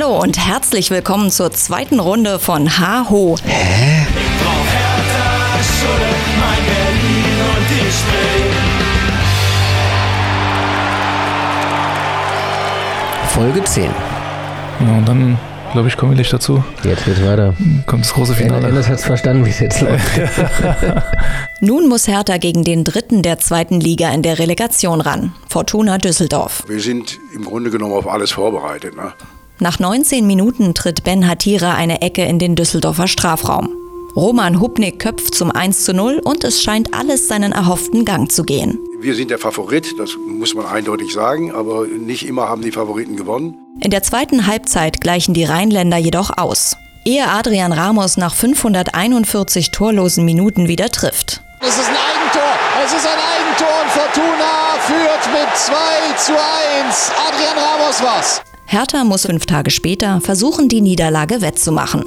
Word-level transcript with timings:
Hallo 0.00 0.22
und 0.22 0.38
herzlich 0.38 0.92
willkommen 0.92 1.28
zur 1.28 1.50
zweiten 1.50 1.98
Runde 1.98 2.38
von 2.38 2.78
Ha-Ho. 2.78 3.36
Hä? 3.44 4.06
Ich 4.06 4.44
brauch 4.44 4.64
Hertha, 4.70 5.58
Schule, 5.60 6.14
mein 6.38 6.62
Berlin 6.68 7.40
und 7.48 7.66
die 7.68 7.90
Spree. 7.90 8.46
Folge 13.34 13.64
10. 13.64 13.90
Ja, 14.86 14.98
und 14.98 15.08
dann 15.08 15.36
glaube 15.72 15.88
ich, 15.88 15.96
komme 15.96 16.20
ich 16.20 16.30
dazu. 16.30 16.62
Jetzt 16.84 17.04
geht's 17.04 17.24
weiter. 17.24 17.54
Kommt 17.86 18.04
das 18.04 18.14
große 18.14 18.34
Finale. 18.34 18.68
Endes 18.68 18.88
hat 18.88 19.00
verstanden, 19.00 19.44
wie 19.46 19.50
es 19.50 19.58
jetzt 19.58 19.80
läuft. 19.80 20.20
Nun 21.60 21.88
muss 21.88 22.06
Hertha 22.06 22.36
gegen 22.36 22.62
den 22.62 22.84
dritten 22.84 23.22
der 23.22 23.38
zweiten 23.38 23.80
Liga 23.80 24.10
in 24.12 24.22
der 24.22 24.38
Relegation 24.38 25.00
ran. 25.00 25.34
Fortuna 25.48 25.98
Düsseldorf. 25.98 26.62
Wir 26.68 26.80
sind 26.80 27.18
im 27.34 27.44
Grunde 27.44 27.72
genommen 27.72 27.94
auf 27.94 28.06
alles 28.06 28.30
vorbereitet. 28.30 28.94
Ne? 28.94 29.12
Nach 29.60 29.80
19 29.80 30.24
Minuten 30.24 30.72
tritt 30.72 31.02
Ben 31.02 31.26
Hatira 31.26 31.74
eine 31.74 32.00
Ecke 32.00 32.24
in 32.24 32.38
den 32.38 32.54
Düsseldorfer 32.54 33.08
Strafraum. 33.08 33.68
Roman 34.14 34.60
Hubnik 34.60 35.00
köpft 35.00 35.34
zum 35.34 35.50
1 35.50 35.82
zu 35.82 35.92
0 35.92 36.20
und 36.22 36.44
es 36.44 36.62
scheint 36.62 36.94
alles 36.94 37.26
seinen 37.26 37.50
erhofften 37.50 38.04
Gang 38.04 38.30
zu 38.30 38.44
gehen. 38.44 38.78
Wir 39.00 39.16
sind 39.16 39.32
der 39.32 39.38
Favorit, 39.38 39.98
das 39.98 40.10
muss 40.16 40.54
man 40.54 40.64
eindeutig 40.66 41.12
sagen, 41.12 41.52
aber 41.52 41.88
nicht 41.88 42.24
immer 42.24 42.48
haben 42.48 42.62
die 42.62 42.70
Favoriten 42.70 43.16
gewonnen. 43.16 43.56
In 43.80 43.90
der 43.90 44.04
zweiten 44.04 44.46
Halbzeit 44.46 45.00
gleichen 45.00 45.34
die 45.34 45.44
Rheinländer 45.44 45.96
jedoch 45.96 46.38
aus. 46.38 46.76
Ehe 47.04 47.28
Adrian 47.28 47.72
Ramos 47.72 48.16
nach 48.16 48.34
541 48.36 49.72
torlosen 49.72 50.24
Minuten 50.24 50.68
wieder 50.68 50.88
trifft. 50.90 51.42
Es 51.60 51.76
ist 51.76 51.88
ein 51.88 51.96
Eigentor, 51.96 52.52
es 52.84 52.92
ist 52.92 53.06
ein 53.06 53.18
Eigentor 53.18 53.68
und 53.82 53.90
Fortuna 53.90 54.78
führt 54.86 55.32
mit 55.32 55.56
2 55.56 55.74
zu 56.16 56.32
1. 56.32 57.10
Adrian 57.28 57.58
Ramos 57.58 58.02
was. 58.02 58.47
Hertha 58.70 59.02
muss 59.02 59.24
fünf 59.24 59.46
Tage 59.46 59.70
später 59.70 60.20
versuchen, 60.20 60.68
die 60.68 60.82
Niederlage 60.82 61.40
wettzumachen. 61.40 62.04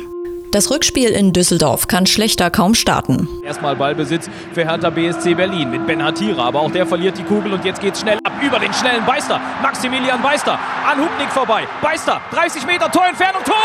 Das 0.52 0.70
Rückspiel 0.70 1.10
in 1.10 1.34
Düsseldorf 1.34 1.88
kann 1.88 2.06
schlechter 2.06 2.52
kaum 2.52 2.76
starten. 2.76 3.28
Erstmal 3.44 3.76
Ballbesitz 3.76 4.30
für 4.54 4.64
Hertha 4.64 4.92
BSC 4.92 5.34
Berlin 5.34 5.72
mit 5.72 5.88
Ben 5.88 6.04
Hatira, 6.04 6.46
aber 6.46 6.60
auch 6.60 6.70
der 6.70 6.86
verliert 6.86 7.18
die 7.18 7.24
Kugel 7.24 7.54
und 7.54 7.66
jetzt 7.66 7.82
geht's 7.82 8.02
schnell 8.02 8.20
ab 8.24 8.34
über 8.46 8.60
den 8.60 8.72
schnellen 8.76 9.04
Beister. 9.08 9.42
Maximilian 9.64 10.22
Beister 10.22 10.60
an 10.88 11.00
Hubnik 11.00 11.32
vorbei. 11.32 11.64
Beister, 11.82 12.22
30 12.32 12.68
Meter 12.68 12.92
Torentfernung, 12.92 13.44
Tor! 13.44 13.56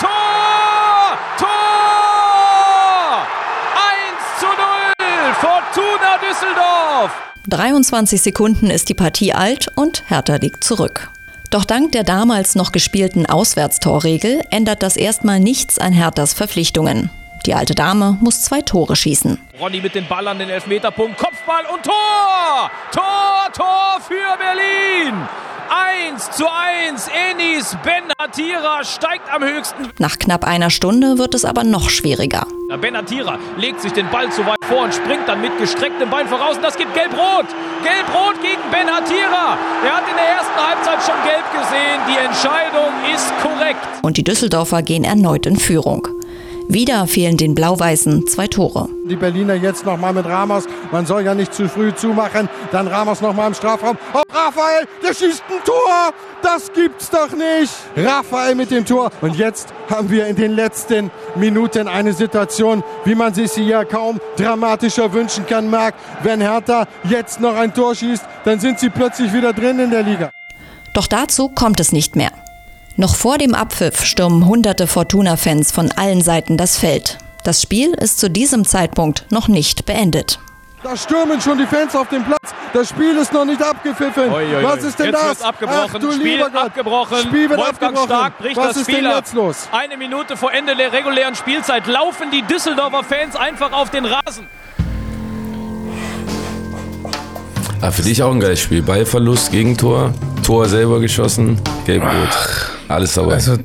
Tor! 0.00 1.18
Tor! 1.38 1.48
1 3.76 4.40
zu 4.40 4.46
0! 4.46 4.54
Fortuna 5.34 6.16
Düsseldorf! 6.16 7.10
23 7.46 8.22
Sekunden 8.22 8.70
ist 8.70 8.88
die 8.88 8.94
Partie 8.94 9.34
alt 9.34 9.70
und 9.74 10.04
Hertha 10.08 10.36
liegt 10.36 10.64
zurück. 10.64 11.10
Doch 11.52 11.66
dank 11.66 11.92
der 11.92 12.02
damals 12.02 12.54
noch 12.54 12.72
gespielten 12.72 13.26
Auswärtstorregel 13.26 14.40
ändert 14.48 14.82
das 14.82 14.96
erstmal 14.96 15.38
nichts 15.38 15.78
an 15.78 15.92
Herthas 15.92 16.32
Verpflichtungen. 16.32 17.10
Die 17.46 17.54
alte 17.54 17.74
Dame 17.74 18.18
muss 18.20 18.42
zwei 18.42 18.62
Tore 18.62 18.94
schießen. 18.94 19.38
Ronny 19.58 19.80
mit 19.80 19.94
dem 19.94 20.06
Ball 20.06 20.28
an 20.28 20.38
den 20.38 20.48
Elfmeterpunkt, 20.48 21.18
Kopfball 21.18 21.64
und 21.72 21.82
Tor! 21.82 22.70
Tor, 22.92 23.52
Tor 23.52 24.00
für 24.06 24.38
Berlin! 24.38 25.14
1 26.12 26.30
zu 26.32 26.44
1. 26.46 27.08
Enis 27.30 27.76
Benatira 27.82 28.84
steigt 28.84 29.32
am 29.32 29.42
höchsten. 29.42 29.88
Nach 29.98 30.18
knapp 30.18 30.44
einer 30.44 30.68
Stunde 30.68 31.16
wird 31.18 31.34
es 31.34 31.44
aber 31.44 31.64
noch 31.64 31.88
schwieriger. 31.88 32.46
Benatira 32.80 33.38
legt 33.56 33.80
sich 33.80 33.92
den 33.92 34.08
Ball 34.10 34.30
zu 34.30 34.44
weit 34.46 34.62
vor 34.64 34.84
und 34.84 34.94
springt 34.94 35.26
dann 35.26 35.40
mit 35.40 35.56
gestrecktem 35.58 36.10
Bein 36.10 36.28
voraus. 36.28 36.56
Und 36.56 36.62
das 36.62 36.76
gibt 36.76 36.94
Gelb-Rot. 36.94 37.46
Gelb-Rot 37.82 38.40
gegen 38.42 38.62
Benatira. 38.70 39.56
Er 39.84 39.96
hat 39.96 40.04
in 40.08 40.16
der 40.16 40.28
ersten 40.28 40.56
Halbzeit 40.56 41.02
schon 41.02 41.22
gelb 41.24 41.44
gesehen. 41.52 42.00
Die 42.06 42.18
Entscheidung 42.18 42.92
ist 43.14 43.32
korrekt. 43.42 43.86
Und 44.02 44.16
die 44.16 44.24
Düsseldorfer 44.24 44.82
gehen 44.82 45.04
erneut 45.04 45.46
in 45.46 45.56
Führung. 45.56 46.06
Wieder 46.68 47.06
fehlen 47.06 47.36
den 47.36 47.54
Blau-Weißen 47.54 48.26
zwei 48.26 48.46
Tore. 48.46 48.88
Die 49.08 49.16
Berliner 49.16 49.54
jetzt 49.54 49.84
nochmal 49.84 50.12
mit 50.12 50.24
Ramos. 50.26 50.64
Man 50.90 51.06
soll 51.06 51.22
ja 51.22 51.34
nicht 51.34 51.52
zu 51.52 51.68
früh 51.68 51.94
zumachen. 51.94 52.48
Dann 52.70 52.86
Ramos 52.86 53.20
nochmal 53.20 53.48
im 53.48 53.54
Strafraum. 53.54 53.98
Oh, 54.14 54.22
Raphael, 54.32 54.86
der 55.02 55.14
schießt 55.14 55.42
ein 55.50 55.64
Tor. 55.64 56.14
Das 56.42 56.72
gibt's 56.72 57.10
doch 57.10 57.30
nicht. 57.32 57.72
Raphael 57.96 58.54
mit 58.54 58.70
dem 58.70 58.84
Tor. 58.86 59.10
Und 59.20 59.36
jetzt 59.36 59.68
haben 59.90 60.10
wir 60.10 60.26
in 60.26 60.36
den 60.36 60.52
letzten 60.52 61.10
Minuten 61.34 61.88
eine 61.88 62.12
Situation, 62.12 62.82
wie 63.04 63.14
man 63.14 63.34
sich 63.34 63.50
sie 63.50 63.64
ja 63.64 63.84
kaum 63.84 64.20
dramatischer 64.36 65.12
wünschen 65.12 65.46
kann, 65.46 65.68
Marc. 65.68 65.94
Wenn 66.22 66.40
Hertha 66.40 66.86
jetzt 67.04 67.40
noch 67.40 67.56
ein 67.56 67.74
Tor 67.74 67.94
schießt, 67.94 68.24
dann 68.44 68.60
sind 68.60 68.78
sie 68.78 68.88
plötzlich 68.88 69.32
wieder 69.32 69.52
drin 69.52 69.78
in 69.78 69.90
der 69.90 70.02
Liga. 70.02 70.30
Doch 70.94 71.06
dazu 71.06 71.48
kommt 71.48 71.80
es 71.80 71.92
nicht 71.92 72.16
mehr. 72.16 72.30
Noch 72.96 73.14
vor 73.16 73.38
dem 73.38 73.54
Abpfiff 73.54 74.04
stürmen 74.04 74.46
hunderte 74.46 74.86
Fortuna-Fans 74.86 75.72
von 75.72 75.90
allen 75.92 76.20
Seiten 76.20 76.56
das 76.56 76.76
Feld. 76.78 77.18
Das 77.44 77.62
Spiel 77.62 77.92
ist 77.94 78.18
zu 78.20 78.30
diesem 78.30 78.64
Zeitpunkt 78.64 79.24
noch 79.30 79.48
nicht 79.48 79.86
beendet. 79.86 80.38
Da 80.82 80.96
stürmen 80.96 81.40
schon 81.40 81.58
die 81.58 81.66
Fans 81.66 81.94
auf 81.94 82.08
den 82.08 82.24
Platz. 82.24 82.52
Das 82.72 82.88
Spiel 82.88 83.16
ist 83.16 83.32
noch 83.32 83.44
nicht 83.44 83.62
abgepfiffen. 83.62 84.32
Oi, 84.32 84.44
oi, 84.44 84.56
oi. 84.56 84.62
Was 84.64 84.82
ist 84.82 84.98
denn 84.98 85.06
jetzt 85.06 85.22
das? 85.22 85.42
abgebrochen. 85.42 85.90
Ach, 85.94 85.98
du 86.00 86.10
Spiel 86.12 86.32
lieber 86.32 86.50
Gott. 86.50 86.62
abgebrochen. 86.64 87.18
Spiel 87.18 87.48
wird 87.50 87.60
Wolfgang 87.60 87.96
abgebrochen. 87.96 88.06
Stark 88.08 88.38
bricht 88.38 88.56
Was 88.56 88.66
das 88.68 88.76
ist 88.78 88.82
Spiel 88.82 88.96
denn 88.96 89.06
ab. 89.06 89.16
jetzt 89.18 89.32
los? 89.34 89.68
Eine 89.70 89.96
Minute 89.96 90.36
vor 90.36 90.52
Ende 90.52 90.74
der 90.74 90.92
regulären 90.92 91.36
Spielzeit 91.36 91.86
laufen 91.86 92.30
die 92.32 92.42
Düsseldorfer 92.42 93.04
Fans 93.04 93.36
einfach 93.36 93.72
auf 93.72 93.90
den 93.90 94.04
Rasen. 94.06 94.46
Ah, 97.82 97.90
für 97.90 98.02
dich 98.02 98.22
auch 98.22 98.32
ein 98.32 98.38
geiles 98.38 98.60
Spiel. 98.60 98.80
Ballverlust, 98.80 99.50
Gegentor, 99.50 100.14
Tor 100.44 100.68
selber 100.68 101.00
geschossen, 101.00 101.60
gelb-rot. 101.84 102.70
Alles 102.86 103.14
dabei. 103.14 103.32
Also, 103.32 103.56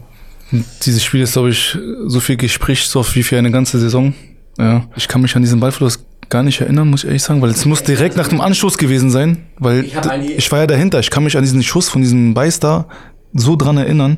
dieses 0.82 1.04
Spiel 1.04 1.22
ist, 1.22 1.34
glaube 1.34 1.52
ich, 1.52 1.78
so 2.08 2.20
viel 2.20 2.36
Gesprächsstoff 2.36 3.14
wie 3.14 3.22
für 3.22 3.38
eine 3.38 3.52
ganze 3.52 3.78
Saison. 3.80 4.16
Ja. 4.58 4.86
Ich 4.96 5.08
kann 5.08 5.22
mich 5.22 5.36
an 5.36 5.44
diesen 5.44 5.60
Ballverlust 5.60 6.04
gar 6.30 6.42
nicht 6.42 6.60
erinnern, 6.62 6.88
muss 6.88 7.04
ich 7.04 7.10
ehrlich 7.10 7.22
sagen, 7.22 7.44
weil 7.44 7.52
es 7.52 7.64
muss 7.66 7.84
direkt 7.84 8.18
nach 8.18 8.28
dem 8.28 8.42
Anstoß 8.42 8.80
gewesen 8.80 9.12
sein, 9.12 9.46
weil 9.60 9.86
ich, 9.86 9.96
ich 10.36 10.52
war 10.52 10.62
ja 10.62 10.68
dahinter. 10.68 11.00
Ich 11.00 11.12
kann 11.12 11.24
mich 11.24 11.38
an 11.38 11.44
diesen 11.44 11.62
Schuss 11.62 11.88
von 11.88 12.02
diesem 12.02 12.34
Beistar 12.34 12.88
so 13.34 13.56
dran 13.56 13.78
erinnern. 13.78 14.18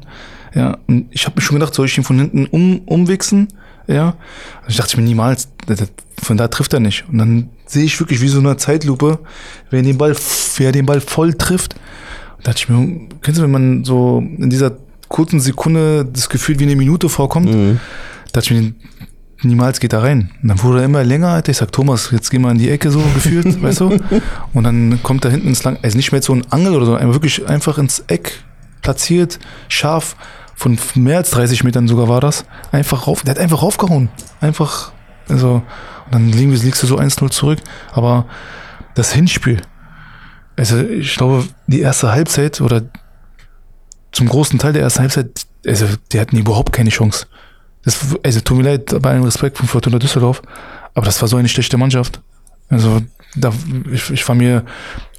Ja, 0.55 0.77
und 0.87 1.07
ich 1.11 1.25
habe 1.25 1.35
mir 1.35 1.41
schon 1.41 1.59
gedacht, 1.59 1.73
soll 1.73 1.87
ich 1.87 1.97
ihn 1.97 2.05
von 2.05 2.17
hinten 2.17 2.45
um, 2.45 2.79
umwichsen? 2.85 3.49
Ja, 3.89 4.15
also 4.57 4.69
ich 4.69 4.77
dachte 4.77 4.97
mir 4.97 5.03
niemals, 5.03 5.49
von 6.21 6.37
da 6.37 6.47
trifft 6.47 6.73
er 6.73 6.79
nicht. 6.79 7.05
Und 7.11 7.17
dann 7.17 7.49
sehe 7.65 7.85
ich 7.85 7.99
wirklich 7.99 8.21
wie 8.21 8.27
so 8.27 8.37
eine 8.37 8.55
Zeitlupe, 8.55 9.17
wer 9.71 9.81
den 9.81 9.97
Ball, 9.97 10.15
wer 10.57 10.71
den 10.71 10.85
Ball 10.85 11.01
voll 11.01 11.33
trifft. 11.33 11.73
Und 12.37 12.47
dachte 12.47 12.59
ich 12.59 12.69
mir, 12.69 13.07
kennst 13.23 13.39
du, 13.39 13.43
wenn 13.43 13.51
man 13.51 13.83
so 13.83 14.19
in 14.19 14.51
dieser 14.51 14.73
kurzen 15.07 15.39
Sekunde 15.39 16.05
das 16.05 16.29
Gefühl 16.29 16.59
wie 16.59 16.65
eine 16.65 16.75
Minute 16.75 17.09
vorkommt, 17.09 17.51
mhm. 17.51 17.79
dachte 18.31 18.53
ich 18.53 18.61
mir, 18.61 18.73
niemals 19.41 19.79
geht 19.79 19.93
er 19.93 20.03
rein. 20.03 20.29
Und 20.43 20.49
dann 20.49 20.61
wurde 20.61 20.79
er 20.79 20.85
immer 20.85 21.03
länger, 21.03 21.29
Alter. 21.29 21.49
Ich 21.49 21.57
sag, 21.57 21.71
Thomas, 21.71 22.11
jetzt 22.11 22.29
geh 22.29 22.37
mal 22.37 22.51
in 22.51 22.59
die 22.59 22.69
Ecke 22.69 22.91
so 22.91 22.99
gefühlt, 23.15 23.59
weißt 23.63 23.79
du? 23.79 23.97
Und 24.53 24.63
dann 24.63 25.01
kommt 25.01 25.25
er 25.25 25.31
hinten 25.31 25.47
ins 25.47 25.63
Lang, 25.63 25.79
also 25.81 25.97
nicht 25.97 26.11
mehr 26.11 26.21
so 26.21 26.33
ein 26.33 26.43
Angel 26.51 26.75
oder 26.75 26.85
so, 26.85 26.93
einfach 26.93 27.15
wirklich 27.15 27.47
einfach 27.49 27.79
ins 27.79 28.03
Eck 28.07 28.43
platziert, 28.83 29.39
scharf, 29.67 30.15
von 30.59 30.77
mehr 30.95 31.17
als 31.17 31.31
30 31.31 31.63
Metern 31.63 31.87
sogar 31.87 32.09
war 32.09 32.19
das. 32.19 32.43
Einfach 32.73 33.07
rauf, 33.07 33.23
der 33.23 33.35
hat 33.35 33.39
einfach 33.39 33.63
raufgehauen. 33.63 34.09
Einfach, 34.41 34.91
also, 35.29 35.63
und 36.05 36.13
dann 36.13 36.29
liegst, 36.29 36.65
liegst 36.65 36.83
du 36.83 36.87
so 36.87 36.97
1-0 36.97 37.31
zurück. 37.31 37.59
Aber 37.93 38.25
das 38.93 39.13
Hinspiel, 39.13 39.61
also 40.57 40.77
ich 40.81 41.15
glaube, 41.15 41.45
die 41.67 41.79
erste 41.79 42.11
Halbzeit 42.11 42.59
oder 42.59 42.81
zum 44.11 44.27
großen 44.27 44.59
Teil 44.59 44.73
der 44.73 44.81
ersten 44.81 44.99
Halbzeit, 44.99 45.45
also 45.65 45.85
die 46.11 46.19
hatten 46.19 46.35
überhaupt 46.35 46.73
keine 46.73 46.89
Chance. 46.89 47.27
Das, 47.85 48.17
also 48.21 48.41
tut 48.41 48.57
mir 48.57 48.63
leid, 48.63 49.01
bei 49.01 49.11
allem 49.11 49.23
Respekt 49.23 49.57
von 49.57 49.67
Fortuna 49.67 49.97
Düsseldorf, 49.97 50.41
aber 50.93 51.05
das 51.05 51.21
war 51.21 51.29
so 51.29 51.37
eine 51.37 51.47
schlechte 51.47 51.77
Mannschaft. 51.77 52.21
Also 52.67 53.01
da, 53.35 53.53
ich, 53.91 54.09
ich 54.09 54.27
war 54.27 54.35
mir 54.35 54.63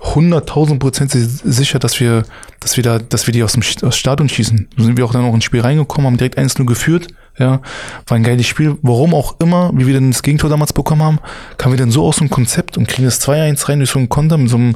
hunderttausend 0.01 0.81
Prozent 0.81 1.13
sicher, 1.13 1.79
dass 1.79 2.01
wir, 2.01 2.25
dass 2.59 2.77
wir 2.77 2.85
da, 2.85 2.99
dass 2.99 3.27
wir 3.27 3.33
die 3.33 3.43
aus 3.43 3.53
dem 3.53 3.63
Stadion 3.63 4.29
schießen. 4.29 4.69
So 4.77 4.85
sind 4.85 4.97
wir 4.97 5.05
auch 5.05 5.13
dann 5.13 5.25
auch 5.25 5.35
ins 5.35 5.45
Spiel 5.45 5.61
reingekommen, 5.61 6.07
haben 6.07 6.17
direkt 6.17 6.39
1-0 6.39 6.65
geführt. 6.65 7.09
Ja, 7.39 7.63
war 8.07 8.17
ein 8.17 8.23
geiles 8.23 8.47
Spiel. 8.47 8.77
Warum 8.83 9.15
auch 9.15 9.41
immer, 9.41 9.71
wie 9.75 9.87
wir 9.87 9.95
denn 9.95 10.11
das 10.11 10.23
Gegentor 10.23 10.51
damals 10.51 10.73
bekommen 10.73 11.03
haben, 11.03 11.21
kamen 11.57 11.75
wir 11.75 11.79
dann 11.79 11.91
so 11.91 12.05
aus 12.05 12.17
dem 12.17 12.29
Konzept 12.29 12.77
und 12.77 12.89
kriegen 12.89 13.05
das 13.05 13.27
2-1 13.27 13.69
rein 13.69 13.79
durch 13.79 13.91
so 13.91 13.99
einen 13.99 14.09
Konter 14.09 14.37
mit 14.37 14.51
so 14.51 14.57
einem, 14.57 14.75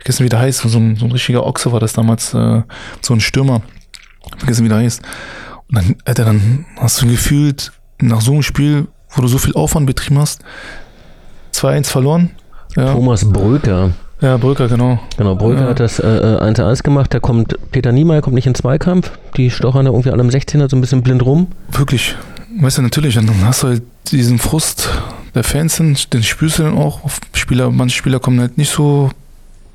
ich 0.00 0.08
weiß 0.08 0.18
nicht, 0.18 0.24
wie 0.24 0.30
der 0.30 0.40
heißt, 0.40 0.60
so 0.60 0.78
ein, 0.78 0.96
so 0.96 1.04
ein 1.04 1.12
richtiger 1.12 1.46
Ochse 1.46 1.70
war 1.72 1.78
das 1.78 1.92
damals, 1.92 2.34
äh, 2.34 2.62
so 3.00 3.14
ein 3.14 3.20
Stürmer. 3.20 3.62
Vergessen, 4.38 4.64
wie 4.64 4.68
der 4.68 4.78
heißt. 4.78 5.02
Und 5.68 5.76
dann, 5.76 5.96
Alter, 6.04 6.24
dann 6.24 6.66
hast 6.78 7.00
du 7.00 7.06
gefühlt, 7.06 7.72
nach 8.00 8.20
so 8.20 8.32
einem 8.32 8.42
Spiel, 8.42 8.88
wo 9.10 9.22
du 9.22 9.28
so 9.28 9.38
viel 9.38 9.54
Aufwand 9.54 9.86
betrieben 9.86 10.18
hast, 10.18 10.42
2-1 11.54 11.86
verloren. 11.86 12.30
Ja. 12.76 12.92
Thomas 12.92 13.24
Bröker. 13.24 13.90
Ja, 14.20 14.36
Bröker, 14.36 14.68
genau. 14.68 14.98
Genau, 15.16 15.34
Bröker 15.34 15.62
ja. 15.62 15.68
hat 15.68 15.80
das 15.80 15.98
äh, 15.98 16.02
1-1 16.02 16.82
gemacht. 16.82 17.12
Da 17.14 17.20
kommt 17.20 17.56
Peter 17.72 17.90
Niemeyer, 17.90 18.20
kommt 18.20 18.34
nicht 18.34 18.46
in 18.46 18.54
Zweikampf. 18.54 19.10
Die 19.36 19.50
stochern 19.50 19.86
da 19.86 19.92
irgendwie 19.92 20.10
alle 20.10 20.20
am 20.20 20.28
16er 20.28 20.68
so 20.68 20.76
ein 20.76 20.80
bisschen 20.80 21.02
blind 21.02 21.24
rum. 21.24 21.48
Wirklich. 21.72 22.16
Weißt 22.58 22.78
du, 22.78 22.82
natürlich, 22.82 23.14
dann 23.14 23.28
hast 23.44 23.62
du 23.62 23.68
halt 23.68 23.82
diesen 24.10 24.38
Frust 24.38 24.90
der 25.34 25.44
Fans, 25.44 25.76
den 25.76 25.96
spürst 25.96 26.58
du 26.58 26.64
dann 26.64 26.76
auch. 26.76 27.00
Spieler, 27.32 27.70
manche 27.70 27.96
Spieler 27.96 28.18
kommen 28.18 28.40
halt 28.40 28.58
nicht 28.58 28.70
so 28.70 29.10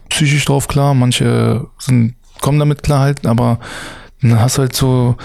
psychisch 0.09 0.45
drauf 0.45 0.67
klar, 0.67 0.93
manche 0.93 1.65
sind, 1.79 2.15
kommen 2.41 2.59
damit 2.59 2.83
klar 2.83 2.99
halt, 2.99 3.25
aber 3.25 3.59
dann 4.21 4.39
hast 4.39 4.57
du 4.57 4.61
halt 4.61 4.75
so 4.75 5.15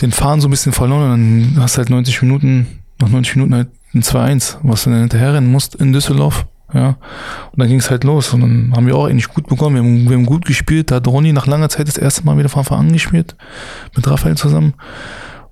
den 0.00 0.12
Fahren 0.12 0.40
so 0.40 0.48
ein 0.48 0.50
bisschen 0.50 0.72
verloren 0.72 1.12
und 1.12 1.54
dann 1.54 1.62
hast 1.62 1.74
du 1.74 1.78
halt 1.78 1.90
90 1.90 2.22
Minuten, 2.22 2.66
nach 3.00 3.08
90 3.08 3.36
Minuten 3.36 3.54
halt 3.54 3.68
ein 3.94 4.02
2-1, 4.02 4.56
was 4.62 4.84
du 4.84 4.90
dann 4.90 5.00
hinterherrennen 5.00 5.50
musst 5.50 5.74
in 5.74 5.92
Düsseldorf. 5.92 6.46
Ja, 6.74 6.98
und 7.50 7.58
dann 7.58 7.68
ging 7.68 7.78
es 7.78 7.90
halt 7.90 8.04
los 8.04 8.34
und 8.34 8.42
dann 8.42 8.72
haben 8.76 8.86
wir 8.86 8.94
auch 8.94 9.06
eigentlich 9.06 9.28
gut 9.28 9.46
bekommen. 9.46 9.76
Wir 9.76 9.82
haben, 9.82 10.10
wir 10.10 10.16
haben 10.16 10.26
gut 10.26 10.44
gespielt. 10.44 10.90
Da 10.90 10.96
hat 10.96 11.06
Ronny 11.06 11.32
nach 11.32 11.46
langer 11.46 11.70
Zeit 11.70 11.88
das 11.88 11.96
erste 11.96 12.24
Mal 12.24 12.36
wieder 12.36 12.50
von 12.50 12.60
Anfang 12.60 12.78
an 12.80 12.92
mit 12.92 13.36
Raphael 14.06 14.36
zusammen. 14.36 14.74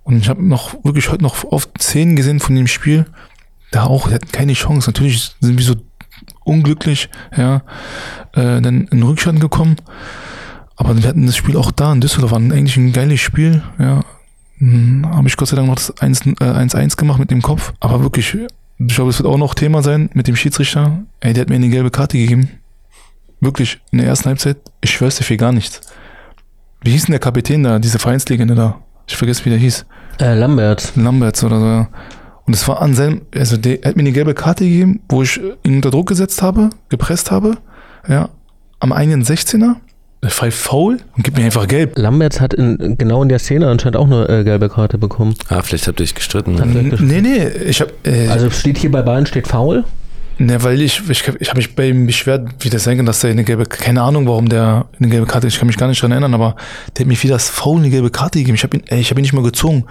Und 0.02 0.18
ich 0.18 0.28
habe 0.28 0.46
noch 0.46 0.84
wirklich 0.84 1.10
heute 1.10 1.22
noch 1.22 1.44
oft 1.44 1.70
Szenen 1.80 2.16
gesehen 2.16 2.38
von 2.38 2.54
dem 2.54 2.66
Spiel. 2.66 3.06
Da 3.72 3.84
auch, 3.84 4.08
wir 4.08 4.14
hatten 4.14 4.30
keine 4.30 4.52
Chance. 4.52 4.90
Natürlich 4.90 5.34
sind 5.40 5.58
wir 5.58 5.64
so 5.64 5.74
unglücklich, 6.44 7.08
ja, 7.36 7.62
äh, 8.32 8.60
dann 8.60 8.86
in 8.90 9.02
Rückstand 9.02 9.40
gekommen. 9.40 9.76
Aber 10.76 10.96
wir 10.96 11.08
hatten 11.08 11.26
das 11.26 11.36
Spiel 11.36 11.56
auch 11.56 11.70
da 11.70 11.92
in 11.92 12.00
Düsseldorf, 12.00 12.32
war 12.32 12.38
eigentlich 12.38 12.76
ein 12.76 12.92
geiles 12.92 13.20
Spiel, 13.20 13.62
ja. 13.78 14.02
Hm, 14.58 15.06
Habe 15.10 15.28
ich 15.28 15.36
Gott 15.36 15.48
sei 15.48 15.56
Dank 15.56 15.68
noch 15.68 15.74
das 15.74 15.94
1-1 15.96 16.92
äh, 16.92 16.96
gemacht 16.96 17.18
mit 17.18 17.30
dem 17.30 17.42
Kopf. 17.42 17.74
Aber 17.80 18.02
wirklich, 18.02 18.36
ich 18.78 18.94
glaube, 18.94 19.10
es 19.10 19.18
wird 19.18 19.28
auch 19.28 19.38
noch 19.38 19.54
Thema 19.54 19.82
sein 19.82 20.10
mit 20.12 20.28
dem 20.28 20.36
Schiedsrichter. 20.36 21.02
Ey, 21.20 21.32
der 21.32 21.42
hat 21.42 21.48
mir 21.48 21.56
eine 21.56 21.68
gelbe 21.68 21.90
Karte 21.90 22.18
gegeben. 22.18 22.50
Wirklich, 23.40 23.80
in 23.90 23.98
der 23.98 24.06
ersten 24.06 24.26
Halbzeit. 24.26 24.58
Ich 24.80 24.90
schwör's 24.90 25.16
dir 25.16 25.24
für 25.24 25.36
gar 25.36 25.52
nichts. 25.52 25.80
Wie 26.82 26.90
hieß 26.90 27.06
denn 27.06 27.12
der 27.12 27.20
Kapitän 27.20 27.62
da, 27.62 27.78
diese 27.78 27.98
Vereinslegende 27.98 28.54
da? 28.54 28.80
Ich 29.06 29.16
vergesse, 29.16 29.44
wie 29.44 29.50
der 29.50 29.58
hieß. 29.58 29.86
Äh, 30.20 30.34
Lambert. 30.34 30.92
Lamberts 30.96 31.44
oder 31.44 31.60
so, 31.60 31.66
ja. 31.66 31.88
Und 32.46 32.54
es 32.54 32.66
war 32.68 32.80
an 32.80 32.94
seinem, 32.94 33.22
also 33.34 33.56
der 33.56 33.80
hat 33.84 33.96
mir 33.96 34.02
eine 34.02 34.12
gelbe 34.12 34.34
Karte 34.34 34.64
gegeben, 34.64 35.00
wo 35.08 35.22
ich 35.22 35.40
ihn 35.64 35.76
unter 35.76 35.90
Druck 35.90 36.08
gesetzt 36.08 36.42
habe, 36.42 36.70
gepresst 36.88 37.30
habe, 37.30 37.58
ja, 38.08 38.28
am 38.78 38.92
eigenen 38.92 39.24
16er. 39.24 39.76
Fall 40.30 40.50
faul 40.50 40.98
und 41.16 41.22
gibt 41.22 41.36
mir 41.36 41.44
einfach 41.44 41.66
gelb. 41.66 41.98
Lamberts 41.98 42.40
hat 42.40 42.54
in, 42.54 42.96
genau 42.98 43.22
in 43.22 43.28
der 43.28 43.38
Szene 43.38 43.68
anscheinend 43.68 43.96
auch 43.96 44.06
eine 44.06 44.28
äh, 44.28 44.44
gelbe 44.44 44.68
Karte 44.68 44.98
bekommen. 44.98 45.34
Ah, 45.48 45.62
vielleicht 45.62 45.86
habt 45.86 46.00
ihr 46.00 46.04
euch 46.04 46.14
gestritten. 46.14 46.58
N 46.58 46.94
nee, 47.00 47.20
nee, 47.20 47.48
ich 47.48 47.80
hab, 47.80 47.88
äh, 48.06 48.28
Also 48.28 48.50
steht 48.50 48.78
hier 48.78 48.90
bei 48.90 49.02
Bayern 49.02 49.26
steht 49.26 49.46
faul. 49.46 49.84
Ne, 50.38 50.62
weil 50.62 50.82
ich, 50.82 51.00
ich, 51.08 51.26
ich 51.40 51.48
habe 51.48 51.56
mich 51.56 51.74
bei 51.74 51.88
ihm 51.88 52.06
beschwert, 52.06 52.46
wie 52.60 52.68
das 52.68 52.84
sein 52.84 52.98
kann, 52.98 53.06
dass 53.06 53.20
der 53.20 53.30
eine 53.30 53.42
gelbe, 53.42 53.64
keine 53.64 54.02
Ahnung, 54.02 54.26
warum 54.26 54.50
der 54.50 54.84
eine 54.98 55.08
gelbe 55.08 55.26
Karte, 55.26 55.46
ich 55.46 55.58
kann 55.58 55.66
mich 55.66 55.78
gar 55.78 55.88
nicht 55.88 56.02
dran 56.02 56.10
erinnern, 56.10 56.34
aber 56.34 56.56
der 56.94 57.04
hat 57.04 57.08
mir 57.08 57.22
wie 57.22 57.28
das 57.28 57.48
Foul 57.48 57.78
eine 57.78 57.88
gelbe 57.88 58.10
Karte 58.10 58.38
gegeben. 58.38 58.54
Ich 58.54 58.62
habe 58.62 58.76
ihn, 58.76 58.82
ey, 58.88 59.00
ich 59.00 59.08
habe 59.10 59.20
ihn 59.20 59.22
nicht 59.22 59.32
mal 59.32 59.42
gezogen. 59.42 59.86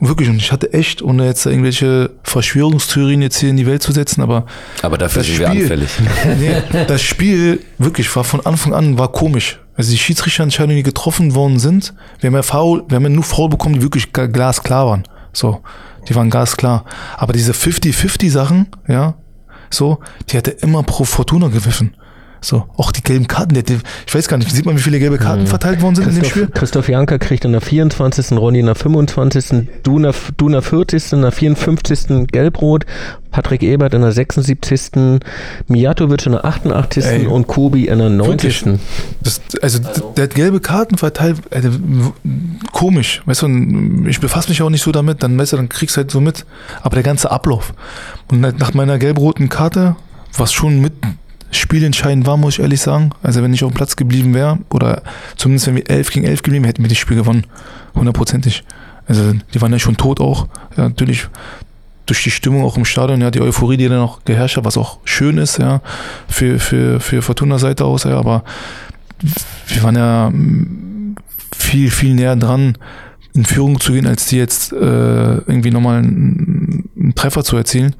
Wirklich, 0.00 0.28
und 0.28 0.36
ich 0.36 0.50
hatte 0.52 0.72
echt, 0.72 1.02
ohne 1.02 1.24
jetzt 1.24 1.46
irgendwelche 1.46 2.10
Verschwörungstheorien 2.24 3.22
jetzt 3.22 3.38
hier 3.38 3.48
in 3.50 3.56
die 3.56 3.66
Welt 3.66 3.82
zu 3.82 3.92
setzen, 3.92 4.22
aber. 4.22 4.44
Aber 4.82 4.98
dafür 4.98 5.22
sind 5.22 5.38
wir 5.38 5.46
Spiel- 5.46 5.62
anfällig. 5.62 5.90
Nee, 6.38 6.84
das 6.88 7.00
Spiel, 7.02 7.60
wirklich, 7.78 8.14
war 8.16 8.24
von 8.24 8.44
Anfang 8.44 8.74
an, 8.74 8.98
war 8.98 9.08
komisch. 9.12 9.60
Also 9.76 9.90
die 9.92 9.98
Schiedsrichterentscheidungen, 9.98 10.76
die 10.76 10.82
getroffen 10.82 11.34
worden 11.34 11.58
sind, 11.58 11.94
wir 12.20 12.28
haben 12.28 12.34
ja 12.34 12.42
Foul, 12.42 12.84
wir 12.88 12.96
haben 12.96 13.04
ja 13.04 13.08
nur 13.08 13.24
Foul 13.24 13.48
bekommen, 13.48 13.76
die 13.76 13.82
wirklich 13.82 14.12
glasklar 14.12 14.86
waren. 14.86 15.04
So, 15.32 15.62
die 16.08 16.14
waren 16.14 16.28
glasklar. 16.30 16.84
Aber 17.16 17.32
diese 17.32 17.52
50-50 17.52 18.30
Sachen, 18.30 18.66
ja, 18.88 19.14
so, 19.70 19.98
die 20.30 20.36
hat 20.36 20.46
er 20.48 20.62
immer 20.62 20.82
pro 20.82 21.04
Fortuna 21.04 21.48
gewiffen. 21.48 21.94
So, 22.44 22.66
auch 22.76 22.92
die 22.92 23.02
gelben 23.02 23.26
Karten, 23.26 23.54
der, 23.54 23.64
ich 24.06 24.14
weiß 24.14 24.28
gar 24.28 24.36
nicht, 24.36 24.50
sieht 24.50 24.66
man, 24.66 24.76
wie 24.76 24.82
viele 24.82 24.98
gelbe 24.98 25.16
Karten 25.16 25.46
verteilt 25.46 25.80
worden 25.80 25.94
sind 25.94 26.08
in 26.08 26.14
dem 26.16 26.20
Christoph, 26.20 26.30
Spiel? 26.42 26.48
Christoph 26.52 26.88
Janker 26.90 27.18
kriegt 27.18 27.46
in 27.46 27.52
der 27.52 27.62
24., 27.62 28.32
Ronny 28.32 28.58
in 28.60 28.66
der 28.66 28.74
25., 28.74 29.66
du 29.82 29.96
in 29.96 30.02
der, 30.02 30.14
du 30.36 30.46
in 30.48 30.52
der 30.52 30.60
40., 30.60 31.12
in 31.14 31.22
der 31.22 31.32
54. 31.32 32.26
Gelbrot, 32.30 32.84
Patrick 33.30 33.62
Ebert 33.62 33.94
in 33.94 34.02
der 34.02 34.12
76., 34.12 34.90
Mijatovic 35.68 36.26
in 36.26 36.32
der 36.32 36.44
88. 36.44 37.04
Ey, 37.06 37.26
und 37.26 37.46
Kobi 37.46 37.88
in 37.88 37.98
der 37.98 38.10
90. 38.10 38.66
wirklich. 38.66 38.80
Das, 39.22 39.40
also, 39.62 39.78
der 40.14 40.24
hat 40.24 40.34
gelbe 40.34 40.60
Karten 40.60 40.98
verteilt, 40.98 41.38
also, 41.50 41.70
w- 41.72 42.10
komisch, 42.72 43.22
weißt 43.24 43.40
du, 43.40 43.48
ich 44.06 44.20
befasse 44.20 44.50
mich 44.50 44.60
auch 44.60 44.68
nicht 44.70 44.82
so 44.82 44.92
damit, 44.92 45.22
dann, 45.22 45.38
weißt 45.38 45.54
du, 45.54 45.56
dann 45.56 45.70
kriegst 45.70 45.96
du 45.96 46.00
halt 46.02 46.10
so 46.10 46.20
mit, 46.20 46.44
aber 46.82 46.94
der 46.96 47.04
ganze 47.04 47.30
Ablauf. 47.30 47.72
Und 48.30 48.40
nach 48.58 48.74
meiner 48.74 48.98
gelb-roten 48.98 49.48
Karte, 49.48 49.96
was 50.36 50.52
schon 50.52 50.80
mit 50.80 50.92
spielentscheidend 51.56 52.26
war, 52.26 52.36
muss 52.36 52.54
ich 52.54 52.60
ehrlich 52.60 52.80
sagen, 52.80 53.10
also 53.22 53.42
wenn 53.42 53.52
ich 53.52 53.64
auf 53.64 53.72
dem 53.72 53.76
Platz 53.76 53.96
geblieben 53.96 54.34
wäre, 54.34 54.58
oder 54.70 55.02
zumindest 55.36 55.66
wenn 55.66 55.76
wir 55.76 55.90
11 55.90 56.10
gegen 56.10 56.26
11 56.26 56.42
geblieben, 56.42 56.64
hätten 56.64 56.82
wir 56.82 56.88
das 56.88 56.98
Spiel 56.98 57.16
gewonnen, 57.16 57.46
hundertprozentig. 57.94 58.64
Also, 59.06 59.32
die 59.52 59.60
waren 59.60 59.72
ja 59.72 59.78
schon 59.78 59.96
tot 59.96 60.20
auch, 60.20 60.48
ja, 60.76 60.84
natürlich 60.84 61.28
durch 62.06 62.22
die 62.22 62.30
Stimmung 62.30 62.64
auch 62.64 62.76
im 62.76 62.84
Stadion, 62.84 63.20
ja, 63.20 63.30
die 63.30 63.40
Euphorie, 63.40 63.76
die 63.76 63.88
dann 63.88 64.00
auch 64.00 64.24
geherrscht 64.24 64.56
hat, 64.56 64.64
was 64.64 64.76
auch 64.76 64.98
schön 65.04 65.38
ist, 65.38 65.58
ja, 65.58 65.80
für, 66.28 66.58
für, 66.58 67.00
für 67.00 67.22
Fortuna-Seite 67.22 67.84
aus, 67.84 68.04
ja, 68.04 68.18
aber 68.18 68.44
wir 69.68 69.82
waren 69.82 69.96
ja 69.96 70.30
mm, 70.30 71.16
viel, 71.56 71.90
viel 71.90 72.14
näher 72.14 72.36
dran, 72.36 72.76
in 73.34 73.44
Führung 73.44 73.80
zu 73.80 73.92
gehen, 73.92 74.06
als 74.06 74.26
die 74.26 74.36
jetzt 74.36 74.72
äh, 74.72 74.76
irgendwie 74.76 75.72
nochmal 75.72 75.98
einen, 75.98 76.88
einen 76.96 77.14
Treffer 77.16 77.42
zu 77.42 77.56
erzielen. 77.56 77.96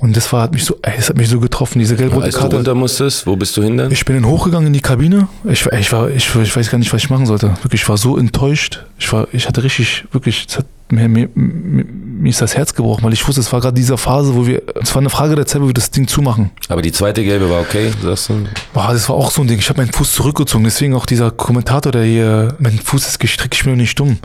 Und 0.00 0.16
das 0.16 0.32
war, 0.32 0.42
hat 0.42 0.52
mich 0.54 0.64
so, 0.64 0.78
ey, 0.82 0.94
das 0.96 1.10
hat 1.10 1.16
mich 1.18 1.28
so 1.28 1.38
getroffen, 1.40 1.78
diese 1.78 1.94
gelb-rote 1.94 2.24
Als 2.24 2.34
du 2.34 2.40
Karte. 2.40 2.56
runter 2.56 2.74
musstest, 2.74 3.26
wo 3.26 3.36
bist 3.36 3.54
du 3.56 3.62
hin 3.62 3.76
dann? 3.76 3.92
Ich 3.92 4.04
bin 4.06 4.16
dann 4.16 4.24
hochgegangen 4.26 4.68
in 4.68 4.72
die 4.72 4.80
Kabine. 4.80 5.28
Ich, 5.44 5.64
war- 5.66 5.74
ich 5.78 5.92
war, 5.92 6.08
ich, 6.10 6.34
ich 6.34 6.56
weiß 6.56 6.70
gar 6.70 6.78
nicht, 6.78 6.92
was 6.92 7.04
ich 7.04 7.10
machen 7.10 7.26
sollte. 7.26 7.48
Wirklich, 7.62 7.82
ich 7.82 7.88
war 7.88 7.98
so 7.98 8.16
enttäuscht. 8.16 8.82
Ich 8.98 9.12
war, 9.12 9.28
ich 9.32 9.46
hatte 9.46 9.62
richtig, 9.62 10.06
wirklich, 10.10 10.46
es 10.48 10.56
hat 10.58 10.64
mir, 10.90 11.06
mir, 11.08 11.28
mir, 11.34 11.84
mir 11.84 12.30
ist 12.30 12.40
das 12.40 12.56
Herz 12.56 12.74
gebrochen, 12.74 13.04
weil 13.04 13.12
ich 13.12 13.26
wusste, 13.28 13.40
es 13.42 13.52
war 13.52 13.60
gerade 13.60 13.74
diese 13.74 13.96
Phase, 13.98 14.34
wo 14.34 14.46
wir, 14.46 14.62
es 14.82 14.94
war 14.94 15.02
eine 15.02 15.10
Frage 15.10 15.36
der 15.36 15.46
Zeit, 15.46 15.60
wo 15.62 15.66
wir 15.66 15.74
das 15.74 15.90
Ding 15.90 16.08
zumachen. 16.08 16.50
Aber 16.68 16.80
die 16.82 16.92
zweite 16.92 17.22
gelbe 17.22 17.48
war 17.50 17.60
okay, 17.60 17.90
sagst 18.02 18.30
du? 18.30 18.46
Boah, 18.72 18.88
das 18.92 19.08
war 19.10 19.16
auch 19.16 19.30
so 19.30 19.42
ein 19.42 19.48
Ding. 19.48 19.58
Ich 19.58 19.68
habe 19.68 19.80
meinen 19.82 19.92
Fuß 19.92 20.12
zurückgezogen. 20.12 20.64
Deswegen 20.64 20.94
auch 20.94 21.04
dieser 21.06 21.30
Kommentator, 21.30 21.92
der 21.92 22.04
hier, 22.04 22.56
mein 22.58 22.78
Fuß 22.78 23.06
ist 23.06 23.20
gestrickt, 23.20 23.54
ich 23.54 23.62
bin 23.64 23.72
noch 23.74 23.78
nicht 23.78 23.98
dumm. 24.00 24.18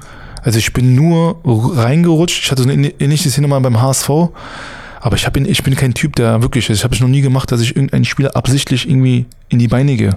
Also 0.47 0.59
ich 0.59 0.71
bin 0.71 0.95
nur 0.95 1.41
reingerutscht. 1.43 2.45
Ich 2.45 2.51
hatte 2.51 2.63
so 2.63 2.69
eine 2.69 2.87
ähnliche 3.01 3.29
Szene 3.29 3.49
mal 3.49 3.59
beim 3.59 3.81
HSV. 3.81 4.09
Aber 5.01 5.17
ich, 5.17 5.25
hab, 5.25 5.35
ich 5.35 5.61
bin 5.61 5.75
kein 5.75 5.93
Typ, 5.93 6.15
der 6.15 6.41
wirklich, 6.41 6.69
also 6.69 6.79
ich 6.79 6.83
habe 6.85 6.95
es 6.95 7.01
noch 7.01 7.09
nie 7.09 7.19
gemacht, 7.19 7.51
dass 7.51 7.59
ich 7.59 7.75
irgendeinen 7.75 8.05
Spieler 8.05 8.33
absichtlich 8.33 8.87
irgendwie 8.87 9.25
in 9.49 9.59
die 9.59 9.67
Beine 9.67 9.97
gehe. 9.97 10.11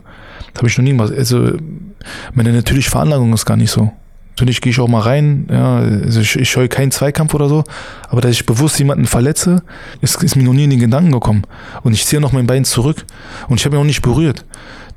Das 0.53 0.59
habe 0.59 0.69
ich 0.69 0.79
noch 0.79 0.85
nie 0.85 0.93
gemacht. 0.93 1.13
Also 1.13 1.55
meine 2.33 2.53
natürliche 2.53 2.91
Veranlagung 2.91 3.33
ist 3.33 3.45
gar 3.45 3.57
nicht 3.57 3.73
so. 3.73 3.91
Natürlich 4.31 4.61
gehe 4.63 4.71
ich 4.71 4.81
auch 4.81 4.89
mal 4.89 5.01
rein, 5.01 5.47
ja, 5.51 5.77
also 5.79 6.21
ich, 6.21 6.37
ich 6.37 6.51
scheue 6.51 6.69
keinen 6.69 6.91
Zweikampf 6.93 7.35
oder 7.35 7.49
so, 7.49 7.63
aber 8.09 8.23
dass 8.23 8.31
ich 8.33 8.47
bewusst 8.47 8.79
jemanden 8.79 9.05
verletze, 9.07 9.63
ist, 10.01 10.23
ist 10.23 10.35
mir 10.35 10.45
noch 10.45 10.55
nie 10.55 10.65
in 10.65 10.71
den 10.71 10.79
Gedanken 10.81 11.13
gekommen. 11.13 11.43
Und 11.83 11.93
ich 11.93 12.07
ziehe 12.07 12.23
noch 12.23 12.33
mein 12.33 12.47
Bein 12.47 12.65
zurück 12.65 13.05
und 13.49 13.61
ich 13.61 13.67
habe 13.67 13.77
ihn 13.77 13.81
auch 13.81 13.85
nicht 13.85 14.01
berührt. 14.01 14.47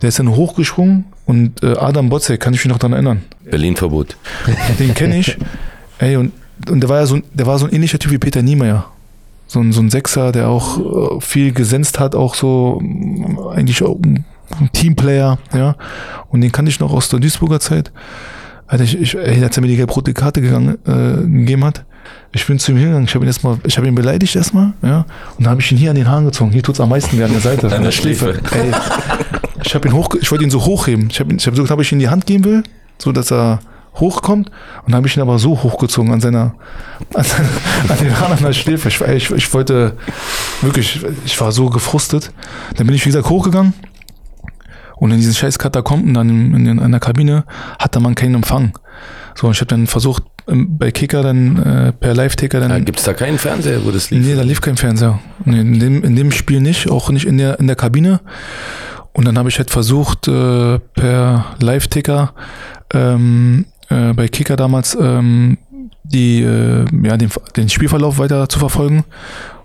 Der 0.01 0.09
ist 0.09 0.19
dann 0.19 0.29
hochgesprungen 0.29 1.05
und 1.25 1.61
äh, 1.61 1.75
Adam 1.77 2.07
Botzek, 2.09 2.39
kann 2.39 2.53
ich 2.53 2.63
mich 2.63 2.71
noch 2.71 2.77
daran 2.79 2.93
erinnern. 2.93 3.23
Berlin-Verbot. 3.49 4.15
Den 4.79 4.93
kenne 4.93 5.19
ich. 5.19 5.37
Ey, 5.99 6.15
und, 6.15 6.31
und 6.69 6.79
der 6.81 6.89
war 6.89 6.99
ja 7.01 7.05
so, 7.05 7.15
ein- 7.15 7.23
der 7.33 7.45
war 7.45 7.59
so 7.59 7.65
ein 7.65 7.73
ähnlicher 7.73 7.99
Typ 7.99 8.11
wie 8.11 8.17
Peter 8.19 8.41
Niemeyer. 8.41 8.85
So 9.47 9.59
ein, 9.59 9.73
so 9.73 9.81
ein 9.81 9.89
Sechser, 9.89 10.31
der 10.31 10.47
auch 10.47 11.17
äh, 11.17 11.21
viel 11.21 11.51
gesenzt 11.51 11.99
hat, 11.99 12.15
auch 12.15 12.35
so 12.35 12.81
eigentlich 13.53 13.83
auch 13.83 13.97
ein 14.03 14.25
Teamplayer, 14.71 15.37
ja. 15.53 15.75
Und 16.29 16.41
den 16.41 16.51
kannte 16.51 16.69
ich 16.69 16.79
noch 16.79 16.93
aus 16.93 17.09
der 17.09 17.19
Duisburger 17.19 17.59
Zeit. 17.59 17.91
Alter, 18.73 18.85
ich, 18.85 18.99
ich, 18.99 19.15
ey, 19.15 19.43
als 19.43 19.55
er 19.55 19.61
mir 19.61 19.67
die 19.67 19.75
gelb-rote 19.75 20.15
Karte 20.15 20.41
gegangen, 20.41 20.79
äh, 20.87 21.21
gegeben 21.21 21.63
hat, 21.63 21.85
ich 22.31 22.47
bin 22.47 22.57
zu 22.57 22.71
ihm 22.71 22.77
hingegangen, 22.77 23.05
ich 23.05 23.13
habe 23.13 23.23
ihn 23.23 23.27
erstmal, 23.27 23.59
ich 23.67 23.77
habe 23.77 23.87
ihn 23.87 23.93
beleidigt 23.93 24.35
erstmal, 24.35 24.73
ja, 24.81 25.05
und 25.37 25.45
dann 25.45 25.51
habe 25.51 25.61
ich 25.61 25.71
ihn 25.71 25.77
hier 25.77 25.91
an 25.91 25.95
den 25.95 26.07
Haaren 26.07 26.25
gezogen. 26.25 26.49
Hier 26.49 26.63
tut's 26.63 26.79
am 26.79 26.89
meisten 26.89 27.15
weh 27.19 27.23
an 27.23 27.31
der 27.31 27.39
Seite, 27.39 27.71
an 27.71 27.83
der 27.83 27.91
Schläfe. 27.91 28.39
Ey, 28.49 28.71
ich 29.63 29.75
habe 29.75 29.87
ihn 29.87 29.93
hoch, 29.93 30.09
ich 30.19 30.31
wollte 30.31 30.43
ihn 30.43 30.49
so 30.49 30.65
hochheben. 30.65 31.09
Ich 31.11 31.19
habe 31.19 31.35
ich 31.35 31.45
hab 31.45 31.55
so, 31.55 31.63
ob 31.63 31.81
ich 31.81 31.91
ihn 31.91 31.97
in 31.97 31.99
die 31.99 32.09
Hand 32.09 32.25
geben 32.25 32.45
will, 32.45 32.63
so 32.97 33.11
dass 33.11 33.31
er 33.31 33.59
hochkommt, 33.93 34.47
und 34.47 34.87
dann 34.87 34.95
habe 34.95 35.07
ich 35.07 35.15
ihn 35.15 35.21
aber 35.21 35.37
so 35.37 35.61
hochgezogen 35.61 36.11
an 36.11 36.19
seiner, 36.19 36.55
an, 37.13 37.23
seiner, 37.23 37.49
an 37.89 37.97
den 37.99 38.19
Haaren 38.19 38.33
an 38.37 38.43
der 38.43 38.53
Schläfe. 38.53 38.89
Ich, 38.89 38.99
ich, 39.01 39.29
ich 39.29 39.53
wollte 39.53 39.97
wirklich, 40.61 40.99
ich 41.25 41.39
war 41.39 41.51
so 41.51 41.69
gefrustet. 41.69 42.31
Dann 42.75 42.87
bin 42.87 42.95
ich 42.95 43.05
wie 43.05 43.09
gesagt 43.09 43.29
hochgegangen. 43.29 43.75
Und 45.03 45.11
in 45.11 45.17
diesen 45.17 45.33
scheiß 45.33 45.59
Katakomben 45.59 46.13
dann 46.13 46.29
in, 46.29 46.65
in, 46.65 46.77
in 46.77 46.91
der 46.91 47.01
Kabine 47.01 47.43
hatte 47.77 47.99
man 47.99 48.15
keinen 48.15 48.35
Empfang. 48.35 48.79
So, 49.35 49.47
und 49.47 49.53
ich 49.53 49.59
habe 49.59 49.67
dann 49.67 49.85
versucht, 49.85 50.23
ähm, 50.47 50.77
bei 50.77 50.91
Kicker 50.91 51.21
dann 51.21 51.61
äh, 51.61 51.91
per 51.91 52.13
Live-Ticker 52.13 52.61
dann. 52.61 52.69
Ja, 52.71 52.79
Gibt 52.79 52.99
es 52.99 53.03
da 53.03 53.13
keinen 53.13 53.37
Fernseher, 53.37 53.83
wo 53.83 53.91
das 53.91 54.11
lief? 54.11 54.25
Nee, 54.25 54.35
da 54.35 54.43
lief 54.43 54.61
kein 54.61 54.77
Fernseher. 54.77 55.19
Nee, 55.43 55.59
in, 55.59 55.77
dem, 55.77 56.03
in 56.05 56.15
dem 56.15 56.31
Spiel 56.31 56.61
nicht, 56.61 56.89
auch 56.89 57.09
nicht 57.09 57.25
in 57.25 57.37
der, 57.37 57.59
in 57.59 57.67
der 57.67 57.75
Kabine. 57.75 58.21
Und 59.11 59.25
dann 59.25 59.37
habe 59.37 59.49
ich 59.49 59.57
halt 59.57 59.71
versucht, 59.71 60.29
äh, 60.29 60.79
per 60.79 61.47
Live-Ticker 61.59 62.33
ähm, 62.93 63.65
äh, 63.89 64.13
bei 64.13 64.29
Kicker 64.29 64.55
damals 64.55 64.97
ähm, 64.97 65.57
die, 66.05 66.43
äh, 66.43 66.85
ja, 67.03 67.17
den, 67.17 67.29
den 67.57 67.67
Spielverlauf 67.67 68.19
weiter 68.19 68.47
zu 68.47 68.57
verfolgen. 68.57 69.03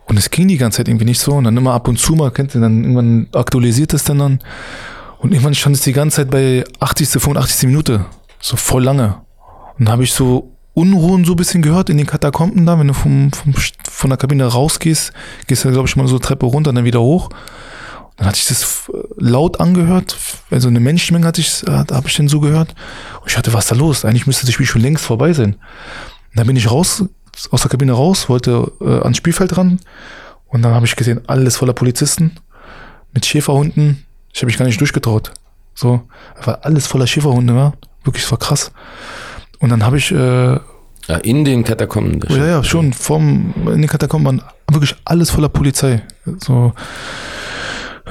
Und 0.07 0.19
es 0.19 0.31
ging 0.31 0.49
die 0.49 0.59
ganze 0.59 0.79
Zeit 0.79 0.89
irgendwie 0.89 1.05
nicht 1.05 1.21
so. 1.21 1.35
Und 1.35 1.45
dann 1.45 1.57
immer 1.57 1.75
ab 1.75 1.87
und 1.87 2.01
zu 2.01 2.17
mal, 2.17 2.33
kennt 2.33 2.57
ihr, 2.57 2.61
dann 2.61 2.83
irgendwann 2.83 3.29
aktualisiert 3.33 3.95
es 3.95 4.03
dann 4.03 4.19
dann. 4.19 4.39
Und 5.19 5.33
irgendwann 5.33 5.55
stand 5.55 5.77
es 5.77 5.83
die 5.83 5.93
ganze 5.93 6.17
Zeit 6.19 6.31
bei 6.31 6.65
80., 6.81 7.09
85. 7.23 7.67
Minute. 7.69 8.07
So 8.41 8.57
voll 8.57 8.85
lange. 8.85 9.21
Und 9.79 9.87
dann 9.87 9.93
habe 9.93 10.05
ich 10.05 10.13
so 10.13 10.53
Unruhen 10.75 11.25
so 11.25 11.33
ein 11.33 11.37
bisschen 11.37 11.61
gehört 11.63 11.91
in 11.91 11.97
den 11.99 12.07
Katakomben 12.07 12.65
da, 12.65 12.79
wenn 12.79 12.87
du 12.87 12.95
vom, 12.95 13.33
vom, 13.33 13.53
von 13.91 14.11
der 14.11 14.17
Kabine 14.17 14.45
rausgehst, 14.47 15.13
gehst 15.49 15.65
du, 15.65 15.73
glaube 15.73 15.89
ich, 15.89 15.97
mal 15.97 16.07
so 16.07 16.21
Treppe 16.21 16.47
runter 16.47 16.69
und 16.71 16.77
dann 16.77 16.85
wieder 16.85 17.01
hoch. 17.01 17.31
Dann 18.17 18.29
hat 18.29 18.37
sich 18.37 18.47
das 18.47 18.63
f- 18.63 18.91
laut 19.17 19.59
angehört, 19.61 20.17
also 20.51 20.69
eine 20.69 20.79
Menschenmenge 20.81 21.27
hatte 21.27 21.41
ich, 21.41 21.65
habe 21.69 22.07
ich 22.07 22.15
denn 22.17 22.29
so 22.29 22.39
gehört. 22.41 22.75
Und 23.21 23.29
ich 23.31 23.37
hatte, 23.37 23.53
was 23.53 23.67
da 23.67 23.75
los? 23.75 24.05
Eigentlich 24.05 24.27
müsste 24.29 24.47
das 24.47 24.55
Spiel 24.55 24.67
schon 24.67 24.83
längst 24.83 25.05
vorbei 25.05 25.33
sein. 25.33 25.55
Und 25.55 26.37
dann 26.37 26.47
bin 26.47 26.57
ich 26.57 26.71
raus, 26.71 27.05
aus 27.51 27.61
der 27.63 27.71
Kabine 27.71 27.93
raus, 27.93 28.29
wollte 28.29 28.71
äh, 28.81 29.01
ans 29.03 29.17
Spielfeld 29.17 29.57
ran. 29.57 29.81
Und 30.47 30.63
dann 30.63 30.75
habe 30.75 30.87
ich 30.87 30.95
gesehen, 30.97 31.21
alles 31.27 31.57
voller 31.57 31.73
Polizisten 31.75 32.37
mit 33.13 33.27
Schäferhunden. 33.27 34.05
Ich 34.33 34.41
habe 34.41 34.47
mich 34.47 34.59
gar 34.59 34.67
nicht 34.67 34.81
durchgetraut. 34.81 35.33
So, 35.75 36.03
weil 36.45 36.57
alles 36.63 36.87
voller 36.87 37.07
Schäferhunde 37.07 37.55
war. 37.55 37.75
Wirklich, 38.05 38.25
es 38.25 38.31
war 38.31 38.39
krass. 38.39 38.73
Und 39.61 39.71
dann 39.71 39.85
habe 39.85 39.99
ich 39.99 40.11
äh, 40.11 40.17
Ja, 40.17 41.17
in 41.23 41.45
den 41.45 41.65
Katakomben. 41.65 42.21
ja, 42.29 42.47
ja, 42.47 42.65
schon 42.65 42.93
vom 42.93 43.55
in 43.67 43.83
den 43.83 43.87
Katakomben 43.89 44.27
waren 44.27 44.43
wirklich 44.71 44.95
alles 45.05 45.31
voller 45.31 45.49
Polizei. 45.49 46.03
So, 46.39 46.73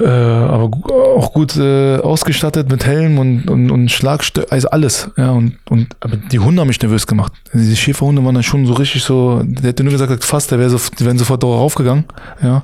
äh, 0.00 0.06
aber 0.06 0.70
auch 1.16 1.32
gut 1.32 1.56
äh, 1.56 1.96
ausgestattet 1.98 2.70
mit 2.70 2.86
Helm 2.86 3.18
und, 3.18 3.50
und, 3.50 3.70
und 3.70 3.90
Schlagstö 3.90 4.44
also 4.48 4.68
alles. 4.70 5.10
Ja, 5.16 5.32
und, 5.32 5.58
und 5.68 5.88
aber 6.00 6.16
die 6.16 6.38
Hunde 6.38 6.60
haben 6.60 6.68
mich 6.68 6.80
nervös 6.80 7.06
gemacht. 7.06 7.32
Also 7.52 7.58
diese 7.64 7.76
Schäferhunde 7.76 8.24
waren 8.24 8.34
dann 8.34 8.44
schon 8.44 8.64
so 8.66 8.74
richtig 8.74 9.02
so, 9.02 9.42
der 9.44 9.70
hätte 9.70 9.82
nur 9.84 9.92
gesagt, 9.92 10.24
fast, 10.24 10.50
der 10.52 10.58
wäre 10.58 10.70
so, 10.70 10.78
die 10.98 11.04
wären 11.04 11.18
sofort 11.18 11.42
darauf 11.42 11.60
aufgegangen. 11.60 12.04
Ja. 12.42 12.62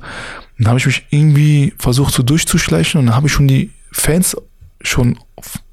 Dann 0.59 0.69
habe 0.69 0.79
ich 0.79 0.87
mich 0.87 1.07
irgendwie 1.11 1.75
versucht 1.79 2.15
so 2.15 2.23
durchzuschleichen 2.23 3.01
und 3.01 3.07
dann 3.07 3.17
habe 3.17 3.27
ich 3.27 3.33
schon 3.33 3.49
die 3.49 3.71
Fans 3.93 4.37
schon 4.81 5.19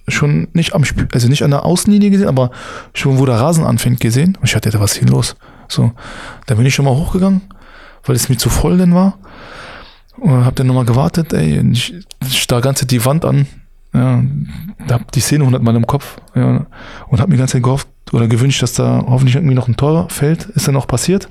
schon 0.08 0.48
nicht 0.54 0.74
am 0.74 0.84
Spiel, 0.86 1.08
also 1.14 1.28
nicht 1.28 1.44
an 1.44 1.52
der 1.52 1.66
Außenlinie 1.66 2.10
gesehen, 2.10 2.28
aber 2.28 2.52
schon 2.94 3.18
wo 3.18 3.26
der 3.26 3.36
Rasen 3.36 3.64
anfängt 3.64 4.00
gesehen. 4.00 4.38
Und 4.38 4.48
ich 4.48 4.56
hatte, 4.56 4.78
was 4.80 4.94
ist 4.94 5.00
hier 5.00 5.08
los? 5.08 5.36
So, 5.68 5.92
da 6.48 6.56
bin 6.56 6.66
ich 6.66 6.76
schon 6.76 6.86
mal 6.86 6.96
hochgegangen, 6.96 7.42
weil 8.04 8.16
es 8.16 8.30
mir 8.30 8.38
zu 8.38 8.50
voll 8.50 8.78
denn 8.78 8.94
war. 8.94 9.18
Und 10.18 10.46
hab 10.46 10.56
dann 10.56 10.68
nochmal 10.68 10.86
gewartet, 10.86 11.34
ey, 11.34 11.60
und 11.60 11.72
ich, 11.72 11.96
ich 12.28 12.42
starr 12.42 12.62
ganze 12.62 12.86
die 12.86 13.04
Wand 13.06 13.26
an. 13.26 13.48
Ja, 13.94 14.24
da 14.88 14.96
hab 14.96 15.12
die 15.12 15.20
Szene 15.20 15.46
hundertmal 15.46 15.76
im 15.76 15.88
Kopf. 15.88 16.18
Ja, 16.36 16.66
und 17.08 17.20
hab 17.20 17.28
mir 17.28 17.36
die 17.36 17.40
ganze 17.40 17.54
Zeit 17.54 17.64
gehofft 17.64 17.88
oder 18.12 18.28
gewünscht, 18.28 18.62
dass 18.62 18.74
da 18.74 19.04
hoffentlich 19.08 19.36
irgendwie 19.36 19.56
noch 19.56 19.68
ein 19.68 19.78
Tor 19.78 20.10
fällt. 20.10 20.46
Ist 20.46 20.68
dann 20.68 20.76
auch 20.76 20.88
passiert. 20.88 21.30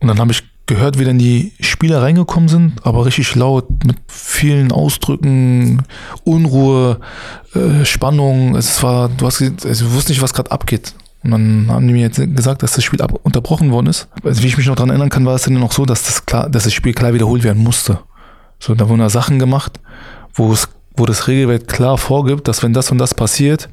Und 0.00 0.08
dann 0.08 0.18
habe 0.18 0.32
ich 0.32 0.42
gehört, 0.74 0.98
wie 0.98 1.04
dann 1.04 1.18
die 1.18 1.52
Spieler 1.60 2.02
reingekommen 2.02 2.48
sind, 2.48 2.84
aber 2.84 3.04
richtig 3.04 3.34
laut, 3.34 3.66
mit 3.84 3.96
vielen 4.08 4.72
Ausdrücken, 4.72 5.82
Unruhe, 6.24 6.98
äh, 7.54 7.84
Spannung. 7.84 8.56
Es 8.56 8.82
war, 8.82 9.08
du 9.08 9.26
hast, 9.26 9.42
also 9.42 9.84
du 9.84 9.90
wusstest 9.92 10.10
nicht, 10.10 10.22
was 10.22 10.34
gerade 10.34 10.50
abgeht. 10.50 10.94
Und 11.24 11.30
dann 11.30 11.66
haben 11.68 11.86
die 11.86 11.92
mir 11.92 12.00
jetzt 12.00 12.16
gesagt, 12.34 12.62
dass 12.62 12.72
das 12.72 12.84
Spiel 12.84 13.00
unterbrochen 13.22 13.70
worden 13.70 13.86
ist. 13.86 14.08
Also 14.24 14.42
wie 14.42 14.48
ich 14.48 14.56
mich 14.56 14.66
noch 14.66 14.74
daran 14.74 14.90
erinnern 14.90 15.10
kann, 15.10 15.24
war 15.24 15.34
es 15.34 15.42
dann 15.42 15.54
noch 15.54 15.72
so, 15.72 15.84
dass 15.84 16.04
das 16.04 16.26
klar, 16.26 16.48
dass 16.48 16.64
das 16.64 16.72
Spiel 16.72 16.94
klar 16.94 17.14
wiederholt 17.14 17.44
werden 17.44 17.62
musste. 17.62 18.00
So, 18.58 18.74
da 18.74 18.88
wurden 18.88 19.00
da 19.00 19.10
Sachen 19.10 19.38
gemacht, 19.38 19.78
wo 20.34 20.52
es, 20.52 20.68
wo 20.96 21.06
das 21.06 21.28
Regelwerk 21.28 21.68
klar 21.68 21.98
vorgibt, 21.98 22.48
dass 22.48 22.62
wenn 22.62 22.72
das 22.72 22.90
und 22.90 22.98
das 22.98 23.14
passiert, 23.14 23.68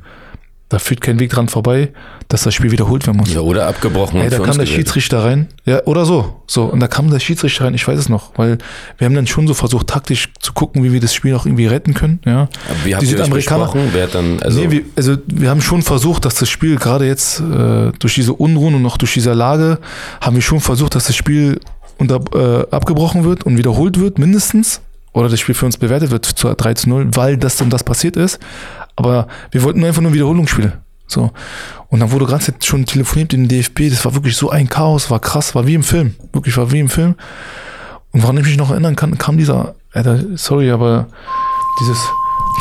da 0.70 0.78
führt 0.78 1.02
kein 1.02 1.20
Weg 1.20 1.32
dran 1.32 1.50
vorbei, 1.50 1.90
dass 2.28 2.44
das 2.44 2.54
Spiel 2.54 2.70
wiederholt 2.72 3.08
werden 3.08 3.18
muss. 3.18 3.34
Ja, 3.34 3.42
oder 3.42 3.68
abgebrochen. 3.68 4.22
Und 4.22 4.32
da 4.32 4.38
kam 4.38 4.58
der. 4.58 4.68
Schiedsrichter 4.68 5.24
rein. 5.24 5.48
Ja, 5.66 5.84
oder 5.86 6.06
so. 6.06 6.42
So. 6.46 6.66
Und 6.66 6.80
da 6.80 6.88
kam 6.88 7.10
der 7.10 7.20
Schiedsrichter 7.20 7.66
rein, 7.66 7.74
ich 7.74 7.88
weiß 7.88 7.98
es 7.98 8.08
noch, 8.08 8.32
weil 8.38 8.60
wir 9.00 9.06
haben 9.06 9.16
dann 9.16 9.26
schon 9.26 9.48
so 9.48 9.56
versucht, 9.56 9.88
taktisch 9.88 10.30
zu 10.40 10.54
gucken, 10.54 10.84
wie 10.84 10.94
wir 10.94 11.00
das 11.00 11.14
Spiel 11.16 11.32
noch 11.32 11.48
irgendwie 11.48 11.66
retten 11.66 11.96
können. 11.96 12.20
Ja. 12.26 12.42
Aber 12.42 12.50
Wie 12.86 12.94
habt 12.94 13.02
Die 13.04 13.08
ihr 13.12 13.20
euch 13.20 13.26
Südamerikaner- 13.26 13.66
besprochen? 13.66 13.90
Wer 13.94 14.04
hat 14.04 14.14
dann, 14.16 14.40
also, 14.44 14.60
nee, 14.60 14.70
wir, 14.70 14.82
also 14.96 15.18
wir 15.26 15.50
haben 15.50 15.62
schon 15.62 15.82
versucht, 15.82 16.24
dass 16.26 16.36
das 16.36 16.50
Spiel 16.50 16.76
gerade 16.78 17.08
jetzt 17.08 17.40
äh, 17.40 17.92
durch 17.98 18.14
diese 18.14 18.34
Unruhen 18.34 18.76
und 18.76 18.84
noch 18.84 18.98
durch 18.98 19.14
diese 19.14 19.34
Lage, 19.34 19.80
haben 20.22 20.36
wir 20.36 20.44
schon 20.44 20.60
versucht, 20.60 20.94
dass 20.94 21.06
das 21.08 21.16
Spiel 21.16 21.60
unter, 21.98 22.22
äh, 22.36 22.68
abgebrochen 22.70 23.24
wird 23.24 23.44
und 23.44 23.58
wiederholt 23.58 24.00
wird, 24.00 24.20
mindestens. 24.20 24.82
Oder 25.12 25.28
das 25.28 25.40
Spiel 25.40 25.56
für 25.56 25.66
uns 25.66 25.76
bewertet 25.78 26.12
wird 26.12 26.24
zu 26.26 26.54
3 26.54 26.76
zu 26.76 26.88
0, 26.88 27.08
weil 27.16 27.36
das 27.36 27.60
und 27.62 27.72
das 27.72 27.84
passiert 27.84 28.16
ist. 28.16 28.38
Aber 29.00 29.28
wir 29.52 29.64
wollten 29.64 29.80
nur 29.80 29.88
einfach 29.88 30.02
nur 30.02 30.14
Wiederholungsspiele. 30.14 30.74
So. 31.08 31.32
Und 31.88 32.02
dann 32.02 32.12
wurde 32.12 32.26
gerade 32.26 32.44
schon 32.62 32.86
telefoniert 32.86 33.34
in 33.34 33.48
den 33.48 33.48
DFB, 33.50 33.90
das 33.90 34.06
war 34.06 34.14
wirklich 34.14 34.36
so 34.36 34.50
ein 34.52 34.70
Chaos, 34.70 35.10
war 35.10 35.20
krass, 35.20 35.56
war 35.56 35.66
wie 35.66 35.74
im 35.74 35.84
Film. 35.84 36.16
Wirklich 36.34 36.56
war 36.58 36.72
wie 36.72 36.80
im 36.80 36.90
Film. 36.90 37.16
Und 38.12 38.22
woran 38.24 38.38
ich 38.38 38.46
mich 38.46 38.58
noch 38.58 38.70
erinnern 38.72 38.96
kann, 38.96 39.18
kam 39.18 39.38
dieser, 39.38 39.74
Alter, 39.94 40.20
sorry, 40.36 40.70
aber 40.70 41.08
dieses, 41.82 41.98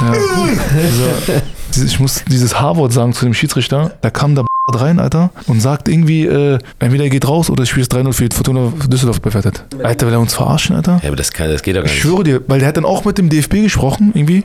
ja, 0.01 0.13
dieser, 0.13 1.43
dieses, 1.75 1.91
ich 1.93 2.01
muss 2.01 2.25
dieses 2.31 2.59
H-Wort 2.61 2.93
sagen 2.93 3.13
zu 3.13 3.25
dem 3.25 3.35
Schiedsrichter, 3.35 3.93
da 4.01 4.11
kam 4.11 4.35
der 4.35 4.45
rein, 4.73 4.99
Alter, 5.01 5.31
und 5.47 5.61
sagt 5.61 5.89
irgendwie, 5.89 6.25
äh, 6.27 6.59
entweder 6.79 7.05
er 7.05 7.11
geht 7.11 7.27
raus 7.27 7.49
oder 7.51 7.63
das 7.63 7.71
Spiel 7.71 7.83
ist 7.83 7.93
3-0 7.95 8.13
für 8.13 8.29
Fortuna 8.33 8.73
Düsseldorf 8.87 9.21
bewertet. 9.21 9.65
Alter, 9.83 10.07
will 10.07 10.13
er 10.15 10.21
uns 10.21 10.35
verarschen, 10.35 10.77
Alter? 10.77 11.01
ja, 11.03 11.09
aber 11.09 11.17
das, 11.17 11.33
kann, 11.33 11.51
das 11.51 11.63
geht 11.63 11.75
doch 11.77 11.81
gar 11.81 11.87
Ich 11.87 11.93
nicht. 11.93 12.03
schwöre 12.03 12.23
dir, 12.25 12.41
weil 12.47 12.61
der 12.61 12.69
hat 12.69 12.77
dann 12.77 12.85
auch 12.85 13.05
mit 13.05 13.19
dem 13.19 13.29
DFB 13.31 13.63
gesprochen, 13.63 14.13
irgendwie. 14.15 14.45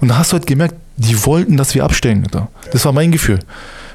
Und 0.00 0.08
da 0.08 0.18
hast 0.18 0.32
du 0.32 0.36
halt 0.38 0.46
gemerkt, 0.46 0.74
die 0.96 1.24
wollten, 1.26 1.56
dass 1.56 1.74
wir 1.74 1.84
abstellen. 1.84 2.24
Alter. 2.24 2.48
Das 2.72 2.84
war 2.84 2.92
mein 2.92 3.10
Gefühl. 3.10 3.40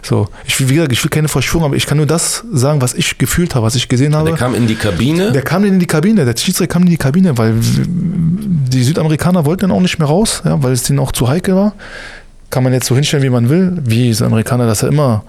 So, 0.01 0.29
ich 0.45 0.59
will, 0.59 0.69
wie 0.69 0.75
gesagt, 0.75 0.91
ich 0.93 1.03
will 1.03 1.09
keine 1.09 1.27
Verschwörung, 1.27 1.65
aber 1.65 1.75
ich 1.75 1.85
kann 1.85 1.97
nur 1.97 2.05
das 2.05 2.45
sagen, 2.53 2.81
was 2.81 2.93
ich 2.93 3.17
gefühlt 3.17 3.55
habe, 3.55 3.65
was 3.65 3.75
ich 3.75 3.89
gesehen 3.89 4.15
habe. 4.15 4.29
Der 4.29 4.37
kam 4.37 4.55
in 4.55 4.65
die 4.67 4.75
Kabine. 4.75 5.31
Der 5.31 5.41
kam 5.41 5.65
in 5.65 5.79
die 5.79 5.87
Kabine, 5.87 6.25
der 6.25 6.37
Schiedsrichter 6.37 6.71
kam 6.73 6.83
in 6.83 6.89
die 6.89 6.97
Kabine, 6.97 7.37
weil 7.37 7.55
die 7.59 8.83
Südamerikaner 8.83 9.45
wollten 9.45 9.61
dann 9.61 9.71
auch 9.71 9.81
nicht 9.81 9.99
mehr 9.99 10.07
raus, 10.07 10.41
ja, 10.45 10.61
weil 10.63 10.71
es 10.71 10.83
denen 10.83 10.99
auch 10.99 11.11
zu 11.11 11.27
heikel 11.27 11.55
war. 11.55 11.73
Kann 12.49 12.63
man 12.63 12.73
jetzt 12.73 12.87
so 12.87 12.95
hinstellen, 12.95 13.23
wie 13.23 13.29
man 13.29 13.49
will, 13.49 13.77
wie 13.83 14.13
Südamerikaner, 14.13 14.65
dass 14.65 14.83
er 14.83 14.89
immer, 14.89 15.23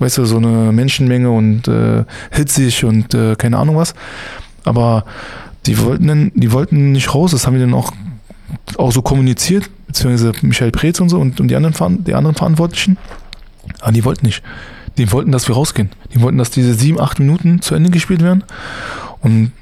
weißt 0.00 0.18
du, 0.18 0.24
so 0.26 0.36
eine 0.36 0.70
Menschenmenge 0.72 1.30
und 1.30 1.66
äh, 1.66 2.04
hitzig 2.30 2.84
und 2.84 3.14
äh, 3.14 3.36
keine 3.36 3.56
Ahnung 3.56 3.76
was. 3.76 3.94
Aber 4.64 5.04
die 5.66 5.78
wollten 5.78 6.30
die 6.34 6.52
wollten 6.52 6.92
nicht 6.92 7.14
raus, 7.14 7.30
das 7.30 7.46
haben 7.46 7.54
wir 7.54 7.60
dann 7.60 7.74
auch, 7.74 7.92
auch 8.76 8.92
so 8.92 9.02
kommuniziert, 9.02 9.70
beziehungsweise 9.86 10.32
Michael 10.42 10.70
Preetz 10.70 11.00
und 11.00 11.08
so 11.08 11.18
und, 11.18 11.40
und 11.40 11.48
die, 11.48 11.56
anderen, 11.56 12.04
die 12.04 12.14
anderen 12.14 12.36
Verantwortlichen. 12.36 12.96
Aber 13.80 13.92
die 13.92 14.04
wollten 14.04 14.26
nicht. 14.26 14.42
Die 14.96 15.12
wollten, 15.12 15.32
dass 15.32 15.48
wir 15.48 15.54
rausgehen. 15.54 15.90
Die 16.14 16.20
wollten, 16.20 16.38
dass 16.38 16.50
diese 16.50 16.74
sieben, 16.74 17.00
acht 17.00 17.18
Minuten 17.18 17.62
zu 17.62 17.74
Ende 17.74 17.90
gespielt 17.90 18.22
werden. 18.22 18.44
Und 19.20 19.52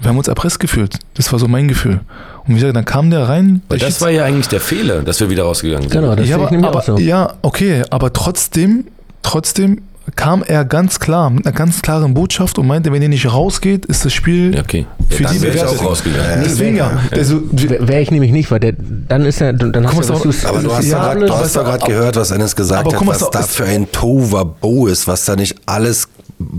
wir 0.00 0.10
haben 0.10 0.18
uns 0.18 0.28
erpresst 0.28 0.60
gefühlt. 0.60 0.98
Das 1.14 1.32
war 1.32 1.38
so 1.38 1.48
mein 1.48 1.66
Gefühl. 1.66 2.00
Und 2.46 2.54
wie 2.54 2.54
gesagt, 2.54 2.76
dann 2.76 2.84
kam 2.84 3.10
der 3.10 3.28
rein. 3.28 3.62
Der 3.70 3.78
das 3.78 4.00
war 4.00 4.10
ja 4.10 4.24
eigentlich 4.24 4.48
der 4.48 4.60
Fehler, 4.60 5.02
dass 5.02 5.20
wir 5.20 5.28
wieder 5.30 5.44
rausgegangen 5.44 5.88
sind. 5.88 6.00
Genau, 6.00 6.14
das 6.14 6.28
ja, 6.28 6.38
sehe 6.38 6.46
ich 6.46 6.58
aber, 6.58 6.68
aber, 6.68 6.78
auch 6.78 6.84
so. 6.84 6.98
ja, 6.98 7.34
okay, 7.42 7.82
aber 7.90 8.12
trotzdem, 8.12 8.86
trotzdem 9.22 9.82
kam 10.16 10.42
er 10.42 10.64
ganz 10.64 11.00
klar, 11.00 11.30
mit 11.30 11.46
einer 11.46 11.54
ganz 11.54 11.82
klaren 11.82 12.14
Botschaft 12.14 12.58
und 12.58 12.66
meinte, 12.66 12.92
wenn 12.92 13.02
ihr 13.02 13.08
nicht 13.08 13.32
rausgeht, 13.32 13.86
ist 13.86 14.04
das 14.04 14.12
Spiel 14.12 14.56
okay. 14.58 14.86
für 15.08 15.22
ja, 15.24 15.30
die 15.30 15.34
dann 15.38 15.42
wäre 15.42 15.54
ich 15.56 15.60
bewertet. 15.62 15.80
auch 15.80 15.84
rausgegangen. 15.90 16.40
Deswegen 16.44 16.76
ja. 16.76 16.98
Also, 17.10 17.42
Wäre 17.52 18.00
ich 18.00 18.10
nämlich 18.10 18.32
nicht, 18.32 18.50
weil 18.50 18.60
der, 18.60 18.72
dann 18.78 19.24
ist 19.24 19.40
er, 19.40 19.52
dann 19.52 19.86
hast 19.86 20.08
du, 20.08 20.14
was 20.14 20.22
du's- 20.22 20.44
Aber 20.44 20.60
du 20.60 20.72
hast 20.74 20.86
Ja, 20.86 21.14
du 21.14 21.26
gerade 21.26 21.86
gehört, 21.86 22.16
was 22.16 22.30
Ennis 22.30 22.54
gesagt 22.56 22.80
Aber 22.80 22.90
hat, 22.92 22.98
guck 22.98 23.06
mal, 23.06 23.20
was 23.20 23.30
da 23.30 23.42
für 23.42 23.64
ein 23.64 23.90
Tohuwabo 23.90 24.86
ist, 24.86 25.06
was 25.06 25.24
da 25.24 25.36
nicht 25.36 25.56
alles 25.66 26.08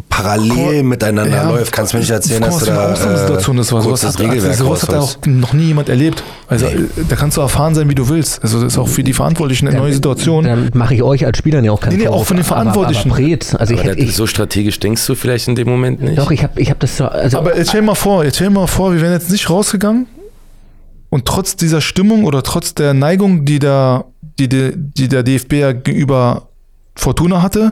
parallel 0.09 0.83
miteinander 0.83 1.37
Ja. 1.37 1.49
läuft. 1.49 1.71
Kannst 1.71 1.93
du 1.93 1.97
mir 1.97 2.01
nicht 2.01 2.09
erzählen, 2.09 2.41
dass 2.41 2.55
was 2.55 2.63
du 2.65 2.71
da 2.71 2.91
Ausnahmesituation 2.91 3.57
äh, 3.59 3.63
Sowas 3.63 3.85
kurz 3.85 4.01
das 4.01 4.13
hat, 4.15 4.19
also 4.19 4.31
Regelwerk 4.31 4.55
sowas 4.57 4.83
hat 4.83 4.95
auch 4.95 5.15
noch 5.25 5.53
nie 5.53 5.67
jemand 5.67 5.87
erlebt. 5.89 6.23
Also 6.47 6.65
äh, 6.65 6.87
da 7.07 7.15
kannst 7.15 7.37
du 7.37 7.41
erfahren 7.41 7.75
sein, 7.75 7.89
wie 7.89 7.95
du 7.95 8.09
willst. 8.09 8.41
Also 8.43 8.61
das 8.61 8.73
ist 8.73 8.79
auch 8.79 8.87
für 8.87 9.03
die 9.03 9.13
Verantwortlichen 9.13 9.67
eine 9.67 9.77
neue 9.77 9.93
Situation. 9.93 10.43
Dann 10.43 10.71
mache 10.73 10.95
ich 10.95 11.03
euch 11.03 11.25
als 11.25 11.37
Spieler 11.37 11.63
ja 11.63 11.71
auch 11.71 11.79
keinen 11.79 11.97
Nee, 11.97 12.03
nee, 12.03 12.07
auch 12.09 12.25
von 12.25 12.37
den 12.37 12.43
Verantwortlichen. 12.43 13.11
Aber, 13.11 13.19
aber 13.19 13.27
Preetz, 13.27 13.55
also 13.55 13.73
ich 13.73 13.79
Aber 13.81 13.89
hätte, 13.91 14.01
ich, 14.01 14.15
so 14.15 14.27
strategisch 14.27 14.79
denkst 14.79 15.05
du 15.05 15.15
vielleicht 15.15 15.47
in 15.47 15.55
dem 15.55 15.69
Moment 15.69 16.01
nicht? 16.01 16.17
doch, 16.17 16.31
ich 16.31 16.43
habe 16.43 16.59
ich 16.59 16.69
hab 16.69 16.79
das 16.79 16.97
so, 16.97 17.05
also, 17.05 17.37
Aber 17.37 17.55
jetzt 17.55 17.69
stell 17.69 17.81
dir 17.81 17.87
mal 17.87 17.95
vor, 17.95 18.23
jetzt 18.25 18.35
stell 18.35 18.49
mal 18.49 18.67
vor, 18.67 18.91
wir 18.93 19.01
wären 19.01 19.13
jetzt 19.13 19.29
nicht 19.31 19.49
rausgegangen 19.49 20.07
und 21.09 21.25
trotz 21.25 21.55
dieser 21.55 21.81
Stimmung 21.81 22.25
oder 22.25 22.43
trotz 22.43 22.73
der 22.73 22.93
Neigung, 22.93 23.45
die 23.45 23.59
der, 23.59 24.05
die, 24.39 24.49
die, 24.49 24.73
die 24.75 25.07
der 25.07 25.23
DFB 25.23 25.53
ja 25.53 25.71
gegenüber 25.71 26.49
Fortuna 26.95 27.41
hatte, 27.41 27.71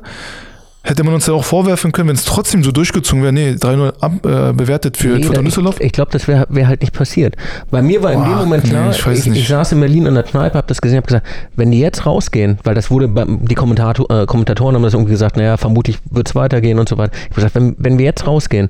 hätte 0.90 1.04
man 1.04 1.14
uns 1.14 1.28
ja 1.28 1.34
auch 1.34 1.44
vorwerfen 1.44 1.92
können, 1.92 2.10
wenn 2.10 2.16
es 2.16 2.24
trotzdem 2.26 2.64
so 2.64 2.72
durchgezogen 2.72 3.22
wäre, 3.24 3.34
nee, 3.34 3.52
3-0 3.52 3.94
ab, 4.00 4.14
äh, 4.26 4.54
bewertet 4.54 4.98
für 4.98 5.10
Nee, 5.10 5.24
Fortuna 5.24 5.40
ich, 5.40 5.46
Düsseldorf. 5.46 5.80
ich 5.80 5.92
glaube, 5.92 6.12
das 6.12 6.28
wäre 6.28 6.46
wär 6.50 6.68
halt 6.68 6.82
nicht 6.82 6.94
passiert. 6.94 7.36
Bei 7.70 7.82
mir 7.82 8.02
war 8.04 8.12
in 8.14 8.22
dem 8.24 8.30
Boah, 8.32 8.38
Moment 8.40 8.64
nee, 8.64 8.70
klar, 8.72 8.92
ich 8.92 9.06
weiß 9.06 9.20
ich, 9.20 9.26
ich, 9.28 9.32
nicht. 9.34 9.48
saß 9.48 9.74
in 9.74 9.80
Berlin 9.80 10.06
in 10.06 10.14
der 10.16 10.24
Kneipe, 10.24 10.58
habe 10.58 10.68
das 10.68 10.82
gesehen, 10.82 10.98
habe 10.98 11.08
gesagt, 11.08 11.26
wenn 11.56 11.72
die 11.72 11.80
jetzt 11.80 12.06
rausgehen, 12.06 12.58
weil 12.64 12.74
das 12.76 12.90
wurde, 12.90 13.10
die 13.42 13.56
Kommentator, 13.56 14.10
äh, 14.10 14.26
Kommentatoren 14.26 14.76
haben 14.76 14.84
das 14.84 14.94
irgendwie 14.94 15.12
gesagt, 15.12 15.38
naja, 15.38 15.58
vermutlich 15.58 16.00
wird 16.10 16.30
es 16.30 16.36
weitergehen 16.36 16.80
und 16.80 16.88
so 16.90 16.98
weiter. 16.98 17.12
Ich 17.16 17.24
habe 17.26 17.36
gesagt, 17.36 17.56
wenn, 17.56 17.76
wenn 17.78 17.98
wir 17.98 18.06
jetzt 18.06 18.26
rausgehen, 18.26 18.70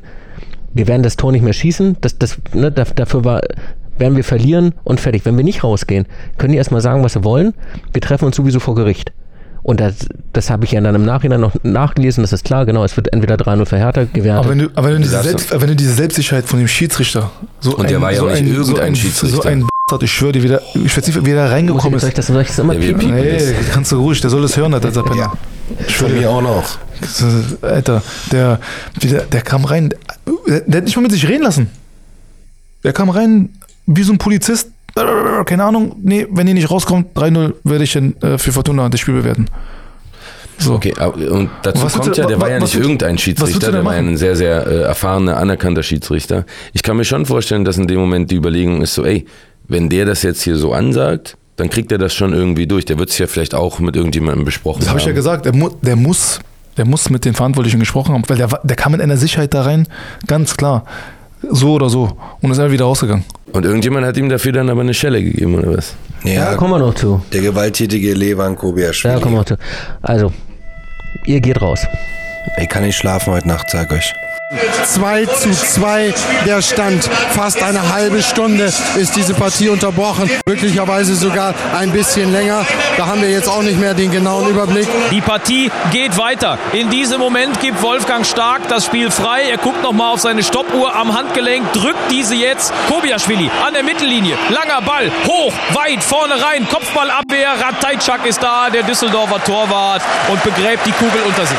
wir 0.74 0.88
werden 0.88 1.04
das 1.04 1.16
Tor 1.18 1.32
nicht 1.32 1.44
mehr 1.44 1.54
schießen, 1.54 1.98
das, 2.02 2.18
das, 2.18 2.38
ne, 2.54 2.72
da- 2.72 2.84
dafür 2.84 3.24
war, 3.26 3.42
werden 3.98 4.16
wir 4.16 4.24
verlieren 4.24 4.74
und 4.84 5.00
fertig. 5.00 5.26
Wenn 5.26 5.38
wir 5.38 5.44
nicht 5.44 5.64
rausgehen, 5.64 6.06
können 6.38 6.52
die 6.52 6.58
erstmal 6.58 6.82
sagen, 6.82 7.04
was 7.04 7.14
sie 7.14 7.24
wollen. 7.24 7.54
Wir 7.94 8.02
treffen 8.02 8.26
uns 8.26 8.36
sowieso 8.36 8.60
vor 8.60 8.76
Gericht. 8.76 9.12
Und 9.68 9.82
das, 9.82 9.96
das 10.32 10.50
habe 10.50 10.64
ich 10.64 10.72
ja 10.72 10.80
dann 10.80 10.96
im 10.96 11.04
Nachhinein 11.04 11.42
noch 11.42 11.52
nachgelesen, 11.62 12.24
das 12.24 12.32
ist 12.32 12.46
klar, 12.46 12.66
genau, 12.66 12.86
es 12.86 12.96
wird 12.96 13.12
entweder 13.12 13.36
3-0 13.36 13.66
für 13.66 13.78
Hertha 13.78 14.06
gewertet. 14.06 14.40
Aber 14.40 14.50
wenn 14.50 14.60
du, 14.60 14.70
aber 14.76 14.88
wenn 14.88 14.94
du, 14.94 15.02
diese, 15.02 15.22
Selbst, 15.22 15.52
wenn 15.52 15.68
du 15.68 15.76
diese 15.76 15.92
Selbstsicherheit 15.92 16.46
von 16.46 16.60
dem 16.60 16.70
Schiedsrichter, 16.70 17.30
so 17.60 17.76
Und 17.76 17.90
der 17.90 18.00
war 18.00 18.14
ja 18.14 18.20
so 18.20 18.28
auch 18.28 18.32
nicht 18.32 18.44
ein, 18.44 18.48
so 18.48 18.54
irgendein 18.62 18.86
ein, 18.86 18.96
Schiedsrichter. 18.96 19.36
So 19.36 19.42
ein 19.42 19.68
ich 20.02 20.12
schwöre 20.14 20.32
dir, 20.32 20.44
wie 20.44 20.48
der, 20.48 20.62
ich 20.74 20.96
weiß 20.96 21.06
nicht, 21.06 21.26
wie 21.26 21.32
der 21.32 21.52
reingekommen 21.52 21.96
ich, 21.96 22.02
soll, 22.02 22.10
ich 22.10 22.18
ist. 22.18 22.18
das, 22.18 22.28
soll 22.28 22.42
ich 22.42 22.48
das 22.48 22.60
immer 22.60 22.76
Ja, 22.76 22.80
piepen? 22.80 23.14
Nee, 23.14 23.56
kannst 23.74 23.92
du 23.92 23.98
ruhig, 23.98 24.22
der 24.22 24.30
soll 24.30 24.42
das 24.42 24.56
hören, 24.56 24.72
der 24.72 24.80
Penner. 24.80 25.16
Ja. 25.18 25.34
Von 25.90 26.14
mir 26.18 26.30
auch 26.30 26.42
noch. 26.42 26.78
Alter, 27.62 28.02
der, 28.32 28.62
der, 29.04 29.24
der 29.24 29.42
kam 29.42 29.66
rein, 29.66 29.90
der, 30.48 30.62
der 30.62 30.78
hat 30.78 30.84
nicht 30.86 30.96
mal 30.96 31.02
mit 31.02 31.12
sich 31.12 31.28
reden 31.28 31.44
lassen. 31.44 31.70
Der 32.86 32.94
kam 32.94 33.10
rein 33.10 33.50
wie 33.86 34.04
so 34.04 34.14
ein 34.14 34.18
Polizist, 34.18 34.72
keine 35.46 35.64
Ahnung, 35.64 35.96
nee, 36.02 36.26
wenn 36.30 36.48
ihr 36.48 36.54
nicht 36.54 36.70
rauskommt, 36.72 37.16
3-0 37.16 37.54
werde 37.64 37.84
ich 37.84 37.94
dann, 37.94 38.16
äh, 38.22 38.38
für 38.38 38.52
Fortuna 38.52 38.90
das 38.90 39.00
Spiel 39.00 39.16
bewerten. 39.16 39.46
So. 40.60 40.74
Okay, 40.74 40.94
und 41.30 41.50
dazu 41.62 41.84
Was 41.84 41.94
kommt 41.94 42.08
du- 42.08 42.22
ja, 42.22 42.26
der 42.28 42.38
wa- 42.38 42.42
war 42.42 42.50
ja 42.50 42.60
nicht 42.60 42.74
irgendein 42.74 43.18
Schiedsrichter, 43.20 43.72
der 43.72 43.86
war 43.86 43.94
ja 43.94 44.00
ein 44.00 44.18
sehr, 44.18 44.36
sehr 44.36 44.66
äh, 44.66 44.82
erfahrener, 44.82 45.38
anerkannter 45.38 45.84
Schiedsrichter. 45.84 46.46
Ich 46.74 46.82
kann 46.82 46.98
mir 46.98 47.06
schon 47.06 47.28
vorstellen, 47.28 47.64
dass 47.64 47.78
in 47.78 47.86
dem 47.88 48.00
Moment 48.00 48.32
die 48.32 48.36
Überlegung 48.38 48.82
ist 48.82 48.96
so, 48.96 49.06
ey, 49.06 49.26
wenn 49.68 49.88
der 49.90 50.06
das 50.06 50.24
jetzt 50.24 50.42
hier 50.42 50.56
so 50.58 50.74
ansagt, 50.74 51.38
dann 51.58 51.70
kriegt 51.70 51.92
er 51.92 52.00
das 52.00 52.14
schon 52.16 52.34
irgendwie 52.34 52.66
durch. 52.66 52.86
Der 52.86 52.98
wird 52.98 53.10
es 53.10 53.18
ja 53.20 53.28
vielleicht 53.28 53.54
auch 53.54 53.80
mit 53.80 53.96
irgendjemandem 53.96 54.46
besprochen 54.46 54.80
Das 54.80 54.90
habe 54.90 54.98
ich 55.00 55.06
ja 55.06 55.10
haben. 55.10 55.16
gesagt, 55.16 55.46
der, 55.46 55.54
mu 55.54 55.70
der 55.82 55.96
muss, 55.96 56.40
der 56.76 56.86
muss 56.86 57.10
mit 57.12 57.26
den 57.26 57.36
Verantwortlichen 57.36 57.80
gesprochen 57.80 58.16
haben, 58.16 58.24
weil 58.28 58.38
der, 58.38 58.48
der 58.64 58.76
kam 58.76 58.94
mit 58.94 59.02
einer 59.02 59.18
Sicherheit 59.18 59.54
da 59.54 59.62
rein, 59.62 59.88
ganz 60.26 60.58
klar. 60.58 60.86
So 61.50 61.74
oder 61.74 61.90
so. 61.90 62.18
Und 62.42 62.52
ist 62.52 62.60
einfach 62.60 62.72
wieder 62.72 62.86
rausgegangen. 62.86 63.24
Und 63.54 63.66
irgendjemand 63.66 64.06
hat 64.06 64.18
ihm 64.18 64.30
dafür 64.30 64.52
dann 64.52 64.70
aber 64.70 64.82
eine 64.82 64.94
Schelle 64.94 65.24
gegeben, 65.24 65.56
oder 65.56 65.78
was? 65.78 65.96
Ja, 66.24 66.56
kommen 66.56 66.74
wir 66.74 66.80
noch 66.80 66.96
zu. 66.96 67.22
Der 67.32 67.42
gewalttätige 67.42 68.14
Levan 68.14 68.56
Kobiaschwili. 68.56 69.14
Ja, 69.14 69.20
kommen 69.20 69.36
wir 69.36 69.40
noch 69.40 69.46
zu. 69.46 69.58
Also, 70.02 70.32
ihr 71.26 71.40
geht 71.40 71.62
raus. 71.62 71.86
Ich 72.60 72.70
kann 72.70 72.84
nicht 72.84 72.98
schlafen 72.98 73.34
heute 73.34 73.48
Nacht, 73.48 73.70
sag 73.70 73.92
euch. 73.92 74.14
2 74.50 75.26
zu 75.26 75.52
2 75.52 76.14
der 76.46 76.62
Stand. 76.62 77.04
Fast 77.36 77.62
eine 77.62 77.92
halbe 77.94 78.24
Stunde 78.24 78.72
ist 78.96 79.16
diese 79.18 79.34
Partie 79.34 79.68
unterbrochen. 79.68 80.30
Möglicherweise 80.46 81.16
sogar 81.16 81.54
ein 81.78 81.92
bisschen 81.92 82.32
länger. 82.32 82.66
Da 82.96 83.08
haben 83.08 83.22
wir 83.22 83.30
jetzt 83.30 83.50
auch 83.50 83.62
nicht 83.62 83.78
mehr 83.78 83.94
den 83.94 84.10
genauen 84.10 84.48
Überblick. 84.48 84.88
Die 85.12 85.20
Partie 85.20 85.70
geht 85.92 86.18
weiter. 86.18 86.58
In 86.72 86.90
diesem 86.90 87.20
Moment 87.20 87.60
gibt 87.60 87.82
Wolfgang 87.82 88.26
Stark 88.26 88.70
das 88.70 88.86
Spiel 88.86 89.12
frei. 89.12 89.50
Er 89.50 89.58
guckt 89.58 89.84
nochmal 89.84 90.14
auf 90.14 90.22
seine 90.22 90.44
Stoppuhr 90.44 90.96
am 90.96 91.14
Handgelenk, 91.14 91.74
drückt 91.74 92.10
diese 92.10 92.36
jetzt. 92.36 92.72
Kobiaschwili 92.88 93.52
an 93.66 93.74
der 93.74 93.84
Mittellinie. 93.84 94.38
Langer 94.50 94.82
Ball, 94.82 95.12
hoch, 95.26 95.54
weit, 95.74 96.02
vorne 96.02 96.42
rein. 96.42 96.66
Kopfballabwehr. 96.70 97.50
Ratajczak 97.60 98.26
ist 98.26 98.42
da, 98.42 98.70
der 98.70 98.84
Düsseldorfer 98.84 99.44
Torwart 99.44 100.02
und 100.30 100.42
begräbt 100.44 100.86
die 100.86 100.94
Kugel 100.94 101.22
unter 101.28 101.46
sich. 101.46 101.58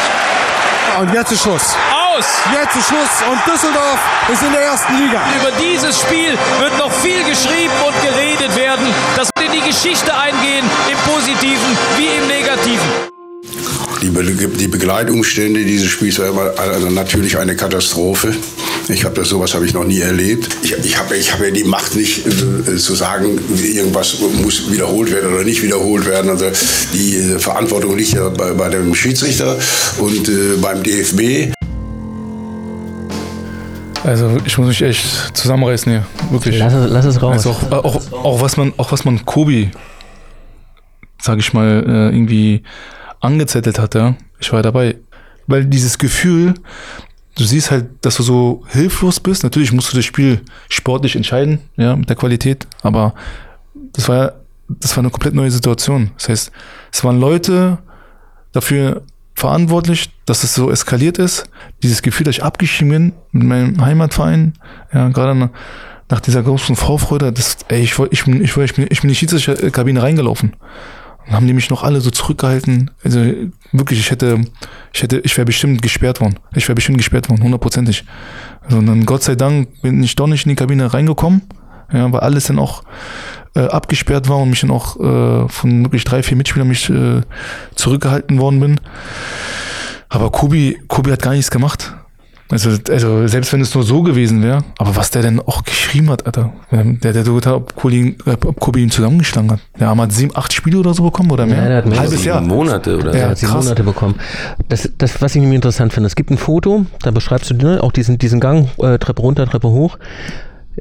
Und 0.98 1.12
jetzt 1.12 1.32
ist 1.32 1.42
Schluss. 1.42 1.76
Aus! 2.16 2.24
Jetzt 2.52 2.76
ist 2.76 2.88
Schluss 2.88 3.30
und 3.30 3.38
Düsseldorf 3.52 3.98
ist 4.32 4.42
in 4.42 4.52
der 4.52 4.62
ersten 4.62 4.92
Liga. 4.94 5.20
Über 5.40 5.52
dieses 5.60 6.00
Spiel 6.00 6.32
wird 6.60 6.78
noch 6.78 6.92
viel 6.92 7.22
geschrieben 7.24 7.72
und 7.86 7.94
geredet 8.02 8.56
werden. 8.56 8.86
Das 9.16 9.28
wird 9.36 9.52
in 9.52 9.60
die 9.60 9.68
Geschichte 9.68 10.14
eingehen, 10.14 10.64
im 10.90 11.12
Positiven 11.12 11.76
wie 11.96 12.06
im 12.06 12.26
Negativen. 12.28 13.08
Die, 14.00 14.10
Be 14.10 14.24
die 14.24 14.68
Begleitumstände 14.68 15.64
dieses 15.64 15.88
Spiels 15.88 16.18
waren 16.18 16.56
also 16.56 16.88
natürlich 16.88 17.36
eine 17.36 17.56
Katastrophe. 17.56 18.34
Ich 18.88 19.04
habe 19.04 19.14
das 19.16 19.28
sowas 19.28 19.54
habe 19.54 19.66
ich 19.66 19.74
noch 19.74 19.84
nie 19.84 20.00
erlebt. 20.00 20.48
Ich, 20.62 20.72
ich 20.72 20.98
habe 20.98 21.16
ich 21.16 21.32
habe 21.32 21.46
ja 21.46 21.50
die 21.50 21.64
Macht 21.64 21.96
nicht 21.96 22.26
äh, 22.26 22.76
zu 22.76 22.94
sagen, 22.94 23.38
irgendwas 23.60 24.18
muss 24.20 24.70
wiederholt 24.70 25.12
werden 25.12 25.34
oder 25.34 25.44
nicht 25.44 25.62
wiederholt 25.62 26.06
werden. 26.06 26.30
Also 26.30 26.46
die 26.94 27.16
äh, 27.16 27.38
Verantwortung 27.38 27.96
liegt 27.96 28.12
ja 28.12 28.28
bei, 28.28 28.52
bei 28.52 28.68
dem 28.68 28.94
Schiedsrichter 28.94 29.58
und 29.98 30.28
äh, 30.28 30.56
beim 30.60 30.82
DFB. 30.82 31.52
Also 34.08 34.38
ich 34.46 34.56
muss 34.56 34.68
mich 34.68 34.80
echt 34.80 35.36
zusammenreißen 35.36 35.92
hier. 35.92 36.06
Wirklich. 36.30 36.58
Lass 36.58 36.72
es, 36.72 36.90
lass 36.90 37.04
es 37.04 37.20
raus. 37.20 37.46
Also 37.46 37.50
auch, 37.50 37.84
auch, 37.84 38.12
auch, 38.12 38.40
was 38.40 38.56
man, 38.56 38.72
auch 38.78 38.90
was 38.90 39.04
man 39.04 39.26
Kobi, 39.26 39.70
sag 41.20 41.38
ich 41.38 41.52
mal, 41.52 41.84
äh, 41.86 42.16
irgendwie 42.16 42.62
angezettelt 43.20 43.78
hat, 43.78 43.94
ja. 43.94 44.14
Ich 44.40 44.50
war 44.50 44.62
dabei. 44.62 44.96
Weil 45.46 45.66
dieses 45.66 45.98
Gefühl, 45.98 46.54
du 47.36 47.44
siehst 47.44 47.70
halt, 47.70 47.86
dass 48.00 48.16
du 48.16 48.22
so 48.22 48.64
hilflos 48.68 49.20
bist. 49.20 49.42
Natürlich 49.42 49.72
musst 49.72 49.92
du 49.92 49.96
das 49.96 50.06
Spiel 50.06 50.40
sportlich 50.70 51.14
entscheiden, 51.14 51.58
ja, 51.76 51.94
mit 51.94 52.08
der 52.08 52.16
Qualität. 52.16 52.66
Aber 52.80 53.12
das 53.92 54.08
war, 54.08 54.36
das 54.68 54.96
war 54.96 55.02
eine 55.02 55.10
komplett 55.10 55.34
neue 55.34 55.50
Situation. 55.50 56.12
Das 56.16 56.30
heißt, 56.30 56.52
es 56.92 57.04
waren 57.04 57.20
Leute 57.20 57.76
dafür 58.52 59.02
verantwortlich, 59.38 60.10
dass 60.26 60.44
es 60.44 60.54
so 60.54 60.70
eskaliert 60.70 61.18
ist. 61.18 61.48
Dieses 61.82 62.02
Gefühl, 62.02 62.24
dass 62.24 62.36
ich 62.36 62.44
abgeschieden 62.44 62.90
bin 62.90 63.12
mit 63.32 63.44
meinem 63.44 63.84
Heimatverein, 63.84 64.54
ja, 64.92 65.08
gerade 65.08 65.50
nach, 66.10 66.20
dieser 66.20 66.42
großen 66.42 66.74
Vorfreude, 66.74 67.32
das, 67.32 67.58
ey, 67.68 67.82
ich, 67.82 67.98
ich, 68.10 68.24
bin, 68.24 68.42
ich, 68.42 68.56
ich, 68.56 68.58
ich 68.58 68.74
bin 68.74 68.88
in 68.88 69.08
die 69.08 69.14
Schiedsrichterkabine 69.14 70.02
reingelaufen. 70.02 70.56
Und 71.26 71.34
haben 71.34 71.46
die 71.46 71.52
mich 71.52 71.70
noch 71.70 71.84
alle 71.84 72.00
so 72.00 72.10
zurückgehalten. 72.10 72.90
Also 73.04 73.20
wirklich, 73.72 74.00
ich 74.00 74.10
hätte, 74.10 74.40
ich 74.92 75.02
hätte, 75.02 75.18
ich 75.20 75.36
wäre 75.36 75.44
bestimmt 75.44 75.82
gesperrt 75.82 76.20
worden. 76.20 76.38
Ich 76.54 76.66
wäre 76.66 76.74
bestimmt 76.74 76.98
gesperrt 76.98 77.28
worden, 77.28 77.42
hundertprozentig. 77.42 78.04
Also, 78.62 78.78
und 78.78 78.86
dann 78.86 79.06
Gott 79.06 79.22
sei 79.22 79.34
Dank 79.34 79.82
bin 79.82 80.02
ich 80.02 80.16
doch 80.16 80.26
nicht 80.26 80.46
in 80.46 80.50
die 80.50 80.56
Kabine 80.56 80.92
reingekommen, 80.92 81.42
ja, 81.92 82.10
weil 82.10 82.20
alles 82.20 82.46
dann 82.46 82.58
auch 82.58 82.82
äh, 83.54 83.60
abgesperrt 83.60 84.28
war 84.28 84.38
und 84.38 84.50
mich 84.50 84.60
dann 84.60 84.70
auch 84.70 84.96
äh, 84.96 85.48
von 85.48 85.84
wirklich 85.84 86.04
drei, 86.04 86.22
vier 86.22 86.36
Mitspielern 86.36 86.68
mich 86.68 86.88
äh, 86.90 87.22
zurückgehalten 87.74 88.38
worden 88.38 88.60
bin. 88.60 88.80
Aber 90.08 90.30
Kobi, 90.30 90.78
Kobi 90.88 91.10
hat 91.12 91.22
gar 91.22 91.32
nichts 91.32 91.50
gemacht. 91.50 91.94
Also, 92.50 92.70
also 92.90 93.26
selbst 93.26 93.52
wenn 93.52 93.60
es 93.60 93.74
nur 93.74 93.84
so 93.84 94.02
gewesen 94.02 94.42
wäre, 94.42 94.64
aber 94.78 94.96
was 94.96 95.10
der 95.10 95.20
denn 95.20 95.38
auch 95.38 95.64
geschrieben 95.64 96.08
hat, 96.08 96.24
Alter. 96.24 96.50
Der, 96.70 97.12
der 97.12 97.22
so 97.22 97.34
getan, 97.34 97.52
ob 97.52 97.74
Kobi, 97.74 98.16
ob 98.24 98.58
Kobi 98.58 98.82
ihn 98.82 98.90
zusammengeschlagen 98.90 99.50
hat. 99.50 99.60
Der 99.78 99.88
Arm 99.88 100.00
hat 100.00 100.12
sieben, 100.12 100.34
acht 100.34 100.54
Spiele 100.54 100.78
oder 100.78 100.94
so 100.94 101.02
bekommen 101.02 101.30
oder 101.30 101.44
mehr. 101.44 101.58
Ja, 101.62 101.68
der 101.68 101.76
hat 101.76 101.86
mehr. 101.86 101.98
Halbes 102.00 102.24
Jahr. 102.24 102.40
Monate 102.40 102.96
oder 102.96 103.12
Ja, 103.12 103.18
Er 103.18 103.28
hat 103.30 103.38
sieben 103.38 103.52
krass. 103.52 103.64
Monate 103.64 103.84
bekommen. 103.84 104.14
Das, 104.70 104.90
das, 104.96 105.20
was 105.20 105.34
ich 105.34 105.42
nämlich 105.42 105.56
interessant 105.56 105.92
finde, 105.92 106.06
es 106.06 106.16
gibt 106.16 106.30
ein 106.30 106.38
Foto, 106.38 106.86
da 107.02 107.10
beschreibst 107.10 107.50
du 107.50 107.54
ne, 107.54 107.82
auch 107.82 107.92
diesen, 107.92 108.16
diesen 108.16 108.40
Gang, 108.40 108.68
äh, 108.78 108.96
Treppe 108.98 109.20
runter, 109.20 109.44
Treppe 109.46 109.68
hoch. 109.68 109.98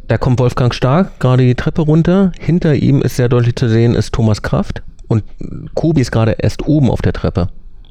Da 0.07 0.17
kommt 0.17 0.39
Wolfgang 0.39 0.73
Stark 0.73 1.19
gerade 1.19 1.43
die 1.43 1.55
Treppe 1.55 1.81
runter. 1.81 2.31
Hinter 2.39 2.75
ihm 2.75 3.01
ist 3.01 3.15
sehr 3.15 3.29
deutlich 3.29 3.55
zu 3.55 3.69
sehen, 3.69 3.95
ist 3.95 4.13
Thomas 4.13 4.41
Kraft. 4.41 4.81
Und 5.07 5.23
Kobi 5.73 6.01
ist 6.01 6.11
gerade 6.11 6.35
erst 6.39 6.67
oben 6.67 6.89
auf 6.89 7.01
der 7.01 7.13
Treppe. 7.13 7.49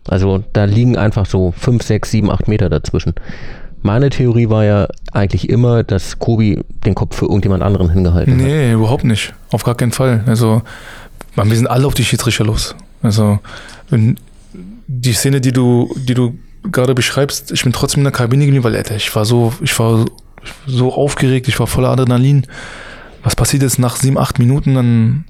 Also 0.08 0.44
da 0.52 0.64
liegen 0.64 0.96
einfach 0.96 1.26
so 1.26 1.52
fünf, 1.56 1.82
sechs, 1.82 2.10
sieben, 2.10 2.30
acht 2.30 2.48
Meter 2.48 2.68
dazwischen. 2.68 3.14
Meine 3.82 4.10
Theorie 4.10 4.48
war 4.48 4.64
ja 4.64 4.88
eigentlich 5.12 5.48
immer, 5.48 5.84
dass 5.84 6.18
Kobi 6.18 6.60
den 6.84 6.94
Kopf 6.94 7.16
für 7.16 7.26
irgendjemand 7.26 7.62
anderen 7.62 7.90
hingehalten 7.90 8.34
hat. 8.34 8.40
Nee, 8.40 8.72
überhaupt 8.72 9.04
nicht. 9.04 9.32
Auf 9.50 9.64
gar 9.64 9.74
keinen 9.74 9.92
Fall. 9.92 10.24
Also, 10.26 10.62
man, 11.34 11.48
wir 11.48 11.56
sind 11.56 11.68
alle 11.68 11.86
auf 11.86 11.94
die 11.94 12.04
Schiedsrichter 12.04 12.44
los. 12.44 12.74
Also, 13.02 13.38
die 13.90 15.12
Szene, 15.12 15.40
die 15.40 15.52
du, 15.52 15.94
die 15.96 16.14
du 16.14 16.36
gerade 16.64 16.94
beschreibst, 16.94 17.52
ich 17.52 17.62
bin 17.62 17.72
trotzdem 17.72 18.00
in 18.00 18.04
der 18.04 18.12
Kabine 18.12 18.44
geblieben, 18.44 18.64
weil, 18.64 18.76
Alter, 18.76 18.96
ich 18.96 19.14
war 19.14 19.24
so, 19.24 19.52
ich 19.60 19.78
war 19.78 20.04
so 20.66 20.92
aufgeregt, 20.92 21.48
ich 21.48 21.59
war 21.61 21.66
voller 21.66 21.90
Adrenalin. 21.90 22.46
Was 23.22 23.35
passiert 23.37 23.62
jetzt 23.62 23.78
nach 23.78 23.96
sieben, 23.96 24.18
acht 24.18 24.38
Minuten? 24.38 24.74
Dann 24.74 25.24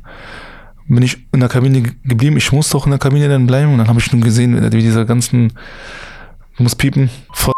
bin 0.88 1.02
ich 1.02 1.18
in 1.32 1.40
der 1.40 1.48
Kabine 1.48 1.82
ge- 1.82 1.92
geblieben. 2.04 2.36
Ich 2.36 2.52
musste 2.52 2.76
auch 2.76 2.86
in 2.86 2.90
der 2.90 2.98
Kabine 2.98 3.28
dann 3.28 3.46
bleiben 3.46 3.72
und 3.72 3.78
dann 3.78 3.88
habe 3.88 3.98
ich 3.98 4.12
nun 4.12 4.20
gesehen, 4.20 4.70
wie 4.72 4.82
diese 4.82 5.06
ganzen, 5.06 5.52
du 6.56 6.62
musst 6.62 6.78
piepen, 6.78 7.10
von, 7.32 7.52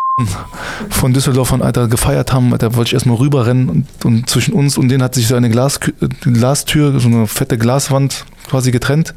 von 0.91 1.13
Düsseldorfern, 1.13 1.61
Alter, 1.61 1.89
gefeiert 1.89 2.33
haben. 2.33 2.53
Alter, 2.53 2.75
wollte 2.77 2.89
ich 2.89 2.95
erstmal 2.95 3.17
rüberrennen 3.17 3.69
und, 3.69 3.87
und 4.05 4.31
zwischen 4.31 4.55
uns 4.55 4.79
und 4.79 4.89
denen 4.89 5.03
hat 5.03 5.15
sich 5.15 5.27
so 5.27 5.35
eine 5.35 5.51
Glas, 5.51 5.81
Glastür, 6.21 6.99
so 7.01 7.09
eine 7.09 7.27
fette 7.27 7.59
Glaswand 7.59 8.25
quasi 8.49 8.71
getrennt. 8.71 9.15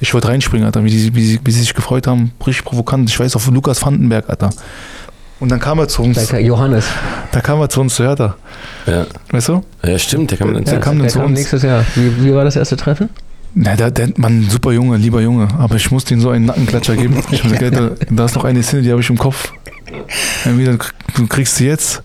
Ich 0.00 0.14
wollte 0.14 0.28
reinspringen, 0.28 0.64
Alter, 0.64 0.84
wie, 0.84 0.90
die, 0.90 1.14
wie, 1.16 1.24
sie, 1.26 1.40
wie 1.42 1.50
sie 1.50 1.60
sich 1.60 1.74
gefreut 1.74 2.06
haben. 2.06 2.30
Richtig 2.46 2.64
provokant. 2.64 3.10
Ich 3.10 3.18
weiß 3.18 3.34
auf 3.34 3.50
Lukas 3.50 3.84
Vandenberg, 3.84 4.28
Alter. 4.30 4.50
Und 5.40 5.50
dann 5.50 5.60
kam 5.60 5.78
er 5.78 5.86
zu 5.88 6.02
uns. 6.02 6.26
Da- 6.28 6.38
Johannes, 6.38 6.84
Da 7.32 7.40
kam 7.40 7.60
er 7.60 7.68
zu 7.68 7.80
uns 7.80 7.94
zu 7.94 8.04
Hertha. 8.04 8.34
Ja. 8.86 9.06
Weißt 9.30 9.48
du? 9.48 9.62
ja, 9.84 9.98
stimmt, 9.98 10.30
der 10.32 10.38
kam 10.38 10.52
dann 10.54 10.64
Der 10.64 10.80
kam 10.80 10.94
dann 10.94 11.02
der 11.02 11.10
zu 11.12 11.18
kam 11.18 11.28
uns. 11.28 11.38
nächstes 11.38 11.62
Jahr. 11.62 11.84
Wie, 11.94 12.24
wie 12.24 12.34
war 12.34 12.44
das 12.44 12.56
erste 12.56 12.76
Treffen? 12.76 13.08
Na, 13.54 13.74
der, 13.76 13.90
der, 13.90 14.08
Mann, 14.16 14.46
super 14.50 14.72
Junge, 14.72 14.96
lieber 14.96 15.20
Junge. 15.20 15.48
Aber 15.58 15.76
ich 15.76 15.90
musste 15.90 16.12
ihm 16.14 16.20
so 16.20 16.30
einen 16.30 16.46
Nackenklatscher 16.46 16.96
geben. 16.96 17.16
Ich 17.30 17.42
hab 17.44 17.50
gesagt, 17.52 17.62
Alter, 17.62 17.90
da 18.10 18.24
ist 18.24 18.34
noch 18.34 18.44
eine 18.44 18.62
Szene, 18.62 18.82
die 18.82 18.90
habe 18.90 19.00
ich 19.00 19.08
im 19.10 19.18
Kopf. 19.18 19.52
Entweder 20.44 20.76
du 21.16 21.26
kriegst 21.28 21.56
sie 21.56 21.66
jetzt 21.66 22.02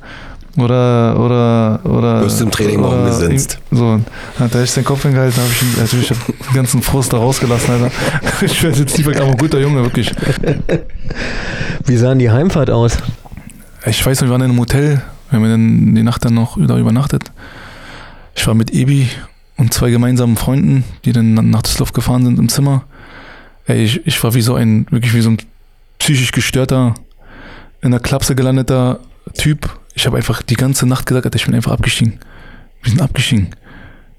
oder 0.57 1.19
oder 1.19 1.79
oder 1.83 2.19
Du 2.19 2.25
wirst 2.27 2.39
im 2.41 2.51
Training 2.51 2.79
mal 2.79 2.87
oder 2.89 2.97
umgesetzt. 3.13 3.59
ihm- 3.71 3.77
So, 3.77 3.99
hat 4.39 4.53
er 4.55 4.61
echt 4.61 4.75
den 4.77 4.83
Kopf 4.85 5.01
hingehalten, 5.03 5.35
habe 5.41 5.49
ich 5.51 5.61
ihn, 5.63 5.81
also 5.81 5.97
den 5.97 6.53
ganzen 6.55 6.81
Frust 6.81 7.11
da 7.11 7.17
rausgelassen, 7.17 7.71
Alter. 7.73 7.91
Ich 8.41 8.61
werde 8.63 8.79
jetzt 8.79 8.99
aber 8.99 9.25
ein 9.31 9.37
guter 9.37 9.59
Junge, 9.59 9.81
wirklich. 9.83 10.13
Wie 11.85 11.97
sahen 11.97 12.19
die 12.19 12.29
Heimfahrt 12.31 12.69
aus? 12.69 12.97
Ich 13.85 14.05
weiß 14.05 14.21
noch, 14.21 14.27
wir 14.27 14.31
waren 14.31 14.41
in 14.41 14.51
einem 14.51 14.59
Hotel, 14.59 15.01
wir 15.29 15.39
haben 15.39 15.49
dann 15.49 15.95
die 15.95 16.03
Nacht 16.03 16.23
dann 16.23 16.33
noch 16.33 16.57
da 16.57 16.77
übernachtet. 16.77 17.31
Ich 18.35 18.47
war 18.47 18.53
mit 18.53 18.71
Ebi 18.71 19.09
und 19.57 19.73
zwei 19.73 19.91
gemeinsamen 19.91 20.37
Freunden, 20.37 20.85
die 21.03 21.11
dann 21.11 21.33
nach 21.33 21.63
Düsseldorf 21.63 21.91
gefahren 21.91 22.23
sind 22.23 22.39
im 22.39 22.47
Zimmer. 22.47 22.85
Ey, 23.65 23.83
ich, 23.83 24.07
ich 24.07 24.23
war 24.23 24.33
wie 24.33 24.41
so 24.41 24.55
ein, 24.55 24.87
wirklich 24.89 25.13
wie 25.13 25.21
so 25.21 25.31
ein 25.31 25.37
psychisch 25.99 26.31
gestörter, 26.31 26.95
in 27.81 27.91
der 27.91 27.99
Klapse 27.99 28.35
gelandeter 28.35 28.99
Typ. 29.33 29.69
Ich 29.95 30.05
habe 30.05 30.17
einfach 30.17 30.41
die 30.41 30.55
ganze 30.55 30.85
Nacht 30.85 31.05
gesagt, 31.05 31.25
Alter, 31.25 31.35
ich 31.35 31.45
bin 31.45 31.53
einfach 31.53 31.73
abgestiegen. 31.73 32.19
Wir 32.81 32.91
sind 32.91 33.01
abgestiegen. 33.01 33.49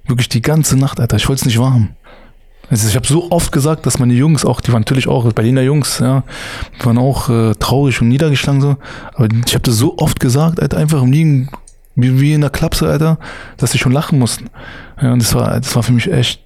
Wirklich 0.06 0.28
die 0.28 0.42
ganze 0.42 0.76
Nacht, 0.76 1.00
Alter. 1.00 1.16
Ich 1.16 1.28
wollte 1.28 1.40
es 1.40 1.46
nicht 1.46 1.58
wahrhaben. 1.58 1.96
Also 2.70 2.88
ich 2.88 2.96
habe 2.96 3.06
so 3.06 3.30
oft 3.30 3.52
gesagt, 3.52 3.86
dass 3.86 3.98
meine 3.98 4.14
Jungs 4.14 4.44
auch, 4.44 4.60
die 4.60 4.72
waren 4.72 4.80
natürlich 4.80 5.08
auch 5.08 5.30
Berliner 5.32 5.62
Jungs, 5.62 5.98
ja, 5.98 6.24
waren 6.82 6.98
auch 6.98 7.28
äh, 7.28 7.54
traurig 7.54 8.00
und 8.00 8.08
niedergeschlagen 8.08 8.60
so. 8.60 8.76
Aber 9.14 9.28
ich 9.46 9.54
habe 9.54 9.62
das 9.62 9.76
so 9.76 9.98
oft 9.98 10.18
gesagt, 10.20 10.60
Alter, 10.60 10.78
einfach 10.78 11.02
im 11.02 11.12
Liegen 11.12 11.48
wie, 11.96 12.20
wie 12.20 12.32
in 12.32 12.40
der 12.40 12.50
Klapse, 12.50 12.88
Alter, 12.88 13.18
dass 13.56 13.72
sie 13.72 13.78
schon 13.78 13.92
lachen 13.92 14.18
mussten. 14.18 14.46
Ja, 15.00 15.12
und 15.12 15.22
das 15.22 15.34
war, 15.34 15.60
das 15.60 15.74
war 15.76 15.82
für 15.82 15.92
mich 15.92 16.10
echt, 16.10 16.40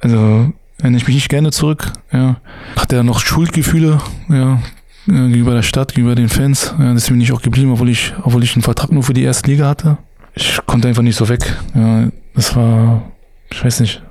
also 0.00 0.52
erinnere 0.78 1.00
ich 1.00 1.06
mich 1.06 1.16
nicht 1.16 1.28
gerne 1.28 1.50
zurück. 1.50 1.92
Ja. 2.12 2.36
Hatte 2.76 2.96
er 2.96 3.02
noch 3.02 3.20
Schuldgefühle, 3.20 3.98
ja, 4.28 4.60
gegenüber 5.06 5.54
der 5.54 5.62
Stadt, 5.62 5.94
gegenüber 5.94 6.14
den 6.14 6.28
Fans. 6.28 6.74
Ja, 6.78 6.92
das 6.92 7.08
bin 7.08 7.20
ich 7.20 7.32
auch 7.32 7.42
geblieben, 7.42 7.72
obwohl 7.72 7.88
ich, 7.88 8.12
obwohl 8.22 8.44
ich 8.44 8.54
einen 8.54 8.62
Vertrag 8.62 8.92
nur 8.92 9.02
für 9.02 9.14
die 9.14 9.22
erste 9.22 9.50
Liga 9.50 9.68
hatte. 9.68 9.98
Ich 10.34 10.60
konnte 10.66 10.88
einfach 10.88 11.02
nicht 11.02 11.16
so 11.16 11.28
weg. 11.28 11.56
Ja, 11.74 12.08
das 12.34 12.54
war, 12.54 13.10
ich 13.50 13.64
weiß 13.64 13.80
nicht. 13.80 14.02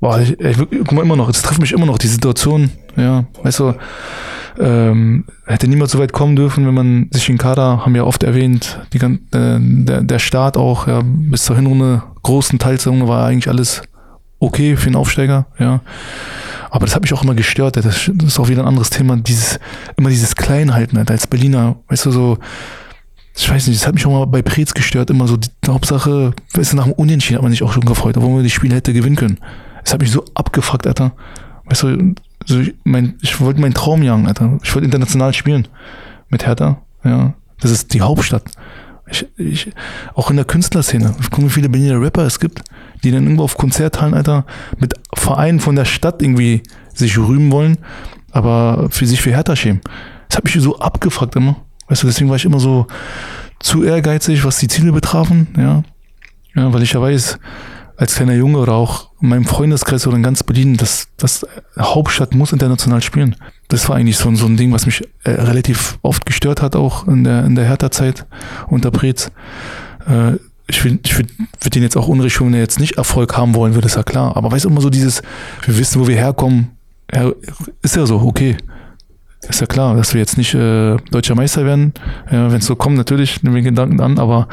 Boah, 0.00 0.20
ich, 0.20 0.38
ich, 0.38 0.56
guck 0.58 0.92
mal 0.92 1.02
immer 1.02 1.16
noch, 1.16 1.28
es 1.28 1.42
trifft 1.42 1.60
mich 1.60 1.72
immer 1.72 1.86
noch, 1.86 1.98
die 1.98 2.08
Situation, 2.08 2.70
ja, 2.96 3.24
weißt 3.42 3.60
du, 3.60 3.74
ähm, 4.58 5.24
hätte 5.46 5.66
niemand 5.66 5.90
so 5.90 5.98
weit 5.98 6.12
kommen 6.12 6.36
dürfen, 6.36 6.66
wenn 6.66 6.74
man 6.74 7.08
sich 7.10 7.28
in 7.28 7.38
Kader, 7.38 7.84
haben 7.84 7.94
wir 7.94 8.02
ja 8.02 8.06
oft 8.06 8.22
erwähnt, 8.22 8.80
die, 8.92 8.98
äh, 8.98 9.18
der, 9.30 10.02
der 10.02 10.18
Start 10.18 10.56
auch, 10.56 10.86
ja, 10.86 11.02
bis 11.04 11.44
zur 11.44 11.56
Hinrunde, 11.56 12.02
großen 12.22 12.58
Teil 12.58 12.76
der 12.76 12.90
Runde 12.92 13.08
war 13.08 13.26
eigentlich 13.26 13.48
alles 13.48 13.82
okay 14.38 14.76
für 14.76 14.86
einen 14.86 14.96
Aufsteiger, 14.96 15.46
ja. 15.58 15.80
Aber 16.70 16.86
das 16.86 16.94
hat 16.94 17.02
mich 17.02 17.12
auch 17.12 17.22
immer 17.22 17.34
gestört, 17.34 17.76
das, 17.76 17.84
das 18.12 18.28
ist 18.28 18.38
auch 18.38 18.48
wieder 18.48 18.62
ein 18.62 18.68
anderes 18.68 18.90
Thema, 18.90 19.16
dieses, 19.16 19.58
immer 19.96 20.10
dieses 20.10 20.34
Kleinhalten, 20.34 20.98
als 20.98 21.26
Berliner, 21.26 21.76
weißt 21.88 22.06
du, 22.06 22.10
so, 22.10 22.38
ich 23.36 23.50
weiß 23.50 23.66
nicht, 23.66 23.80
das 23.80 23.86
hat 23.86 23.94
mich 23.94 24.06
auch 24.06 24.12
mal 24.12 24.26
bei 24.26 24.42
Preetz 24.42 24.74
gestört, 24.74 25.10
immer 25.10 25.26
so, 25.26 25.36
die 25.36 25.50
Hauptsache, 25.66 26.32
weißt 26.52 26.72
du, 26.72 26.76
nach 26.76 26.84
dem 26.84 26.92
Unentschieden 26.92 27.36
hat 27.36 27.42
man 27.42 27.50
sich 27.50 27.62
auch 27.62 27.72
schon 27.72 27.84
gefreut, 27.84 28.16
obwohl 28.16 28.30
man 28.30 28.44
die 28.44 28.50
Spiele 28.50 28.76
hätte 28.76 28.92
gewinnen 28.92 29.16
können. 29.16 29.38
Das 29.84 29.92
hat 29.92 30.00
mich 30.00 30.10
so 30.10 30.24
abgefuckt, 30.34 30.86
Alter. 30.86 31.12
Weißt 31.66 31.84
du, 31.84 32.14
so 32.46 32.58
ich, 32.60 32.74
mein, 32.84 33.14
ich 33.22 33.40
wollte 33.40 33.60
meinen 33.60 33.74
Traum 33.74 34.02
jagen, 34.02 34.26
Alter. 34.26 34.58
Ich 34.62 34.74
wollte 34.74 34.86
international 34.86 35.32
spielen. 35.32 35.68
Mit 36.28 36.46
Hertha, 36.46 36.78
ja. 37.04 37.34
Das 37.60 37.70
ist 37.70 37.94
die 37.94 38.00
Hauptstadt. 38.00 38.44
Ich, 39.10 39.26
ich, 39.36 39.72
auch 40.14 40.30
in 40.30 40.36
der 40.36 40.44
Künstlerszene. 40.44 41.14
Guck, 41.30 41.44
wie 41.44 41.50
viele 41.50 41.68
Berliner 41.68 42.00
Rapper 42.00 42.24
es 42.24 42.40
gibt, 42.40 42.62
die 43.02 43.10
dann 43.10 43.24
irgendwo 43.24 43.44
auf 43.44 43.56
Konzerthallen, 43.56 44.14
Alter, 44.14 44.46
mit 44.78 44.94
Vereinen 45.14 45.60
von 45.60 45.76
der 45.76 45.84
Stadt 45.84 46.22
irgendwie 46.22 46.62
sich 46.92 47.16
rühmen 47.18 47.52
wollen, 47.52 47.78
aber 48.32 48.88
für 48.90 49.06
sich 49.06 49.20
für 49.20 49.30
Hertha 49.30 49.54
schämen. 49.54 49.82
Das 50.28 50.38
hat 50.38 50.44
mich 50.44 50.54
so 50.54 50.78
abgefuckt 50.78 51.36
immer. 51.36 51.56
Weißt 51.88 52.02
du, 52.02 52.06
deswegen 52.06 52.30
war 52.30 52.36
ich 52.36 52.44
immer 52.44 52.60
so 52.60 52.86
zu 53.60 53.84
ehrgeizig, 53.84 54.44
was 54.44 54.58
die 54.58 54.68
Ziele 54.68 54.92
betrafen, 54.92 55.48
ja. 55.56 55.82
Ja, 56.54 56.72
weil 56.72 56.82
ich 56.82 56.92
ja 56.92 57.00
weiß, 57.00 57.38
als 57.96 58.16
kleiner 58.16 58.34
Junge 58.34 58.58
oder 58.58 58.72
auch 58.72 59.10
in 59.20 59.28
meinem 59.28 59.44
Freundeskreis 59.44 60.06
oder 60.06 60.16
in 60.16 60.22
ganz 60.22 60.42
Berlin, 60.42 60.76
dass 60.76 61.08
das 61.16 61.46
Hauptstadt 61.78 62.34
muss 62.34 62.52
international 62.52 63.02
spielen. 63.02 63.36
Das 63.68 63.88
war 63.88 63.96
eigentlich 63.96 64.16
so, 64.16 64.34
so 64.34 64.46
ein 64.46 64.56
Ding, 64.56 64.72
was 64.72 64.86
mich 64.86 65.02
äh, 65.24 65.30
relativ 65.30 65.98
oft 66.02 66.26
gestört 66.26 66.60
hat, 66.60 66.76
auch 66.76 67.06
in 67.06 67.24
der, 67.24 67.44
in 67.44 67.54
der 67.54 67.66
Hertha-Zeit 67.66 68.26
unter 68.68 68.90
Preetz. 68.90 69.30
Äh, 70.08 70.34
ich 70.66 70.82
würde 70.82 70.98
ich 71.04 71.16
würd, 71.16 71.28
würd 71.60 71.74
den 71.74 71.82
jetzt 71.82 71.96
auch 71.96 72.08
unrecht 72.08 72.40
wenn 72.40 72.54
er 72.54 72.60
jetzt 72.60 72.80
nicht 72.80 72.96
Erfolg 72.96 73.36
haben 73.36 73.54
wollen 73.54 73.74
würde, 73.74 73.86
ist 73.86 73.96
ja 73.96 74.02
klar. 74.02 74.36
Aber 74.36 74.50
weißt 74.50 74.64
du, 74.64 74.70
immer 74.70 74.80
so 74.80 74.90
dieses, 74.90 75.22
wir 75.64 75.78
wissen, 75.78 76.00
wo 76.00 76.08
wir 76.08 76.16
herkommen, 76.16 76.70
ja, 77.12 77.30
ist 77.82 77.96
ja 77.96 78.06
so, 78.06 78.20
okay. 78.20 78.56
Ist 79.48 79.60
ja 79.60 79.66
klar, 79.66 79.94
dass 79.96 80.14
wir 80.14 80.20
jetzt 80.20 80.38
nicht 80.38 80.54
äh, 80.54 80.96
deutscher 81.10 81.34
Meister 81.34 81.64
werden. 81.64 81.92
Ja, 82.30 82.50
Wenn 82.50 82.58
es 82.58 82.66
so 82.66 82.76
kommt, 82.76 82.96
natürlich 82.96 83.42
nehmen 83.42 83.54
wir 83.56 83.62
Gedanken 83.62 84.00
an, 84.00 84.18
aber 84.18 84.48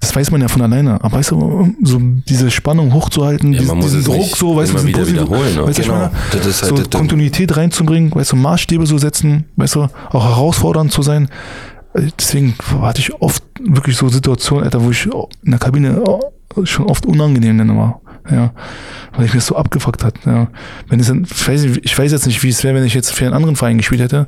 das 0.00 0.14
weiß 0.14 0.30
man 0.30 0.40
ja 0.40 0.48
von 0.48 0.62
alleine. 0.62 1.02
Aber 1.02 1.18
weißt 1.18 1.32
du, 1.32 1.74
so 1.82 2.00
diese 2.28 2.50
Spannung 2.50 2.92
hochzuhalten, 2.94 3.52
Ja, 3.52 3.60
diesen, 3.60 3.80
diesen 3.80 3.98
es 4.00 4.04
Druck 4.06 4.36
so, 4.36 4.56
weißt 4.56 4.72
du, 4.74 4.84
wieder 4.86 5.00
positiven- 5.00 5.12
wiederholen, 5.28 5.54
ne? 5.56 5.66
weißt 5.66 5.78
du, 5.78 5.82
ich 5.82 5.88
Genau. 5.88 5.98
meine, 6.00 6.10
Das 6.32 6.46
ist 6.46 6.62
halt 6.62 6.76
so 6.76 6.82
das- 6.82 6.90
Kontinuität 6.90 7.56
reinzubringen, 7.56 8.14
weißt 8.14 8.32
du, 8.32 8.36
Maßstäbe 8.36 8.86
so 8.86 8.98
setzen, 8.98 9.44
weißt 9.56 9.74
du, 9.74 9.82
auch 10.10 10.24
herausfordernd 10.24 10.92
zu 10.92 11.02
sein. 11.02 11.28
Deswegen 12.18 12.54
hatte 12.80 13.00
ich 13.00 13.12
oft 13.20 13.42
wirklich 13.60 13.96
so 13.96 14.08
Situationen, 14.08 14.64
Alter, 14.64 14.84
wo 14.84 14.90
ich 14.90 15.06
in 15.06 15.50
der 15.50 15.58
Kabine 15.58 16.02
schon 16.64 16.86
oft 16.86 17.04
unangenehm 17.04 17.58
dann 17.58 17.76
war. 17.76 18.00
Ja, 18.30 18.52
weil 19.14 19.26
ich 19.26 19.32
mir 19.32 19.38
das 19.38 19.46
so 19.46 19.56
abgefuckt 19.56 20.02
hat. 20.04 20.14
Ja. 20.26 20.48
Wenn 20.88 21.00
es 21.00 21.06
dann, 21.08 21.24
ich 21.24 21.48
weiß, 21.48 21.64
ich 21.64 21.98
weiß 21.98 22.12
jetzt 22.12 22.26
nicht, 22.26 22.42
wie 22.42 22.48
es 22.48 22.64
wäre, 22.64 22.74
wenn 22.74 22.84
ich 22.84 22.94
jetzt 22.94 23.12
für 23.12 23.24
einen 23.24 23.34
anderen 23.34 23.56
Verein 23.56 23.78
gespielt 23.78 24.00
hätte. 24.00 24.26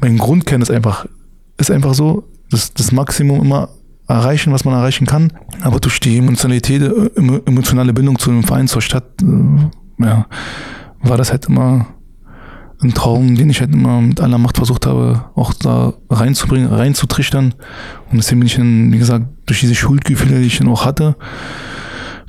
Mein 0.00 0.16
Grundkern 0.16 0.62
ist 0.62 0.70
einfach, 0.70 1.06
ist 1.58 1.70
einfach 1.70 1.94
so, 1.94 2.28
das, 2.50 2.72
das 2.72 2.92
Maximum 2.92 3.40
immer 3.40 3.68
erreichen, 4.06 4.52
was 4.52 4.64
man 4.64 4.74
erreichen 4.74 5.06
kann. 5.06 5.32
Aber 5.60 5.80
durch 5.80 6.00
die 6.00 6.16
Emotionalität, 6.16 6.82
äh, 6.82 7.10
emo- 7.16 7.46
emotionale 7.46 7.92
Bindung 7.92 8.18
zu 8.18 8.30
einem 8.30 8.42
Verein, 8.42 8.68
zur 8.68 8.80
Stadt, 8.82 9.04
äh, 9.22 10.04
ja, 10.04 10.26
war 11.02 11.16
das 11.16 11.30
halt 11.30 11.46
immer 11.46 11.86
ein 12.80 12.94
Traum, 12.94 13.34
den 13.34 13.50
ich 13.50 13.60
halt 13.60 13.74
immer 13.74 14.00
mit 14.00 14.20
aller 14.20 14.38
Macht 14.38 14.56
versucht 14.56 14.86
habe, 14.86 15.24
auch 15.34 15.52
da 15.52 15.94
reinzubringen, 16.10 16.72
reinzutrichtern. 16.72 17.54
Und 18.10 18.18
deswegen 18.18 18.40
bin 18.40 18.46
ich 18.46 18.56
dann, 18.56 18.92
wie 18.92 18.98
gesagt, 18.98 19.26
durch 19.46 19.60
diese 19.60 19.74
Schuldgefühle, 19.74 20.38
die 20.40 20.46
ich 20.46 20.58
dann 20.58 20.68
auch 20.68 20.84
hatte, 20.84 21.16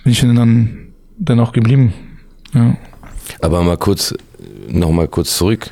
bin 0.04 0.12
ich 0.12 0.22
dann, 0.22 0.89
dann 1.20 1.40
auch 1.40 1.52
geblieben. 1.52 1.94
Ja. 2.54 2.76
Aber 3.42 3.62
mal 3.62 3.78
kurz, 3.78 4.16
noch 4.68 4.92
mal 4.92 5.08
kurz 5.08 5.38
zurück. 5.38 5.72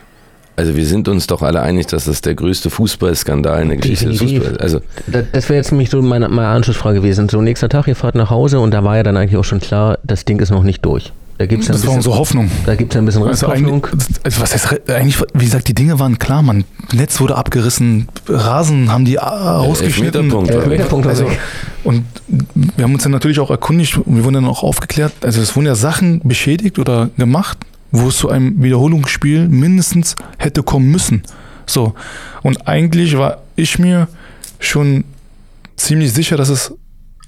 Also 0.55 0.75
wir 0.75 0.85
sind 0.87 1.07
uns 1.07 1.27
doch 1.27 1.43
alle 1.43 1.61
einig, 1.61 1.85
dass 1.87 2.05
das 2.05 2.21
der 2.21 2.33
größte 2.33 2.71
Fußballskandal 2.71 3.61
in 3.61 3.69
der 3.69 3.77
Geschichte 3.77 4.07
des. 4.09 4.19
Fußballs 4.19 4.57
Also 4.57 4.81
Das, 5.05 5.25
das 5.31 5.49
wäre 5.49 5.57
jetzt 5.57 5.71
nämlich 5.71 5.91
so 5.91 6.01
meine, 6.01 6.29
meine 6.29 6.47
Anschlussfrage 6.47 6.99
gewesen. 6.99 7.29
So, 7.29 7.41
nächster 7.41 7.69
Tag, 7.69 7.87
ihr 7.87 7.95
fahrt 7.95 8.15
nach 8.15 8.31
Hause 8.31 8.59
und 8.59 8.71
da 8.71 8.83
war 8.83 8.97
ja 8.97 9.03
dann 9.03 9.17
eigentlich 9.17 9.37
auch 9.37 9.43
schon 9.43 9.59
klar, 9.59 9.99
das 10.03 10.25
Ding 10.25 10.39
ist 10.39 10.49
noch 10.49 10.63
nicht 10.63 10.83
durch. 10.83 11.13
Da 11.37 11.45
gibt 11.45 11.61
es 11.61 11.67
ja 11.67 11.73
ein 11.73 11.77
Das 11.77 11.81
war 11.83 11.95
bisschen, 11.95 11.97
unsere 11.97 12.17
Hoffnung. 12.17 12.51
da 12.65 12.75
gibt's 12.75 12.95
ja 12.95 13.01
ein 13.01 13.05
bisschen 13.05 13.23
Also, 13.23 13.47
eigentlich, 13.47 13.93
also 14.23 14.41
was 14.41 14.53
heißt, 14.53 14.89
eigentlich, 14.89 15.19
wie 15.33 15.45
gesagt, 15.45 15.67
die 15.67 15.75
Dinge 15.75 15.99
waren 15.99 16.17
klar, 16.17 16.41
man. 16.41 16.63
Netz 16.93 17.19
wurde 17.19 17.35
abgerissen, 17.35 18.07
Rasen 18.27 18.91
haben 18.91 19.05
die 19.05 19.15
äh, 19.15 19.19
ausgeschnitten. 19.19 20.31
Elfmeterpunkt 20.31 21.05
war 21.05 21.05
war 21.05 21.09
Also, 21.11 21.25
weg. 21.29 21.39
und 21.83 22.05
wir 22.27 22.83
haben 22.83 22.93
uns 22.93 23.03
dann 23.03 23.11
natürlich 23.11 23.39
auch 23.39 23.51
erkundigt 23.51 23.97
und 23.97 24.15
wir 24.15 24.23
wurden 24.23 24.35
dann 24.35 24.45
auch 24.45 24.63
aufgeklärt. 24.63 25.13
Also 25.21 25.41
es 25.41 25.55
wurden 25.55 25.67
ja 25.67 25.75
Sachen 25.75 26.21
beschädigt 26.23 26.79
oder 26.79 27.09
gemacht, 27.17 27.59
wo 27.91 28.07
es 28.07 28.17
zu 28.17 28.29
einem 28.29 28.61
Wiederholungsspiel 28.63 29.47
mindestens 29.47 30.15
hätte 30.39 30.63
kommen 30.63 30.89
müssen. 30.89 31.21
So. 31.67 31.93
Und 32.41 32.67
eigentlich 32.67 33.17
war 33.17 33.41
ich 33.55 33.77
mir 33.77 34.07
schon 34.59 35.03
ziemlich 35.75 36.13
sicher, 36.13 36.35
dass 36.37 36.49
es 36.49 36.73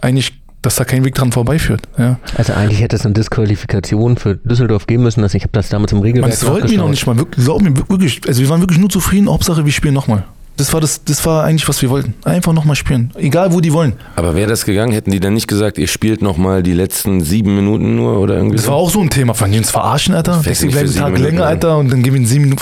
eigentlich, 0.02 0.38
dass 0.62 0.76
da 0.76 0.84
kein 0.84 1.06
Weg 1.06 1.15
dran 1.15 1.32
vorbeiführt. 1.32 1.82
Ja. 1.98 2.19
Also 2.38 2.54
eigentlich 2.54 2.82
hätte 2.82 2.95
es 2.95 3.06
eine 3.06 3.13
Disqualifikation 3.13 4.17
für 4.17 4.36
Düsseldorf 4.36 4.88
geben 4.88 5.04
müssen. 5.04 5.24
Also 5.24 5.38
ich 5.38 5.43
habe 5.43 5.54
das 5.54 5.69
damals 5.69 5.91
im 5.93 6.00
Regelwerk 6.00 6.24
Man, 6.24 6.32
das 6.32 6.45
wollten 6.45 6.69
wir 6.69 6.78
noch 6.78 6.89
nicht 6.89 7.06
mal. 7.08 7.17
Wirklich, 7.17 7.45
glaub 7.45 7.62
mir, 7.62 7.76
wirklich. 7.89 8.22
Also 8.28 8.41
wir 8.41 8.50
waren 8.50 8.62
wirklich 8.62 8.80
nur 8.80 8.89
zufrieden. 8.89 9.30
Hauptsache, 9.30 9.65
wir 9.65 9.72
spielen 9.72 9.93
nochmal. 9.93 10.24
Das 10.58 10.74
war 10.74 10.82
das, 10.82 11.06
das 11.06 11.26
war 11.26 11.45
eigentlich, 11.45 11.69
was 11.69 11.82
wir 11.82 11.89
wollten. 11.89 12.15
Einfach 12.26 12.52
nochmal 12.52 12.76
spielen. 12.76 13.13
Egal, 13.15 13.54
wo 13.54 13.62
die 13.62 13.72
wollen. 13.72 13.93
Aber 14.17 14.36
wäre 14.36 14.50
das 14.50 14.65
gegangen, 14.65 14.91
hätten 14.91 15.10
die 15.10 15.22
dann 15.22 15.34
nicht 15.34 15.48
gesagt, 15.48 15.78
ihr 15.78 15.88
spielt 15.88 16.22
noch 16.22 16.36
mal 16.36 16.63
die 16.63 16.74
letzten 16.74 17.22
sieben 17.22 17.56
Minuten 17.56 17.95
nur 17.95 18.19
oder 18.19 18.36
irgendwie 18.36 18.58
Das 18.58 18.65
so? 18.65 18.72
war 18.72 18.78
auch 18.78 18.89
so 18.89 19.00
ein 19.00 19.10
Thema. 19.10 19.34
Fanden 19.34 19.54
die 19.54 19.60
uns 19.60 19.72
verarschen, 19.72 20.13
Alter? 20.13 20.43
für 20.43 20.50
bleiben 20.67 20.88
sieben 20.89 21.00
Tag 21.00 21.13
Minuten, 21.13 21.24
länger. 21.36 21.45
Alter, 21.45 21.78
und 21.78 21.89
dann 21.89 22.04
geben 22.04 22.19
wir 22.19 22.28
sieben 22.28 22.43
Minuten. 22.43 22.62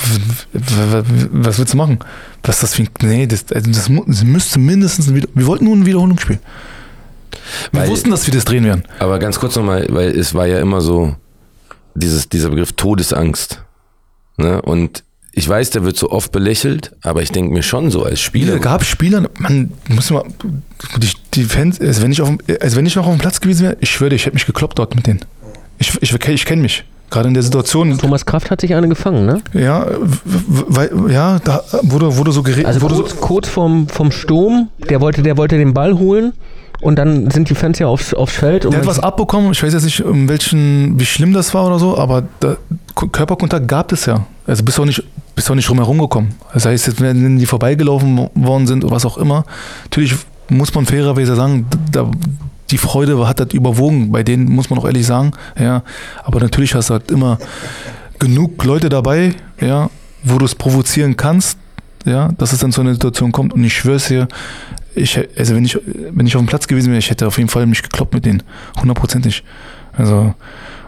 Was 1.31 1.57
willst 1.57 1.73
du 1.73 1.77
machen? 1.77 1.97
Was 2.43 2.57
ist 2.57 2.63
das 2.63 2.73
für 2.75 2.83
ein. 2.83 2.89
Nee, 3.01 3.25
das, 3.25 3.45
also 3.51 3.71
das, 3.71 3.89
das 4.05 4.23
müsste 4.23 4.59
mindestens 4.59 5.11
Wir 5.11 5.47
wollten 5.47 5.65
nur 5.65 5.75
ein 5.75 5.87
Wiederholungsspiel. 5.87 6.37
Wir 7.71 7.81
Weil- 7.81 7.89
wussten, 7.89 8.11
dass 8.11 8.25
wir 8.27 8.33
das 8.33 8.45
drehen 8.45 8.65
werden. 8.65 8.83
Aber 8.99 9.19
ganz 9.19 9.39
kurz 9.39 9.55
nochmal, 9.55 9.85
weil 9.89 10.09
es 10.09 10.33
war 10.33 10.45
ja 10.47 10.59
immer 10.59 10.81
so 10.81 11.15
dieses, 11.95 12.29
dieser 12.29 12.49
Begriff 12.49 12.73
Todesangst. 12.73 13.63
Ne? 14.37 14.61
Und 14.61 15.03
ich 15.31 15.47
weiß, 15.47 15.69
der 15.69 15.83
wird 15.83 15.97
so 15.97 16.09
oft 16.09 16.31
belächelt, 16.31 16.95
aber 17.03 17.21
ich 17.21 17.31
denke 17.31 17.53
mir 17.53 17.61
schon 17.61 17.91
so 17.91 18.03
als 18.03 18.19
Spieler. 18.19 18.55
Es 18.55 18.61
gab 18.61 18.83
Spieler, 18.83 19.29
man 19.37 19.71
muss 19.87 20.09
mal, 20.09 20.23
die, 20.97 21.11
die 21.35 21.43
Fans, 21.43 21.79
also 21.79 22.01
wenn, 22.01 22.11
ich 22.11 22.21
auf, 22.21 22.31
also 22.59 22.75
wenn 22.75 22.85
ich 22.87 22.95
noch 22.95 23.05
auf 23.05 23.13
dem 23.15 23.19
Platz 23.19 23.39
gewesen 23.39 23.63
wäre, 23.63 23.77
ich 23.79 23.91
schwöre, 23.91 24.15
ich 24.15 24.25
hätte 24.25 24.33
mich 24.33 24.47
gekloppt 24.47 24.79
dort 24.79 24.95
mit 24.95 25.05
denen. 25.05 25.19
Ich, 25.77 25.95
ich, 26.01 26.11
ich 26.11 26.45
kenne 26.45 26.63
mich. 26.63 26.85
Gerade 27.09 27.29
in 27.29 27.35
der 27.35 27.43
Situation. 27.43 27.97
Thomas 27.97 28.25
Kraft 28.25 28.51
hat 28.51 28.59
sich 28.61 28.73
eine 28.73 28.89
gefangen, 28.89 29.25
ne? 29.25 29.41
Ja, 29.53 29.87
weil, 30.25 30.91
ja, 31.09 31.39
da 31.39 31.63
wurde, 31.83 32.17
wurde 32.17 32.31
so 32.33 32.43
geredet. 32.43 32.65
Also 32.65 32.81
wurde 32.81 32.95
kurz, 32.95 33.15
kurz 33.21 33.47
vom, 33.47 33.87
vom 33.87 34.11
Sturm, 34.11 34.69
der 34.89 34.99
wollte, 34.99 35.21
der 35.21 35.37
wollte 35.37 35.57
den 35.57 35.73
Ball 35.73 35.97
holen 35.97 36.33
und 36.81 36.97
dann 36.97 37.29
sind 37.31 37.49
die 37.49 37.55
Fans 37.55 37.79
ja 37.79 37.87
aufs, 37.87 38.13
aufs 38.13 38.35
Feld. 38.35 38.65
Und 38.65 38.71
Der 38.71 38.81
hat 38.81 38.87
was 38.87 38.99
abbekommen, 38.99 39.51
ich 39.51 39.61
weiß 39.63 39.73
jetzt 39.73 39.83
nicht, 39.83 40.03
um 40.03 40.29
welchen, 40.29 40.99
wie 40.99 41.05
schlimm 41.05 41.33
das 41.33 41.53
war 41.53 41.65
oder 41.65 41.79
so, 41.79 41.97
aber 41.97 42.23
da, 42.39 42.57
Körperkontakt 42.95 43.67
gab 43.67 43.91
es 43.91 44.05
ja. 44.05 44.25
Also 44.45 44.63
bist 44.63 44.79
auch 44.79 44.85
nicht, 44.85 45.03
bist 45.35 45.49
auch 45.49 45.55
nicht 45.55 45.69
rumherum 45.69 45.97
gekommen. 45.97 46.35
Das 46.53 46.65
heißt, 46.65 46.87
jetzt, 46.87 47.01
wenn 47.01 47.37
die 47.37 47.45
vorbeigelaufen 47.45 48.29
worden 48.35 48.67
sind 48.67 48.83
oder 48.83 48.95
was 48.95 49.05
auch 49.05 49.17
immer, 49.17 49.43
natürlich 49.83 50.15
muss 50.49 50.73
man 50.73 50.85
fairerweise 50.85 51.35
sagen, 51.35 51.65
da, 51.91 52.09
die 52.69 52.77
Freude 52.77 53.27
hat 53.27 53.39
das 53.39 53.53
überwogen, 53.53 54.11
bei 54.11 54.23
denen 54.23 54.49
muss 54.49 54.69
man 54.69 54.79
auch 54.79 54.85
ehrlich 54.85 55.05
sagen, 55.05 55.31
ja. 55.59 55.83
Aber 56.23 56.39
natürlich 56.39 56.75
hast 56.75 56.89
du 56.89 56.93
halt 56.93 57.11
immer 57.11 57.39
genug 58.19 58.63
Leute 58.63 58.89
dabei, 58.89 59.33
ja, 59.59 59.89
wo 60.23 60.37
du 60.37 60.45
es 60.45 60.55
provozieren 60.55 61.17
kannst, 61.17 61.57
ja, 62.05 62.29
dass 62.37 62.53
es 62.53 62.59
dann 62.59 62.71
zu 62.71 62.81
einer 62.81 62.93
Situation 62.93 63.31
kommt. 63.31 63.53
Und 63.53 63.63
ich 63.63 63.73
schwör's 63.73 64.07
dir, 64.07 64.27
ich, 64.97 65.19
also 65.37 65.55
wenn 65.55 65.63
ich, 65.65 65.77
wenn 66.11 66.25
ich 66.27 66.35
auf 66.35 66.41
dem 66.41 66.47
Platz 66.47 66.67
gewesen 66.67 66.89
wäre, 66.89 66.99
ich 66.99 67.09
hätte 67.09 67.27
auf 67.27 67.37
jeden 67.37 67.49
Fall 67.49 67.65
mich 67.65 67.83
gekloppt 67.83 68.13
mit 68.13 68.25
denen. 68.25 68.43
Hundertprozentig. 68.79 69.43
Also, 69.97 70.33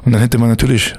und 0.05 0.11
dann 0.11 0.21
hätte 0.21 0.37
man 0.37 0.49
natürlich 0.49 0.95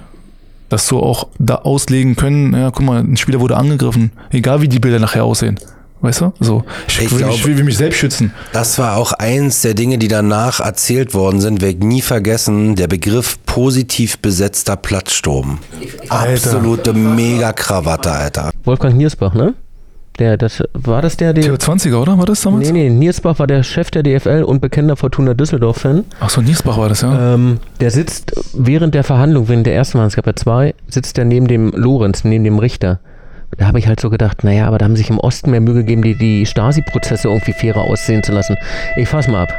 das 0.69 0.87
so 0.87 1.03
auch 1.03 1.29
da 1.39 1.57
auslegen 1.57 2.15
können, 2.17 2.55
ja, 2.55 2.71
guck 2.71 2.87
mal, 2.87 3.01
ein 3.01 3.17
Spieler 3.17 3.41
wurde 3.41 3.57
angegriffen, 3.57 4.13
egal 4.31 4.63
wie 4.63 4.69
die 4.69 4.79
Bilder 4.79 4.99
nachher 5.01 5.25
aussehen. 5.25 5.59
Weißt 6.03 6.23
du? 6.23 6.33
So, 6.41 6.65
ich, 6.89 7.03
Ich 7.03 7.11
will, 7.11 7.19
glaub- 7.19 7.31
mich, 7.33 7.41
ich 7.41 7.47
will 7.47 7.65
mich 7.65 7.77
selbst 7.77 7.99
schützen. 7.99 8.33
Das 8.55 8.79
war 8.79 8.97
auch 8.97 9.13
eins 9.13 9.61
der 9.61 9.75
Dinge, 9.75 9.99
die 9.99 10.09
danach 10.09 10.61
erzählt 10.61 11.13
worden 11.13 11.41
sind, 11.43 11.61
werde 11.61 11.77
ich 11.77 11.85
nie 11.85 12.01
vergessen, 12.01 12.75
der 12.75 12.87
Begriff 12.87 13.37
positiv 13.45 14.19
besetzter 14.19 14.77
Platzsturm. 14.77 15.59
Absolute 16.09 16.95
Mega-Krawatte, 16.95 18.13
Alter. 18.13 18.51
Wolfgang 18.65 18.97
Niersbach, 18.97 19.35
ne? 19.35 19.55
Der, 20.21 20.37
das, 20.37 20.63
war 20.75 21.01
das 21.01 21.17
der, 21.17 21.33
der. 21.33 21.45
Theo 21.45 21.55
20er, 21.55 21.97
oder? 21.97 22.19
War 22.19 22.27
das 22.27 22.43
damals? 22.43 22.71
Nee, 22.71 22.91
nee, 22.91 22.91
Niersbach 22.91 23.39
war 23.39 23.47
der 23.47 23.63
Chef 23.63 23.91
der 23.91 24.03
DFL 24.03 24.43
und 24.43 24.61
bekennender 24.61 24.97
Fortuna 24.97 25.33
Düsseldorf-Fan. 25.33 26.05
Ach 26.21 26.29
so, 26.29 26.43
Niesbach 26.43 26.77
war 26.77 26.91
das, 26.91 27.01
ja. 27.01 27.35
Ähm, 27.35 27.59
der 27.81 27.91
sitzt 27.91 28.35
während 28.53 28.95
der 28.95 29.03
Verhandlung, 29.03 29.49
während 29.49 29.67
der 29.67 29.75
ersten 29.75 29.97
waren, 29.99 30.09
es 30.09 30.17
gab 30.17 30.27
ja 30.27 30.37
zwei, 30.37 30.75
sitzt 30.89 31.17
er 31.17 31.25
neben 31.25 31.49
dem 31.49 31.71
Lorenz, 31.71 32.23
neben 32.23 32.45
dem 32.45 32.59
Richter. 32.59 33.01
Da 33.57 33.67
habe 33.67 33.79
ich 33.79 33.89
halt 33.89 33.99
so 33.99 34.11
gedacht, 34.11 34.45
naja, 34.45 34.67
aber 34.67 34.77
da 34.77 34.85
haben 34.85 34.95
sich 34.95 35.09
im 35.09 35.19
Osten 35.19 35.53
mehr 35.53 35.63
Mühe 35.63 35.77
gegeben, 35.77 36.03
die, 36.03 36.15
die 36.15 36.45
Stasi-Prozesse 36.45 37.29
irgendwie 37.29 37.55
fairer 37.55 37.81
aussehen 37.81 38.23
zu 38.23 38.33
lassen. 38.33 38.57
Ich 38.97 39.09
fass 39.09 39.27
mal 39.27 39.45
ab. 39.45 39.55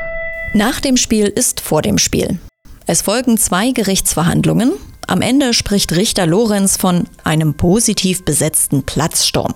Nach 0.54 0.80
dem 0.80 0.96
Spiel 0.96 1.26
ist 1.26 1.60
vor 1.60 1.82
dem 1.82 1.98
Spiel. 1.98 2.38
Es 2.86 3.02
folgen 3.02 3.40
zwei 3.40 3.72
Gerichtsverhandlungen. 3.72 4.74
Am 5.08 5.24
Ende 5.24 5.56
spricht 5.56 5.96
Richter 5.96 6.28
Lorenz 6.28 6.78
von 6.78 7.06
einem 7.24 7.56
positiv 7.56 8.24
besetzten 8.24 8.84
Platzsturm. 8.84 9.56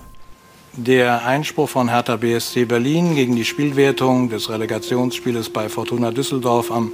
Der 0.76 1.24
Einspruch 1.24 1.70
von 1.70 1.88
Hertha 1.88 2.16
BSC 2.16 2.66
Berlin 2.66 3.14
gegen 3.14 3.34
die 3.34 3.46
Spielwertung 3.46 4.28
des 4.28 4.50
Relegationsspieles 4.50 5.48
bei 5.48 5.70
Fortuna 5.70 6.10
Düsseldorf 6.10 6.70
am 6.70 6.92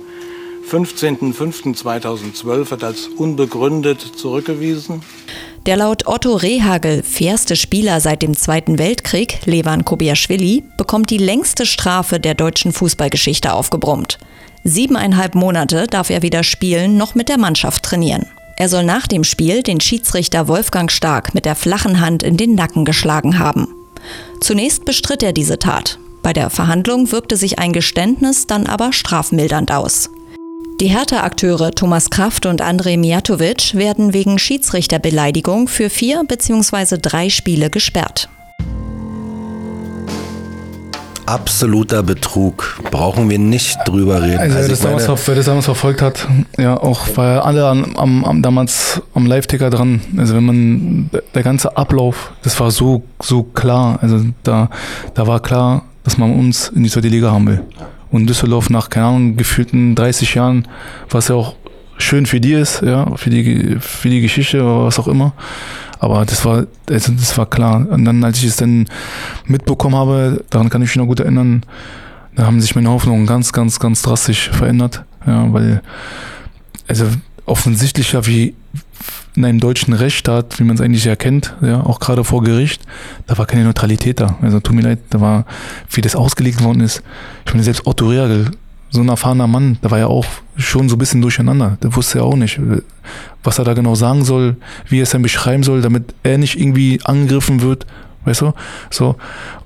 15.05.2012 0.71 2.71
wird 2.71 2.85
als 2.85 3.09
unbegründet 3.09 4.01
zurückgewiesen. 4.01 5.03
Der 5.67 5.77
laut 5.77 6.07
Otto 6.07 6.37
Rehagel 6.37 7.03
fairste 7.03 7.57
Spieler 7.57 8.01
seit 8.01 8.23
dem 8.23 8.37
Zweiten 8.37 8.79
Weltkrieg, 8.79 9.41
Levan 9.47 9.85
Kobiaschwili, 9.85 10.63
bekommt 10.77 11.11
die 11.11 11.19
längste 11.19 11.67
Strafe 11.67 12.21
der 12.21 12.35
deutschen 12.35 12.73
Fußballgeschichte 12.73 13.53
aufgebrummt. 13.53 14.19
Siebeneinhalb 14.63 15.35
Monate 15.35 15.89
darf 15.89 16.11
er 16.11 16.23
weder 16.23 16.45
spielen 16.45 16.97
noch 16.97 17.17
mit 17.17 17.29
der 17.29 17.39
Mannschaft 17.39 17.83
trainieren. 17.83 18.29
Er 18.63 18.69
soll 18.69 18.85
nach 18.85 19.09
dem 19.09 19.25
Spiel 19.25 19.65
den 19.65 19.81
Schiedsrichter 19.81 20.47
Wolfgang 20.47 20.89
Stark 20.89 21.35
mit 21.35 21.47
der 21.47 21.57
flachen 21.57 21.99
Hand 21.99 22.23
in 22.23 22.37
den 22.37 22.55
Nacken 22.55 22.85
geschlagen 22.85 23.41
haben. 23.41 23.67
Zunächst 24.41 24.85
bestritt 24.85 25.25
er 25.25 25.33
diese 25.33 25.59
Tat. 25.59 25.99
Bei 26.23 26.33
der 26.33 26.49
Verhandlung 26.49 27.11
wirkte 27.11 27.37
sich 27.37 27.59
ein 27.59 27.73
Geständnis 27.73 28.47
dann 28.47 28.69
aber 28.69 28.93
strafmildernd 28.93 29.73
aus. 29.73 30.11
Die 30.81 30.87
Hertha-Akteure 30.87 31.73
Thomas 31.73 32.09
Kraft 32.09 32.47
und 32.47 32.61
Andrei 32.61 32.97
Mijatovic 32.97 33.75
werden 33.75 34.13
wegen 34.13 34.39
Schiedsrichterbeleidigung 34.39 35.67
für 35.67 35.91
vier 35.91 36.23
bzw. 36.23 36.99
drei 37.03 37.31
Spiele 37.31 37.69
gesperrt. 37.69 38.29
Absoluter 41.27 42.03
Betrug. 42.03 42.81
Brauchen 42.91 43.31
wir 43.31 43.39
nicht 43.39 43.79
drüber 43.87 44.23
reden. 44.23 44.39
Also, 44.39 44.59
wer, 44.59 44.69
das 44.69 44.83
meine, 44.83 45.03
damals, 45.03 45.29
wer 45.29 45.35
das 45.35 45.47
damals 45.47 45.65
verfolgt 45.65 46.03
hat, 46.03 46.29
ja, 46.59 46.77
auch 46.77 47.07
weil 47.15 47.39
alle 47.39 47.67
an, 47.69 47.97
am, 47.97 48.25
am, 48.25 48.43
damals 48.43 49.01
am 49.15 49.27
Live-Ticker 49.27 49.71
dran. 49.71 50.01
Also 50.19 50.35
wenn 50.35 50.45
man 50.45 51.11
der 51.35 51.43
ganze 51.43 51.77
Ablauf, 51.77 52.33
das 52.43 52.59
war 52.59 52.71
so 52.71 53.05
so 53.21 53.43
klar. 53.43 53.99
Also 54.03 54.21
da 54.43 54.69
da 55.15 55.27
war 55.27 55.41
klar, 55.41 55.85
dass 56.05 56.19
man 56.19 56.35
uns 56.35 56.69
in 56.69 56.83
die 56.83 56.91
zweite 56.91 57.09
Liga 57.09 57.31
haben 57.31 57.47
will. 57.47 57.63
Und 58.11 58.29
Düsseldorf 58.29 58.69
nach 58.69 58.91
keine 58.91 59.07
Ahnung 59.07 59.37
gefühlten 59.37 59.95
30 59.95 60.35
Jahren, 60.35 60.69
was 61.09 61.29
ja 61.29 61.37
auch 61.37 61.55
schön 61.99 62.27
für 62.27 62.41
die 62.41 62.53
ist, 62.53 62.83
ja, 62.83 63.07
für 63.17 63.31
die 63.31 63.77
für 63.81 64.09
die 64.09 64.21
Geschichte 64.21 64.63
oder 64.63 64.85
was 64.85 64.99
auch 64.99 65.09
immer. 65.09 65.33
Aber 66.03 66.27
das 66.27 66.45
war, 66.45 66.67
also 66.91 67.13
das 67.13 67.39
war 67.39 67.47
klar. 67.47 67.87
Und 67.89 68.05
dann, 68.05 68.25
als 68.25 68.39
ich 68.39 68.47
es 68.47 68.57
dann 68.57 68.87
mitbekommen 69.47 69.95
habe, 69.95 70.45
daran 70.51 70.69
kann 70.69 70.83
ich 70.83 70.89
mich 70.89 70.97
noch 70.97 71.07
gut 71.07 71.21
erinnern, 71.21 71.63
da 72.35 72.45
haben 72.45 72.61
sich 72.61 72.75
meine 72.75 72.91
Hoffnungen 72.91 73.25
ganz, 73.25 73.53
ganz, 73.53 73.79
ganz 73.79 74.03
drastisch 74.03 74.51
verändert. 74.51 75.05
Ja, 75.25 75.53
weil, 75.53 75.81
also 76.89 77.07
offensichtlicher 77.47 78.27
wie 78.27 78.57
in 79.37 79.45
einem 79.45 79.61
deutschen 79.61 79.95
Rechtsstaat, 79.95 80.59
wie 80.59 80.65
man 80.65 80.75
es 80.75 80.83
eigentlich 80.83 81.05
ja 81.05 81.15
kennt, 81.15 81.55
ja, 81.63 81.81
auch 81.81 82.01
gerade 82.01 82.25
vor 82.25 82.43
Gericht, 82.43 82.83
da 83.29 83.39
war 83.39 83.47
keine 83.47 83.63
Neutralität 83.63 84.19
da. 84.19 84.39
Also 84.43 84.59
tut 84.59 84.75
mir 84.75 84.83
leid, 84.83 84.99
da 85.11 85.21
war, 85.21 85.47
wie 85.93 86.01
das 86.01 86.17
ausgelegt 86.17 86.65
worden 86.65 86.81
ist. 86.81 87.05
Ich 87.47 87.53
meine, 87.53 87.63
selbst 87.63 87.87
Otto 87.87 88.09
Reagel, 88.09 88.51
so 88.93 89.01
ein 89.01 89.09
erfahrener 89.09 89.47
Mann, 89.47 89.79
der 89.83 89.91
war 89.91 89.99
ja 89.99 90.07
auch 90.07 90.27
schon 90.57 90.89
so 90.89 90.97
ein 90.97 90.99
bisschen 90.99 91.23
durcheinander. 91.23 91.79
Der 91.83 91.97
wusste 91.97 92.19
ja 92.19 92.25
auch 92.25 92.37
nicht, 92.37 92.61
was 93.43 93.59
er 93.59 93.65
da 93.65 93.73
genau 93.73 93.95
sagen 93.95 94.23
soll, 94.23 94.57
wie 94.89 95.01
er 95.01 95.05
es 95.05 95.11
dann 95.11 95.23
beschreiben 95.23 95.63
soll, 95.63 95.81
damit 95.81 96.15
er 96.23 96.37
nicht 96.39 96.61
irgendwie 96.61 97.01
angegriffen 97.03 97.63
wird. 97.63 97.87
Weißt 98.25 98.43
du? 98.43 98.53
So, 98.91 99.17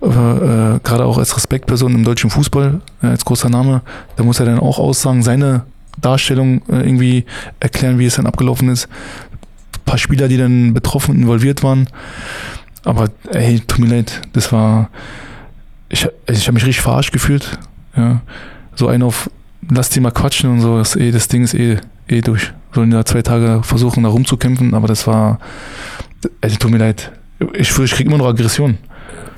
äh, 0.00 0.06
äh, 0.06 0.80
gerade 0.82 1.04
auch 1.04 1.18
als 1.18 1.36
Respektperson 1.36 1.94
im 1.94 2.04
deutschen 2.04 2.30
Fußball, 2.30 2.80
äh, 3.02 3.06
als 3.08 3.24
großer 3.24 3.50
Name, 3.50 3.82
da 4.14 4.24
muss 4.24 4.40
er 4.40 4.46
dann 4.46 4.60
auch 4.60 4.78
aussagen, 4.78 5.22
seine 5.22 5.64
Darstellung 6.00 6.62
äh, 6.68 6.80
irgendwie 6.80 7.26
erklären, 7.60 7.98
wie 7.98 8.06
es 8.06 8.14
dann 8.14 8.26
abgelaufen 8.26 8.68
ist. 8.68 8.86
Ein 8.86 9.84
paar 9.84 9.98
Spieler, 9.98 10.28
die 10.28 10.38
dann 10.38 10.72
betroffen 10.72 11.16
und 11.16 11.22
involviert 11.22 11.62
waren. 11.62 11.88
Aber 12.84 13.10
ey, 13.32 13.60
tut 13.60 13.80
mir 13.80 13.94
leid, 13.94 14.22
das 14.32 14.52
war. 14.52 14.88
Ich, 15.88 16.08
ich 16.28 16.46
habe 16.46 16.54
mich 16.54 16.64
richtig 16.64 16.80
verarscht 16.80 17.12
gefühlt. 17.12 17.58
Ja. 17.96 18.22
So 18.76 18.88
ein 18.88 19.02
auf, 19.02 19.28
lass 19.68 19.90
die 19.90 20.00
mal 20.00 20.12
quatschen 20.12 20.50
und 20.50 20.60
so, 20.60 20.78
das, 20.78 20.94
eh, 20.96 21.10
das 21.10 21.28
Ding 21.28 21.42
ist 21.42 21.54
eh, 21.54 21.78
eh 22.08 22.20
durch. 22.20 22.52
Sollen 22.72 22.90
da 22.90 23.04
zwei 23.04 23.22
Tage 23.22 23.62
versuchen, 23.62 24.04
da 24.04 24.10
rumzukämpfen, 24.10 24.74
aber 24.74 24.86
das 24.86 25.06
war. 25.06 25.40
Also 26.40 26.56
tut 26.56 26.70
mir 26.70 26.78
leid. 26.78 27.12
Ich, 27.54 27.72
fühle, 27.72 27.86
ich 27.86 27.92
krieg 27.92 28.06
immer 28.06 28.18
noch 28.18 28.26
Aggression. 28.26 28.78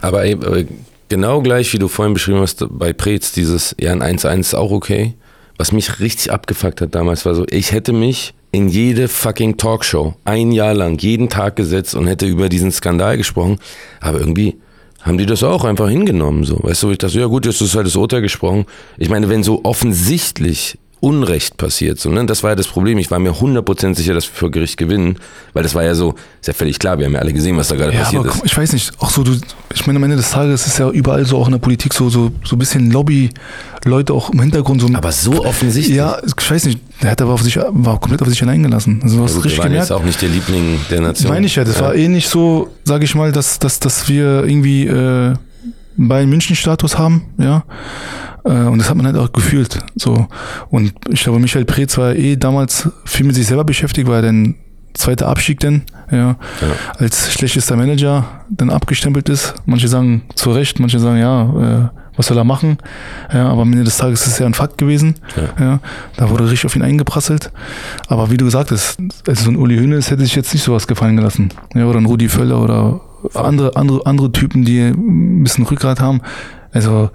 Aber, 0.00 0.24
ey, 0.24 0.34
aber 0.34 0.64
genau 1.08 1.40
gleich, 1.42 1.72
wie 1.72 1.78
du 1.78 1.88
vorhin 1.88 2.14
beschrieben 2.14 2.40
hast, 2.40 2.64
bei 2.70 2.92
Preetz, 2.92 3.32
dieses, 3.32 3.74
ja, 3.80 3.92
ein 3.92 4.02
1-1 4.02 4.40
ist 4.40 4.54
auch 4.54 4.70
okay. 4.70 5.14
Was 5.56 5.72
mich 5.72 5.98
richtig 5.98 6.32
abgefuckt 6.32 6.80
hat 6.80 6.94
damals, 6.94 7.26
war 7.26 7.34
so, 7.34 7.44
ich 7.50 7.72
hätte 7.72 7.92
mich 7.92 8.34
in 8.52 8.68
jede 8.68 9.08
fucking 9.08 9.56
Talkshow 9.56 10.14
ein 10.24 10.52
Jahr 10.52 10.74
lang 10.74 10.98
jeden 10.98 11.28
Tag 11.28 11.56
gesetzt 11.56 11.94
und 11.94 12.06
hätte 12.06 12.26
über 12.26 12.48
diesen 12.48 12.70
Skandal 12.70 13.16
gesprochen. 13.16 13.58
Aber 14.00 14.20
irgendwie 14.20 14.56
haben 15.02 15.18
die 15.18 15.26
das 15.26 15.42
auch 15.42 15.64
einfach 15.64 15.88
hingenommen, 15.88 16.44
so. 16.44 16.58
Weißt 16.62 16.82
du, 16.82 16.90
ich 16.90 16.98
dachte, 16.98 17.20
ja 17.20 17.26
gut, 17.26 17.46
jetzt 17.46 17.60
ist 17.60 17.74
halt 17.74 17.86
das 17.86 17.96
Urteil 17.96 18.20
gesprochen. 18.20 18.66
Ich 18.96 19.08
meine, 19.08 19.28
wenn 19.28 19.42
so 19.42 19.64
offensichtlich 19.64 20.78
Unrecht 21.00 21.56
passiert, 21.56 22.00
so, 22.00 22.10
ne? 22.10 22.26
Das 22.26 22.42
war 22.42 22.50
ja 22.50 22.56
das 22.56 22.66
Problem. 22.66 22.98
Ich 22.98 23.10
war 23.10 23.18
mir 23.20 23.32
100% 23.32 23.94
sicher, 23.94 24.14
dass 24.14 24.24
wir 24.26 24.34
vor 24.34 24.50
Gericht 24.50 24.76
gewinnen, 24.76 25.16
weil 25.52 25.62
das 25.62 25.74
war 25.74 25.84
ja 25.84 25.94
so, 25.94 26.14
ist 26.40 26.48
ja 26.48 26.52
völlig 26.52 26.78
klar, 26.78 26.98
wir 26.98 27.06
haben 27.06 27.12
ja 27.14 27.20
alle 27.20 27.32
gesehen, 27.32 27.56
was 27.56 27.68
da 27.68 27.76
gerade 27.76 27.92
Ja, 27.92 28.00
passiert 28.00 28.24
aber 28.26 28.34
ist. 28.34 28.44
ich 28.44 28.56
weiß 28.56 28.72
nicht, 28.72 28.92
auch 28.98 29.10
so, 29.10 29.22
du, 29.22 29.32
ich 29.74 29.86
meine, 29.86 29.98
am 29.98 30.02
Ende 30.04 30.16
des 30.16 30.30
Tages 30.30 30.66
ist 30.66 30.78
ja 30.78 30.90
überall 30.90 31.24
so, 31.24 31.36
auch 31.38 31.46
in 31.46 31.52
der 31.52 31.58
Politik, 31.60 31.94
so, 31.94 32.08
so, 32.10 32.32
so 32.44 32.56
ein 32.56 32.58
bisschen 32.58 32.90
Lobby-Leute 32.90 34.12
auch 34.12 34.30
im 34.30 34.40
Hintergrund. 34.40 34.80
So, 34.80 34.88
Aber 34.92 35.12
so 35.12 35.44
offensichtlich. 35.44 35.96
ja, 35.96 36.18
ich 36.24 36.50
weiß 36.50 36.64
nicht, 36.64 36.80
der 37.02 37.12
hat 37.12 37.22
aber 37.22 37.32
auf 37.34 37.42
sich, 37.42 37.56
war 37.56 38.00
komplett 38.00 38.22
auf 38.22 38.28
sich 38.28 38.42
allein 38.42 38.62
gelassen. 38.62 39.00
Also, 39.02 39.18
du 39.18 39.22
hast 39.22 39.30
Also, 39.32 39.40
wir 39.40 39.44
richtig 39.46 39.62
gemerkt. 39.62 39.84
jetzt 39.84 39.92
auch 39.92 40.02
nicht 40.04 40.20
der 40.20 40.28
Liebling 40.30 40.80
der 40.90 41.00
Nation. 41.00 41.30
Meine 41.30 41.46
ich 41.46 41.54
ja, 41.56 41.64
das 41.64 41.80
war 41.80 41.94
eh 41.94 42.08
nicht 42.08 42.28
so, 42.28 42.68
sage 42.84 43.04
ich 43.04 43.14
mal, 43.14 43.30
dass, 43.32 43.58
dass, 43.60 43.78
dass 43.78 44.08
wir 44.08 44.44
irgendwie 44.44 44.86
äh, 44.86 45.34
Bayern 45.98 46.28
München-Status 46.30 46.96
haben, 46.98 47.24
ja. 47.38 47.64
Äh, 48.44 48.50
Und 48.50 48.78
das 48.78 48.88
hat 48.88 48.96
man 48.96 49.06
halt 49.06 49.16
auch 49.16 49.32
gefühlt. 49.32 49.78
So. 49.96 50.26
Und 50.70 50.92
ich 51.10 51.22
glaube, 51.22 51.38
Michael 51.40 51.64
Preetz 51.64 51.98
war 51.98 52.14
eh 52.14 52.36
damals 52.36 52.88
viel 53.04 53.26
mit 53.26 53.34
sich 53.34 53.46
selber 53.46 53.64
beschäftigt, 53.64 54.06
weil 54.08 54.16
er 54.16 54.22
dann 54.22 54.54
zweiter 54.94 55.28
Abstieg 55.28 55.60
denn, 55.60 55.82
ja, 56.10 56.36
als 56.98 57.32
schlechtester 57.32 57.76
Manager 57.76 58.24
dann 58.50 58.70
abgestempelt 58.70 59.28
ist. 59.28 59.54
Manche 59.66 59.86
sagen 59.88 60.22
zu 60.34 60.50
Recht, 60.50 60.80
manche 60.80 60.98
sagen, 60.98 61.18
ja, 61.18 61.42
äh, 61.42 61.88
was 62.16 62.26
soll 62.26 62.36
er 62.36 62.42
machen? 62.44 62.78
Ja, 63.32 63.48
aber 63.48 63.62
am 63.62 63.70
Ende 63.72 63.84
des 63.84 63.96
Tages 63.96 64.22
ist 64.22 64.32
es 64.32 64.38
ja 64.40 64.46
ein 64.46 64.54
Fakt 64.54 64.76
gewesen. 64.76 65.14
Ja. 65.60 65.78
da 66.16 66.30
wurde 66.30 66.44
richtig 66.44 66.66
auf 66.66 66.74
ihn 66.74 66.82
eingeprasselt. 66.82 67.52
Aber 68.08 68.32
wie 68.32 68.36
du 68.36 68.44
gesagt 68.44 68.72
hast, 68.72 68.98
also 69.28 69.44
so 69.44 69.50
ein 69.52 69.56
Uli 69.56 69.78
Hoeneß 69.78 70.10
hätte 70.10 70.22
sich 70.22 70.34
jetzt 70.34 70.52
nicht 70.52 70.64
sowas 70.64 70.88
gefallen 70.88 71.16
gelassen. 71.16 71.50
Ja, 71.74 71.84
oder 71.86 72.00
ein 72.00 72.06
Rudi 72.06 72.28
Völler 72.28 72.60
oder 72.60 73.00
andere, 73.34 73.76
andere, 73.76 74.06
andere 74.06 74.32
Typen, 74.32 74.64
die 74.64 74.80
ein 74.80 75.42
bisschen 75.42 75.64
Rückgrat 75.64 76.00
haben. 76.00 76.20
Also, 76.72 77.10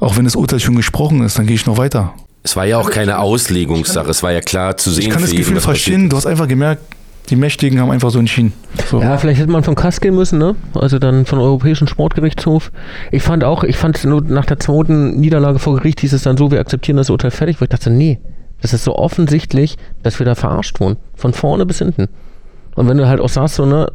auch 0.00 0.16
wenn 0.16 0.24
das 0.24 0.36
Urteil 0.36 0.60
schon 0.60 0.76
gesprochen 0.76 1.22
ist, 1.22 1.38
dann 1.38 1.46
gehe 1.46 1.56
ich 1.56 1.66
noch 1.66 1.78
weiter. 1.78 2.14
Es 2.42 2.56
war 2.56 2.66
ja 2.66 2.78
auch 2.78 2.90
keine 2.90 3.18
Auslegungssache, 3.18 4.10
es 4.10 4.22
war 4.22 4.32
ja 4.32 4.40
klar 4.40 4.76
zu 4.76 4.90
sehen. 4.90 5.04
Ich 5.04 5.10
kann 5.10 5.22
das 5.22 5.30
jeden, 5.30 5.44
Gefühl 5.44 5.60
verstehen, 5.60 6.08
du 6.08 6.16
hast 6.16 6.26
einfach 6.26 6.48
gemerkt, 6.48 6.82
die 7.30 7.36
Mächtigen 7.36 7.80
haben 7.80 7.90
einfach 7.90 8.10
so 8.10 8.18
entschieden. 8.18 8.52
So. 8.90 9.00
Ja, 9.00 9.16
vielleicht 9.16 9.40
hätte 9.40 9.50
man 9.50 9.62
vom 9.62 9.76
Kass 9.76 10.00
gehen 10.00 10.14
müssen, 10.14 10.38
ne? 10.38 10.56
Also 10.74 10.98
dann 10.98 11.24
vom 11.24 11.38
Europäischen 11.38 11.86
Sportgerichtshof. 11.86 12.72
Ich 13.12 13.22
fand 13.22 13.44
auch, 13.44 13.62
ich 13.62 13.76
fand 13.76 14.02
nur 14.04 14.22
nach 14.22 14.44
der 14.44 14.58
zweiten 14.58 15.20
Niederlage 15.20 15.60
vor 15.60 15.76
Gericht 15.76 16.00
hieß 16.00 16.12
es 16.12 16.24
dann 16.24 16.36
so, 16.36 16.50
wir 16.50 16.58
akzeptieren 16.58 16.96
das 16.96 17.10
Urteil 17.10 17.30
fertig, 17.30 17.60
weil 17.60 17.66
ich 17.66 17.70
dachte, 17.70 17.90
nee, 17.90 18.18
das 18.60 18.72
ist 18.72 18.84
so 18.84 18.96
offensichtlich, 18.96 19.76
dass 20.02 20.18
wir 20.18 20.26
da 20.26 20.34
verarscht 20.34 20.80
wurden. 20.80 20.96
Von 21.14 21.32
vorne 21.32 21.64
bis 21.64 21.78
hinten. 21.78 22.08
Und 22.74 22.88
wenn 22.88 22.98
du 22.98 23.06
halt 23.06 23.20
auch 23.20 23.28
sagst, 23.28 23.54
so, 23.54 23.66
ne, 23.66 23.90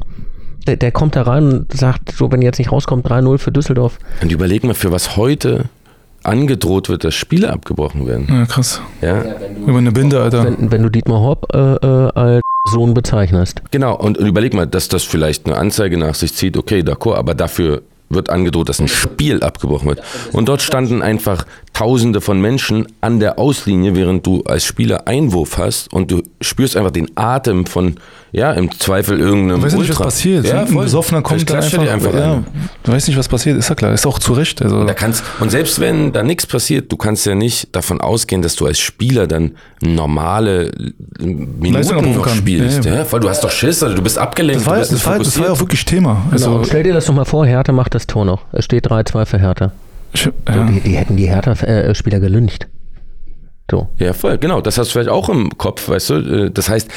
der, 0.67 0.75
der 0.77 0.91
kommt 0.91 1.15
da 1.15 1.23
rein 1.23 1.51
und 1.51 1.73
sagt, 1.73 2.12
so, 2.12 2.32
wenn 2.32 2.41
jetzt 2.41 2.60
nicht 2.60 2.71
rauskommt, 2.71 3.08
3-0 3.08 3.38
für 3.38 3.51
Düsseldorf. 3.51 3.97
Und 4.21 4.32
überleg 4.32 4.63
mal, 4.63 4.73
für 4.73 4.91
was 4.91 5.17
heute 5.17 5.65
angedroht 6.23 6.89
wird, 6.89 7.03
dass 7.03 7.15
Spiele 7.15 7.51
abgebrochen 7.51 8.06
werden. 8.06 8.27
Ja, 8.30 8.45
krass. 8.45 8.82
Ja, 9.01 9.23
Über 9.65 9.77
eine 9.77 9.91
Binde, 9.91 10.21
Alter. 10.21 10.43
Wenn, 10.43 10.71
wenn 10.71 10.84
du 10.84 10.89
Dietmar 10.89 11.21
Hopp 11.21 11.47
äh, 11.53 11.58
äh, 11.58 12.12
als 12.13 12.41
Sohn 12.69 12.93
bezeichnest. 12.93 13.62
genau. 13.71 13.95
Und, 13.95 14.17
und 14.17 14.27
überleg 14.27 14.53
mal, 14.53 14.67
dass 14.67 14.89
das 14.89 15.03
vielleicht 15.03 15.45
eine 15.45 15.56
Anzeige 15.56 15.97
nach 15.97 16.15
sich 16.15 16.34
zieht, 16.34 16.58
okay, 16.58 16.82
d'accord, 16.82 17.15
aber 17.15 17.34
dafür 17.34 17.82
wird 18.10 18.30
angedroht, 18.30 18.69
dass 18.69 18.80
ein 18.80 18.88
Spiel 18.88 19.43
abgebrochen 19.43 19.89
wird. 19.89 20.01
Und 20.34 20.47
dort 20.49 20.62
standen 20.62 21.01
einfach 21.01 21.45
Tausende 21.73 22.21
von 22.21 22.41
Menschen 22.41 22.88
an 23.01 23.19
der 23.19 23.38
Auslinie, 23.38 23.95
während 23.95 24.25
du 24.25 24.43
als 24.43 24.63
Spieler 24.63 25.08
Einwurf 25.08 25.58
hast 25.58 25.93
und 25.93 26.10
du 26.10 26.23
spürst 26.41 26.75
einfach 26.75 26.91
den 26.91 27.12
Atem 27.15 27.65
von, 27.65 27.95
ja, 28.32 28.52
im 28.52 28.72
Zweifel 28.72 29.20
irgendeinem 29.20 29.62
Du 29.62 29.66
weißt 29.66 29.78
nicht, 29.78 29.90
was 29.90 29.98
passiert. 30.00 30.46
Ja, 30.46 30.62
ein 30.62 30.68
voll. 30.68 30.84
Besoffener 30.84 31.22
kommt 31.22 31.42
Vielleicht 31.50 31.74
da 31.74 31.78
er 31.84 31.94
einfach. 31.94 32.12
dir 32.12 32.24
einfach 32.24 32.38
ja, 32.38 32.44
du 32.84 32.92
weißt 32.92 33.08
nicht, 33.08 33.18
was 33.18 33.28
passiert. 33.28 33.58
Ist 33.58 33.70
ja 33.70 33.76
klar. 33.76 33.94
Ist 33.94 34.06
auch 34.06 34.20
zu 34.20 34.34
Recht. 34.34 34.62
Also, 34.62 34.84
Da 34.86 34.94
kannst, 34.94 35.24
und 35.40 35.50
selbst 35.50 35.80
wenn 35.80 36.12
da 36.12 36.24
nichts 36.24 36.46
passiert, 36.46 36.92
du 36.92 36.98
kannst 36.98 37.26
ja 37.26 37.36
nicht 37.36 37.76
davon 37.76 38.02
ausgehen, 38.02 38.42
dass 38.42 38.56
du 38.56 38.66
als 38.66 38.80
Spieler 38.80 39.28
dann 39.28 39.52
normale 39.82 40.72
Minuten 41.20 42.13
noch 42.16 42.28
spielst. 42.30 42.86
Ja, 42.86 42.92
Ja, 42.92 42.98
ja. 43.00 43.12
weil 43.12 43.20
du 43.20 43.30
hast 43.30 43.44
doch 43.44 43.52
Schiss, 43.52 43.82
also 43.84 43.96
du 43.96 44.02
bist 44.02 44.18
abgelenkt, 44.18 44.62
das, 44.62 44.68
war, 44.68 44.76
du 44.76 44.80
bist 44.82 44.92
das, 44.94 45.06
war, 45.06 45.18
das 45.20 45.40
war 45.40 45.52
auch 45.52 45.60
wirklich 45.60 45.86
Thema. 45.86 46.24
Also, 46.32 46.52
Genau. 46.52 46.63
Stell 46.63 46.84
dir 46.84 46.94
das 46.94 47.06
doch 47.06 47.13
mal 47.13 47.26
vor, 47.26 47.46
Hertha 47.46 47.72
macht 47.72 47.96
das 47.96 48.08
Tor 48.08 48.26
noch. 48.26 48.42
Es 48.52 48.66
steht 48.66 48.88
3-2 48.88 49.26
für 49.26 49.40
Hertha. 49.40 49.72
ich, 50.13 50.22
So, 50.24 50.32
ja. 50.48 50.63
die, 50.66 50.80
die 50.82 50.98
hätten 50.98 51.16
die 51.18 51.28
Hertha-Spieler 51.30 52.20
gelüncht. 52.20 52.68
So. 53.69 53.88
Ja, 53.99 54.13
voll, 54.13 54.38
genau. 54.38 54.62
Das 54.62 54.77
hast 54.77 54.88
du 54.89 54.91
vielleicht 54.93 55.10
auch 55.10 55.27
im 55.30 55.58
Kopf, 55.58 55.89
weißt 55.89 56.10
du. 56.12 56.13
Äh, 56.15 56.51
Das 56.51 56.69
heißt, 56.69 56.89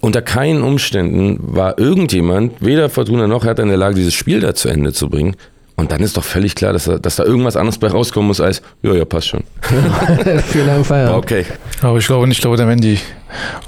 unter 0.00 0.20
keinen 0.22 0.62
Umständen 0.62 1.38
war 1.40 1.78
irgendjemand, 1.78 2.52
weder 2.60 2.88
Fortuna 2.90 3.26
noch 3.26 3.44
Hertha 3.44 3.62
in 3.62 3.68
der 3.68 3.78
Lage, 3.78 3.94
dieses 3.94 4.14
Spiel 4.14 4.40
da 4.40 4.54
zu 4.54 4.68
Ende 4.68 4.92
zu 4.92 5.08
bringen. 5.08 5.34
Und 5.76 5.92
dann 5.92 6.00
ist 6.00 6.16
doch 6.16 6.24
völlig 6.24 6.56
klar, 6.56 6.72
dass 6.72 6.86
da, 6.86 6.98
dass 6.98 7.16
da 7.16 7.24
irgendwas 7.24 7.56
anderes 7.56 7.78
bei 7.78 7.86
rauskommen 7.86 8.26
muss 8.26 8.40
als, 8.40 8.62
ja, 8.82 8.92
ja, 8.94 9.04
passt 9.04 9.28
schon. 9.28 9.44
Vielen 10.48 10.66
Dank, 10.66 10.84
Feierabend. 10.84 11.18
Okay. 11.24 11.46
Aber 11.82 11.98
ich 11.98 12.06
glaube 12.06 12.26
nicht, 12.26 12.38
ich 12.38 12.42
glaube, 12.42 12.56
da 12.56 12.66
wären 12.66 12.80
die 12.80 12.98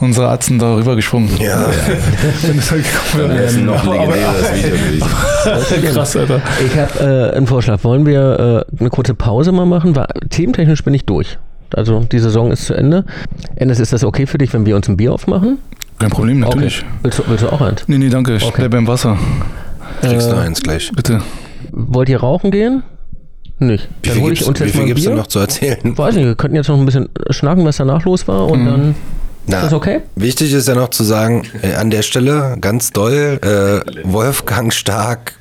unsere 0.00 0.28
Atzen 0.28 0.58
da 0.58 0.74
rübergesprungen. 0.74 1.30
Ja. 1.38 1.66
Wenn 2.42 2.58
es 2.58 2.70
halt 2.70 2.84
gekommen 2.84 3.36
Das 3.36 3.52
ist 3.52 3.56
wäre. 3.58 3.64
noch 3.66 3.84
legendäres 3.84 4.54
Video 4.54 4.70
gewesen. 4.76 5.94
Krass, 5.94 6.16
Alter. 6.16 6.42
Ich 6.66 6.76
habe 6.76 7.30
äh, 7.32 7.36
einen 7.36 7.46
Vorschlag. 7.46 7.84
Wollen 7.84 8.04
wir 8.04 8.66
äh, 8.70 8.80
eine 8.80 8.90
kurze 8.90 9.14
Pause 9.14 9.52
mal 9.52 9.66
machen? 9.66 9.94
Weil, 9.94 10.06
thementechnisch 10.30 10.82
bin 10.82 10.94
ich 10.94 11.04
durch. 11.04 11.38
Also 11.76 12.00
die 12.00 12.18
Saison 12.18 12.50
ist 12.52 12.66
zu 12.66 12.74
Ende. 12.74 13.04
Endes, 13.56 13.78
ist 13.80 13.92
das 13.92 14.04
okay 14.04 14.26
für 14.26 14.38
dich, 14.38 14.52
wenn 14.52 14.66
wir 14.66 14.76
uns 14.76 14.88
ein 14.88 14.96
Bier 14.96 15.12
aufmachen? 15.12 15.58
Kein 15.98 16.10
Problem, 16.10 16.40
natürlich. 16.40 16.78
Okay. 16.82 16.86
Willst, 17.02 17.18
du, 17.18 17.22
willst 17.28 17.44
du 17.44 17.52
auch 17.52 17.60
eins? 17.60 17.84
Nee, 17.86 17.98
nee, 17.98 18.08
danke. 18.08 18.36
Ich 18.36 18.44
Okay. 18.44 18.54
bleib 18.58 18.70
beim 18.72 18.86
Wasser. 18.86 19.18
Kriegst 20.00 20.30
du 20.30 20.34
Äh, 20.36 20.38
eins 20.40 20.62
gleich. 20.62 20.90
Bitte. 20.94 21.20
Wollt 21.72 22.08
ihr 22.08 22.20
rauchen 22.20 22.50
gehen? 22.50 22.82
Nicht. 23.58 23.88
Wie 24.02 24.08
Dann 24.08 24.18
viel 24.18 24.28
gibt's, 24.30 24.40
wie 24.40 24.64
jetzt 24.64 24.76
viel 24.76 24.84
gibt's 24.86 25.02
denn 25.02 25.12
Bier. 25.12 25.20
noch 25.20 25.26
zu 25.26 25.38
erzählen? 25.40 25.78
Weiß 25.98 26.14
nicht, 26.14 26.24
wir 26.24 26.34
könnten 26.34 26.56
jetzt 26.56 26.68
noch 26.68 26.78
ein 26.78 26.86
bisschen 26.86 27.10
schnacken, 27.30 27.64
was 27.66 27.76
danach 27.76 28.04
los 28.04 28.26
war 28.26 28.46
Mhm. 28.46 28.50
und 28.52 28.64
dann 28.66 28.94
Na, 29.46 29.56
ist 29.58 29.64
das 29.66 29.72
okay? 29.74 30.00
Wichtig 30.16 30.52
ist 30.54 30.66
ja 30.68 30.74
noch 30.74 30.88
zu 30.88 31.04
sagen, 31.04 31.42
äh, 31.62 31.74
an 31.74 31.90
der 31.90 32.00
Stelle 32.02 32.56
ganz 32.62 32.90
doll, 32.92 33.38
äh, 33.42 33.80
Wolfgang 34.04 34.72
Stark, 34.72 35.34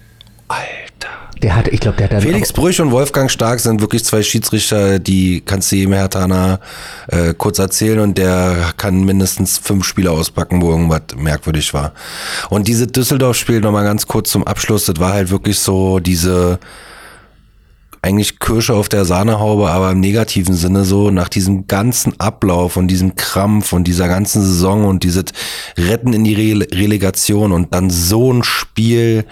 Der 1.42 1.56
hat, 1.56 1.68
ich 1.70 1.80
glaube, 1.80 1.98
der 1.98 2.06
hat 2.06 2.14
dann 2.14 2.22
Felix 2.22 2.52
Brüch 2.52 2.82
und 2.82 2.92
Wolfgang 2.92 3.32
Stark 3.32 3.60
sind 3.60 3.80
wirklich 3.80 4.04
zwei 4.04 4.22
Schiedsrichter, 4.24 5.00
die 5.00 5.42
kannst 5.42 5.72
du 5.72 5.78
jedem 5.78 5.94
Hertaner 5.94 6.60
äh, 7.08 7.34
kurz 7.34 7.60
erzählen 7.60 8.00
und 8.00 8.18
der 8.18 8.74
kann 8.76 9.06
mindestens 9.06 9.58
fünf 9.58 9.86
Spiele 9.86 10.12
auspacken, 10.12 10.62
wo 10.62 10.72
irgendwas 10.72 11.02
merkwürdig 11.16 11.74
war. 11.74 11.94
Und 12.50 12.68
diese 12.68 12.88
Düsseldorf-Spiel 12.88 13.62
nochmal 13.62 13.86
ganz 13.86 14.06
kurz 14.06 14.32
zum 14.32 14.46
Abschluss, 14.46 14.86
das 14.86 15.00
war 15.00 15.14
halt 15.14 15.30
wirklich 15.32 15.60
so 15.60 16.00
diese 16.00 16.60
eigentlich 18.02 18.40
Kirsche 18.40 18.74
auf 18.74 18.90
der 18.90 19.06
Sahnehaube, 19.06 19.70
aber 19.70 19.92
im 19.92 20.00
negativen 20.00 20.56
Sinne 20.56 20.86
so, 20.86 21.12
nach 21.12 21.30
diesem 21.30 21.68
ganzen 21.68 22.20
Ablauf 22.20 22.78
und 22.78 22.88
diesem 22.88 23.16
Krampf 23.16 23.74
und 23.74 23.86
dieser 23.86 24.08
ganzen 24.08 24.42
Saison 24.42 24.86
und 24.86 25.04
dieses 25.04 25.26
Retten 25.78 26.14
in 26.14 26.24
die 26.24 26.34
Rele 26.34 26.68
Relegation 26.72 27.52
und 27.52 27.74
dann 27.74 27.90
so 27.90 28.32
ein 28.32 28.44
Spiel, 28.44 29.26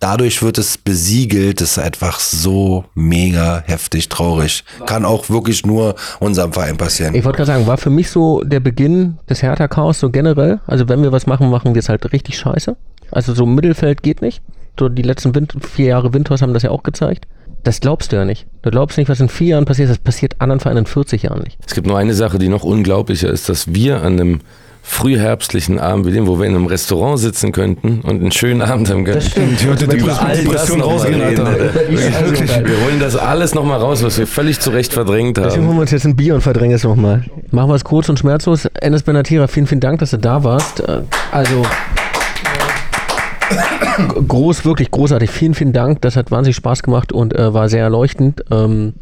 dadurch 0.00 0.42
wird 0.42 0.58
es 0.58 0.78
besiegelt, 0.78 1.60
ist 1.60 1.78
einfach 1.78 2.20
so 2.20 2.84
mega 2.94 3.62
heftig 3.66 4.08
traurig. 4.08 4.64
Kann 4.86 5.04
auch 5.04 5.28
wirklich 5.28 5.64
nur 5.64 5.94
unserem 6.20 6.52
Verein 6.52 6.76
passieren. 6.76 7.14
Ich 7.14 7.24
wollte 7.24 7.36
gerade 7.38 7.52
sagen, 7.52 7.66
war 7.66 7.78
für 7.78 7.90
mich 7.90 8.10
so 8.10 8.42
der 8.42 8.60
Beginn 8.60 9.18
des 9.28 9.42
Hertha-Chaos 9.42 10.00
so 10.00 10.10
generell. 10.10 10.60
Also 10.66 10.88
wenn 10.88 11.02
wir 11.02 11.12
was 11.12 11.26
machen, 11.26 11.50
machen 11.50 11.74
wir 11.74 11.80
es 11.80 11.88
halt 11.88 12.12
richtig 12.12 12.38
scheiße. 12.38 12.76
Also 13.10 13.34
so 13.34 13.46
Mittelfeld 13.46 14.02
geht 14.02 14.22
nicht. 14.22 14.42
So 14.78 14.88
die 14.88 15.02
letzten 15.02 15.34
Wind 15.34 15.52
vier 15.60 15.86
Jahre 15.86 16.12
Windhorst 16.14 16.42
haben 16.42 16.54
das 16.54 16.62
ja 16.62 16.70
auch 16.70 16.82
gezeigt. 16.82 17.26
Das 17.64 17.80
glaubst 17.80 18.12
du 18.12 18.16
ja 18.16 18.24
nicht. 18.24 18.46
Du 18.62 18.70
glaubst 18.70 18.96
nicht, 18.98 19.08
was 19.10 19.18
in 19.20 19.28
vier 19.28 19.48
Jahren 19.48 19.64
passiert. 19.64 19.90
Das 19.90 19.98
passiert 19.98 20.36
anderen 20.40 20.60
Vereinen 20.60 20.78
in 20.78 20.86
40 20.86 21.24
Jahren 21.24 21.42
nicht. 21.42 21.58
Es 21.66 21.74
gibt 21.74 21.86
nur 21.86 21.98
eine 21.98 22.14
Sache, 22.14 22.38
die 22.38 22.48
noch 22.48 22.62
unglaublicher 22.62 23.28
ist, 23.28 23.48
dass 23.48 23.74
wir 23.74 24.02
an 24.02 24.12
einem 24.20 24.40
frühherbstlichen 24.80 25.78
Abend 25.78 26.06
wie 26.06 26.12
dem, 26.12 26.26
wo 26.26 26.38
wir 26.38 26.46
in 26.46 26.54
einem 26.54 26.66
Restaurant 26.66 27.18
sitzen 27.18 27.52
könnten 27.52 28.00
und 28.00 28.20
einen 28.22 28.30
schönen 28.32 28.62
Abend 28.62 28.88
haben 28.88 29.04
können. 29.04 29.20
stimmt. 29.20 29.60
Die 29.60 29.68
heute 29.68 29.84
Über 29.84 29.94
Depression, 29.96 30.26
all 30.26 30.44
das 30.44 30.80
rausgehen, 30.80 31.20
reden. 31.20 31.44
Wirklich, 31.46 32.50
wir 32.50 32.84
holen 32.86 32.98
das 33.00 33.14
alles 33.16 33.54
nochmal 33.54 33.80
raus, 33.80 34.02
was 34.02 34.18
wir 34.18 34.26
völlig 34.26 34.60
zu 34.60 34.70
Recht 34.70 34.92
verdrängt 34.94 35.36
Deswegen 35.36 35.52
haben. 35.62 35.66
holen 35.68 35.76
wir 35.76 35.80
uns 35.82 35.90
jetzt 35.90 36.06
ein 36.06 36.16
Bier 36.16 36.34
und 36.36 36.40
verdrängen 36.40 36.74
es 36.76 36.84
nochmal. 36.84 37.24
Machen 37.50 37.68
wir 37.70 37.74
es 37.74 37.84
kurz 37.84 38.08
und 38.08 38.18
schmerzlos. 38.18 38.66
Enes 38.80 39.02
Benatira, 39.02 39.46
vielen, 39.46 39.66
vielen 39.66 39.80
Dank, 39.80 39.98
dass 39.98 40.10
du 40.12 40.16
da 40.18 40.42
warst. 40.44 40.80
Äh, 40.80 41.02
Also 41.32 41.62
groß, 44.28 44.64
wirklich 44.64 44.90
großartig. 44.90 45.30
Vielen, 45.30 45.54
vielen 45.54 45.72
Dank. 45.72 46.00
Das 46.02 46.16
hat 46.16 46.30
wahnsinnig 46.30 46.56
Spaß 46.56 46.82
gemacht 46.82 47.12
und 47.12 47.34
äh, 47.34 47.52
war 47.54 47.68
sehr 47.68 47.82
erleuchtend. 47.82 48.42
Ähm, 48.50 48.94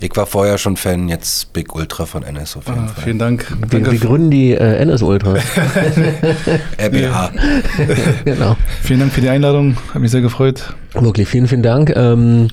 Ich 0.00 0.14
war 0.16 0.26
vorher 0.26 0.58
schon 0.58 0.76
Fan, 0.76 1.08
jetzt 1.08 1.52
Big 1.52 1.74
Ultra 1.74 2.06
von 2.06 2.22
NS 2.22 2.56
auf 2.56 2.66
jeden 2.66 2.80
Ah, 2.80 2.88
Fall. 2.88 3.04
vielen 3.04 3.18
Dank. 3.18 3.46
wir, 3.50 3.66
Danke. 3.68 3.92
wir 3.92 3.98
gründen 4.00 4.30
die 4.30 4.52
äh, 4.52 4.76
NS 4.82 5.02
Ultra. 5.02 5.34
RBA. 6.78 7.30
genau. 8.24 8.56
Vielen 8.82 9.00
Dank 9.00 9.12
für 9.12 9.20
die 9.20 9.28
Einladung. 9.28 9.76
Hat 9.94 10.00
mich 10.02 10.10
sehr 10.10 10.20
gefreut. 10.20 10.74
Wirklich, 10.94 11.28
vielen, 11.28 11.46
vielen 11.46 11.62
Dank. 11.62 11.90
Ähm, 11.94 12.48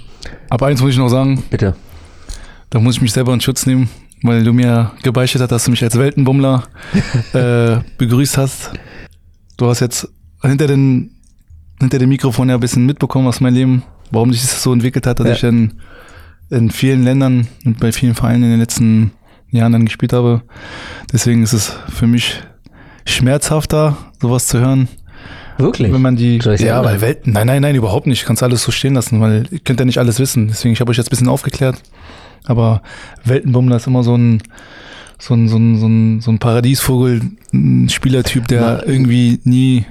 Aber 0.49 0.67
eins 0.67 0.81
muss 0.81 0.91
ich 0.91 0.97
noch 0.97 1.09
sagen. 1.09 1.43
bitte. 1.49 1.75
Da 2.69 2.79
muss 2.79 2.95
ich 2.97 3.01
mich 3.01 3.13
selber 3.13 3.33
in 3.33 3.41
Schutz 3.41 3.65
nehmen, 3.65 3.89
weil 4.21 4.43
du 4.43 4.53
mir 4.53 4.91
gebeichtet 5.01 5.41
hast, 5.41 5.51
dass 5.51 5.65
du 5.65 5.71
mich 5.71 5.83
als 5.83 5.97
Weltenbummler 5.97 6.63
äh, 7.33 7.77
begrüßt 7.97 8.37
hast. 8.37 8.71
Du 9.57 9.67
hast 9.67 9.79
jetzt 9.79 10.07
hinter 10.43 10.67
den 10.67 11.11
hinter 11.79 11.99
dem 11.99 12.09
Mikrofon 12.09 12.49
ja 12.49 12.55
ein 12.55 12.59
bisschen 12.61 12.85
mitbekommen 12.85 13.27
aus 13.27 13.41
meinem 13.41 13.53
Leben, 13.55 13.83
warum 14.11 14.31
sich 14.31 14.41
das 14.41 14.61
so 14.63 14.73
entwickelt 14.73 15.07
hat, 15.07 15.19
dass 15.19 15.27
Ja. 15.27 15.33
ich 15.33 15.43
in, 15.43 15.73
in 16.49 16.71
vielen 16.71 17.03
Ländern 17.03 17.47
und 17.65 17.79
bei 17.79 17.91
vielen 17.91 18.15
Vereinen 18.15 18.43
in 18.43 18.49
den 18.51 18.59
letzten 18.59 19.11
Jahren 19.51 19.71
dann 19.71 19.85
gespielt 19.85 20.13
habe. 20.13 20.41
Deswegen 21.11 21.43
ist 21.43 21.53
es 21.53 21.75
für 21.89 22.07
mich 22.07 22.41
schmerzhafter, 23.05 23.97
sowas 24.21 24.47
zu 24.47 24.59
hören, 24.59 24.87
Wirklich? 25.57 25.91
wenn 25.91 26.01
man 26.01 26.15
die. 26.15 26.37
Ja, 26.59 26.83
weil 26.83 27.01
Welten. 27.01 27.33
Nein, 27.33 27.47
nein, 27.47 27.61
nein, 27.61 27.75
überhaupt 27.75 28.07
nicht. 28.07 28.25
Kannst 28.25 28.43
alles 28.43 28.63
so 28.63 28.71
stehen 28.71 28.93
lassen, 28.93 29.19
weil 29.21 29.47
ihr 29.51 29.59
könnt 29.59 29.79
ja 29.79 29.85
nicht 29.85 29.97
alles 29.97 30.19
wissen. 30.19 30.47
Deswegen, 30.47 30.73
ich 30.73 30.79
habe 30.81 30.91
euch 30.91 30.97
jetzt 30.97 31.07
ein 31.07 31.11
bisschen 31.11 31.27
aufgeklärt. 31.27 31.81
Aber 32.45 32.81
Weltenbummler 33.25 33.75
ist 33.77 33.87
immer 33.87 34.03
so 34.03 34.15
ein, 34.15 34.41
so 35.19 35.33
ein, 35.33 35.49
so 35.49 35.57
ein, 35.57 35.77
so 35.77 35.87
ein, 35.87 36.21
so 36.21 36.31
ein 36.31 36.39
Paradiesvogel, 36.39 37.21
ein 37.53 37.89
Spielertyp, 37.89 38.47
der 38.47 38.87
irgendwie 38.87 39.39
nie. 39.43 39.85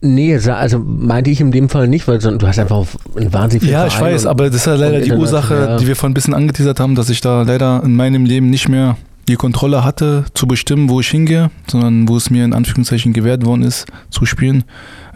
Nee, 0.00 0.36
also 0.36 0.78
meinte 0.78 1.30
ich 1.30 1.40
in 1.40 1.50
dem 1.50 1.68
Fall 1.68 1.88
nicht, 1.88 2.06
weil 2.06 2.18
du 2.18 2.46
hast 2.46 2.58
einfach 2.58 2.86
einen 3.16 3.32
wahnsinnig 3.32 3.64
viel 3.64 3.72
Ja, 3.72 3.86
ich 3.86 4.00
weiß, 4.00 4.26
aber 4.26 4.46
das 4.46 4.56
ist 4.56 4.66
ja 4.66 4.76
leider 4.76 5.00
die 5.00 5.12
Ursache, 5.12 5.54
ja. 5.54 5.76
die 5.76 5.88
wir 5.88 5.96
vorhin 5.96 6.12
ein 6.12 6.14
bisschen 6.14 6.34
angeteasert 6.34 6.78
haben, 6.78 6.94
dass 6.94 7.10
ich 7.10 7.20
da 7.20 7.42
leider 7.42 7.82
in 7.84 7.96
meinem 7.96 8.24
Leben 8.24 8.48
nicht 8.48 8.68
mehr 8.68 8.96
die 9.26 9.34
Kontrolle 9.34 9.84
hatte, 9.84 10.24
zu 10.34 10.46
bestimmen, 10.46 10.88
wo 10.88 11.00
ich 11.00 11.08
hingehe, 11.08 11.50
sondern 11.66 12.08
wo 12.08 12.16
es 12.16 12.30
mir 12.30 12.44
in 12.44 12.54
Anführungszeichen 12.54 13.12
gewährt 13.12 13.44
worden 13.44 13.62
ist, 13.62 13.86
zu 14.08 14.24
spielen. 14.24 14.64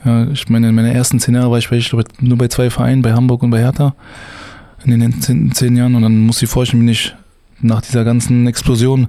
Ja, 0.05 0.27
ich 0.29 0.49
meine, 0.49 0.68
in 0.68 0.75
meinen 0.75 0.92
ersten 0.92 1.21
zehn 1.21 1.35
Jahren 1.35 1.51
war 1.51 1.59
ich, 1.59 1.71
ich 1.71 1.90
glaube, 1.90 2.05
nur 2.21 2.37
bei 2.37 2.49
zwei 2.49 2.68
Vereinen, 2.68 3.03
bei 3.03 3.12
Hamburg 3.12 3.42
und 3.45 3.51
bei 3.51 3.61
Hertha, 3.61 3.95
in 4.85 4.90
den 4.90 5.12
letzten 5.12 5.53
zehn 5.53 5.77
Jahren. 5.77 5.95
Und 5.95 6.03
dann 6.03 6.18
muss 6.18 6.42
ich 6.42 6.51
vorstellen, 6.51 6.81
bin 6.81 6.88
ich 6.88 7.14
nach 7.61 7.81
dieser 7.81 8.05
ganzen 8.05 8.49
Explosion, 8.49 9.07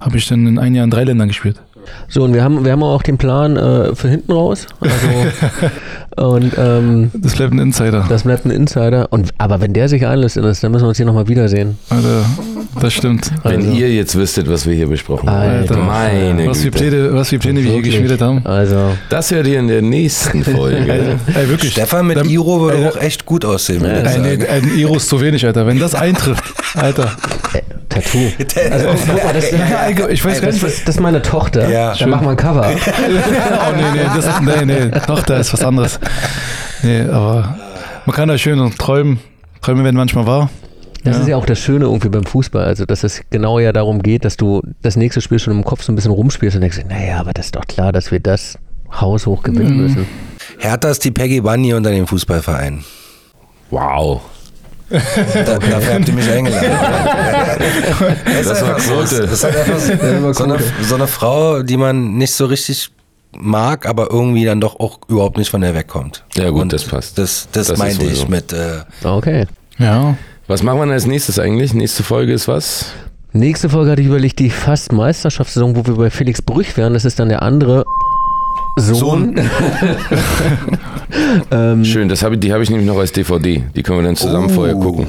habe 0.00 0.16
ich 0.16 0.28
dann 0.28 0.46
in 0.46 0.58
ein 0.58 0.74
Jahr 0.74 0.84
in 0.84 0.90
drei 0.90 1.04
Ländern 1.04 1.28
gespielt. 1.28 1.60
So, 2.08 2.24
und 2.24 2.34
wir 2.34 2.42
haben, 2.42 2.64
wir 2.64 2.72
haben 2.72 2.82
auch 2.82 3.02
den 3.02 3.18
Plan 3.18 3.56
äh, 3.56 3.94
für 3.94 4.08
hinten 4.08 4.32
raus. 4.32 4.66
Also, 4.80 4.96
und 6.18 6.52
ähm, 6.58 7.10
Das 7.14 7.34
bleibt 7.36 7.52
ein 7.52 7.58
Insider. 7.58 8.06
das 8.08 8.22
bleibt 8.24 8.44
ein 8.44 8.50
Insider. 8.50 9.06
Und, 9.10 9.30
aber 9.38 9.60
wenn 9.60 9.72
der 9.72 9.88
sich 9.88 10.06
einlässt 10.06 10.36
in 10.36 10.42
das, 10.42 10.60
dann 10.60 10.72
müssen 10.72 10.84
wir 10.84 10.88
uns 10.88 10.96
hier 10.96 11.06
nochmal 11.06 11.28
wiedersehen. 11.28 11.78
Alter, 11.90 12.24
das 12.80 12.92
stimmt. 12.92 13.30
Wenn 13.44 13.60
Also- 13.66 13.70
ihr 13.72 13.92
jetzt 13.92 14.14
wüsstet, 14.16 14.48
was 14.50 14.66
wir 14.66 14.74
hier 14.74 14.88
besprochen 14.88 15.28
haben. 15.30 15.38
Alter. 15.50 15.76
Meine 15.76 16.46
Was 16.48 16.58
für 16.58 16.70
Güte. 16.70 16.78
Pläne, 16.90 17.14
was 17.14 17.28
für 17.28 17.38
Pläne 17.38 17.62
wir 17.62 17.72
hier 17.72 17.82
geschmiedet 17.82 18.20
haben. 18.20 18.44
Also, 18.44 18.92
Das 19.10 19.30
hört 19.30 19.46
ihr 19.46 19.58
in 19.58 19.68
der 19.68 19.82
nächsten 19.82 20.44
Folge. 20.56 21.18
Ey, 21.34 21.48
wirklich. 21.48 21.72
Stefan 21.72 22.06
mit 22.06 22.16
Dann- 22.18 22.28
Iro 22.28 22.60
würde 22.60 22.78
Ey, 22.78 22.86
auch 22.88 22.96
echt 23.00 23.24
gut 23.26 23.44
aussehen. 23.44 23.84
ich 23.84 23.90
Ein, 24.08 24.24
ein 24.24 24.78
Iro 24.78 24.96
ist 24.96 25.08
zu 25.08 25.20
wenig, 25.20 25.44
Alter. 25.46 25.66
Wenn 25.66 25.78
das 25.78 25.94
eintrifft, 25.94 26.44
Alter. 26.74 27.04
äh, 27.54 27.60
Tattoo. 27.88 28.18
Also, 28.70 28.88
das, 29.32 29.50
Ja, 29.50 30.08
ich 30.08 30.24
weiß 30.24 30.40
gar 30.40 30.46
das, 30.50 30.54
nicht, 30.62 30.64
ist, 30.64 30.86
das 30.88 30.94
ist 30.96 31.00
meine 31.00 31.22
Tochter. 31.22 31.68
Ja. 31.70 31.94
da 31.98 32.06
machen 32.06 32.26
wir 32.26 32.30
ein 32.30 32.36
Cover. 32.36 32.68
oh, 32.70 33.72
nee, 33.76 33.82
nee, 33.94 34.00
das, 34.14 34.40
nee, 34.40 34.64
nee, 34.66 34.90
da 35.26 35.36
ist 35.38 35.52
was 35.52 35.64
anderes. 35.64 35.98
Nee, 36.82 37.02
aber 37.02 37.58
man 38.06 38.14
kann 38.14 38.28
da 38.28 38.38
schön 38.38 38.58
träumen. 38.78 39.18
Träume 39.62 39.82
werden 39.82 39.96
manchmal 39.96 40.26
wahr. 40.26 40.48
Das 41.04 41.16
Ja. 41.16 41.22
ist 41.22 41.28
ja 41.28 41.36
auch 41.36 41.46
das 41.46 41.58
Schöne 41.58 41.86
irgendwie 41.86 42.08
beim 42.08 42.24
Fußball. 42.24 42.64
Also, 42.64 42.84
dass 42.86 43.02
es 43.02 43.22
genau 43.30 43.58
ja 43.58 43.72
darum 43.72 44.00
geht, 44.02 44.24
dass 44.24 44.36
du 44.36 44.62
das 44.82 44.94
nächste 44.96 45.20
Spiel 45.20 45.38
schon 45.40 45.52
im 45.54 45.64
Kopf 45.64 45.82
so 45.82 45.90
ein 45.92 45.96
bisschen 45.96 46.12
rumspielst 46.12 46.54
und 46.56 46.60
denkst, 46.62 46.78
naja, 46.88 47.18
aber 47.18 47.32
das 47.32 47.46
ist 47.46 47.56
doch 47.56 47.66
klar, 47.66 47.90
dass 47.92 48.12
wir 48.12 48.20
das 48.20 48.58
haushoch 48.92 49.42
gewinnen 49.42 49.76
Mhm. 49.76 49.82
müssen. 49.82 50.06
Hertha 50.58 50.88
ist 50.90 51.04
die 51.04 51.10
Peggy 51.10 51.40
Bunny 51.40 51.74
unter 51.74 51.90
dem 51.90 52.06
Fußballverein. 52.06 52.84
Wow. 53.70 54.22
Da, 54.90 55.58
dafür 55.58 55.94
habt 55.94 56.08
ihr 56.08 56.14
mich 56.14 56.30
eingeladen. 56.30 56.70
das, 58.24 58.46
das 58.48 59.12
ist 59.12 59.44
halt 59.44 59.56
einfach 59.56 59.78
so, 59.78 60.32
so, 60.32 60.44
eine, 60.44 60.58
so 60.82 60.94
eine 60.94 61.06
Frau, 61.06 61.62
die 61.62 61.76
man 61.76 62.14
nicht 62.16 62.32
so 62.32 62.46
richtig 62.46 62.90
mag, 63.36 63.86
aber 63.86 64.10
irgendwie 64.10 64.44
dann 64.44 64.60
doch 64.60 64.80
auch 64.80 65.00
überhaupt 65.08 65.38
nicht 65.38 65.50
von 65.50 65.60
der 65.60 65.74
wegkommt. 65.74 66.24
Ja 66.34 66.50
gut, 66.50 66.62
Und 66.62 66.72
das 66.72 66.84
passt. 66.84 67.18
Das, 67.18 67.48
das, 67.52 67.68
Das 67.68 67.78
meinte 67.78 68.04
ich 68.04 68.28
mit 68.28 68.52
äh, 68.52 68.80
Okay. 69.04 69.46
Ja. 69.78 70.16
Was 70.46 70.62
machen 70.62 70.78
wir 70.78 70.86
denn 70.86 70.94
als 70.94 71.06
nächstes 71.06 71.38
eigentlich? 71.38 71.74
Nächste 71.74 72.02
Folge 72.02 72.32
ist 72.32 72.48
was? 72.48 72.92
Nächste 73.32 73.68
Folge 73.68 73.90
hatte 73.90 74.00
ich 74.00 74.08
überlegt, 74.08 74.38
die 74.38 74.48
fast 74.50 74.92
Meisterschaftssaison, 74.92 75.76
wo 75.76 75.86
wir 75.86 75.94
bei 75.94 76.10
Felix 76.10 76.40
Brüch 76.40 76.76
wären. 76.76 76.94
Das 76.94 77.04
ist 77.04 77.18
dann 77.18 77.28
der 77.28 77.42
andere 77.42 77.84
Sohn. 78.76 79.34
ähm, 81.50 81.84
Schön, 81.84 82.08
das 82.08 82.22
hab 82.22 82.32
ich, 82.32 82.40
die 82.40 82.52
habe 82.52 82.62
ich 82.62 82.70
nämlich 82.70 82.86
noch 82.86 82.96
als 82.98 83.12
DVD. 83.12 83.64
Die 83.74 83.82
können 83.82 83.98
wir 83.98 84.04
dann 84.04 84.16
zusammen 84.16 84.48
vorher 84.48 84.74
gucken. 84.74 85.06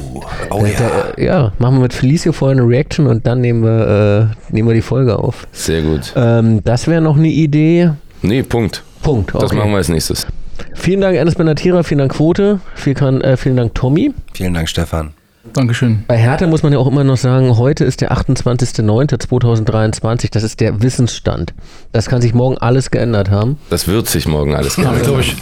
Oh 0.50 0.66
ja. 0.66 1.14
äh, 1.16 1.26
ja, 1.26 1.54
machen 1.60 1.76
wir 1.76 1.82
mit 1.82 1.94
Felicio 1.94 2.32
vorher 2.32 2.58
eine 2.58 2.68
Reaction 2.68 3.08
und 3.08 3.26
dann 3.26 3.42
nehmen 3.42 3.64
wir, 3.64 4.32
äh, 4.50 4.54
nehmen 4.54 4.68
wir 4.68 4.76
die 4.76 4.82
Folge 4.82 5.18
auf. 5.18 5.48
Sehr 5.52 5.82
gut. 5.82 6.14
Ähm, 6.16 6.62
das 6.64 6.88
wäre 6.88 7.02
noch 7.02 7.18
eine 7.18 7.30
Idee. 7.30 7.92
Nee, 8.22 8.44
Punkt. 8.44 8.84
Punkt. 9.02 9.34
Das 9.34 9.44
Okay. 9.46 9.56
machen 9.58 9.72
wir 9.72 9.78
als 9.78 9.90
nächstes. 9.90 10.28
Vielen 10.74 11.02
Dank, 11.02 11.16
Ernest 11.16 11.38
Benatira, 11.38 11.84
vielen 11.84 12.00
Dank, 12.00 12.14
Quote, 12.14 12.60
viel 12.76 12.94
kann, 12.94 13.22
äh, 13.22 13.38
vielen 13.38 13.56
Dank, 13.56 13.76
Tommy. 13.76 14.14
Vielen 14.34 14.54
Dank, 14.54 14.68
Stefan. 14.68 15.14
Dankeschön. 15.54 16.04
Bei 16.06 16.18
Hertha 16.18 16.48
muss 16.48 16.64
man 16.64 16.74
ja 16.74 16.80
auch 16.80 16.88
immer 16.88 17.06
noch 17.06 17.16
sagen, 17.16 17.58
heute 17.58 17.86
ist 17.86 18.02
der 18.02 18.12
28.09.2023, 18.12 20.28
das 20.32 20.44
ist 20.44 20.60
der 20.60 20.82
Wissensstand. 20.82 21.54
Das 21.94 22.10
kann 22.10 22.22
sich 22.22 22.34
morgen 22.34 22.58
alles 22.58 22.92
geändert 22.92 23.32
haben. 23.32 23.58
Das 23.70 23.88
wird 23.88 24.08
sich 24.08 24.28
morgen 24.28 24.54
alles 24.54 24.78
Haben 24.78 24.84
wir, 24.84 24.90
klären. 25.02 25.06
glaube 25.06 25.22
ich, 25.22 25.38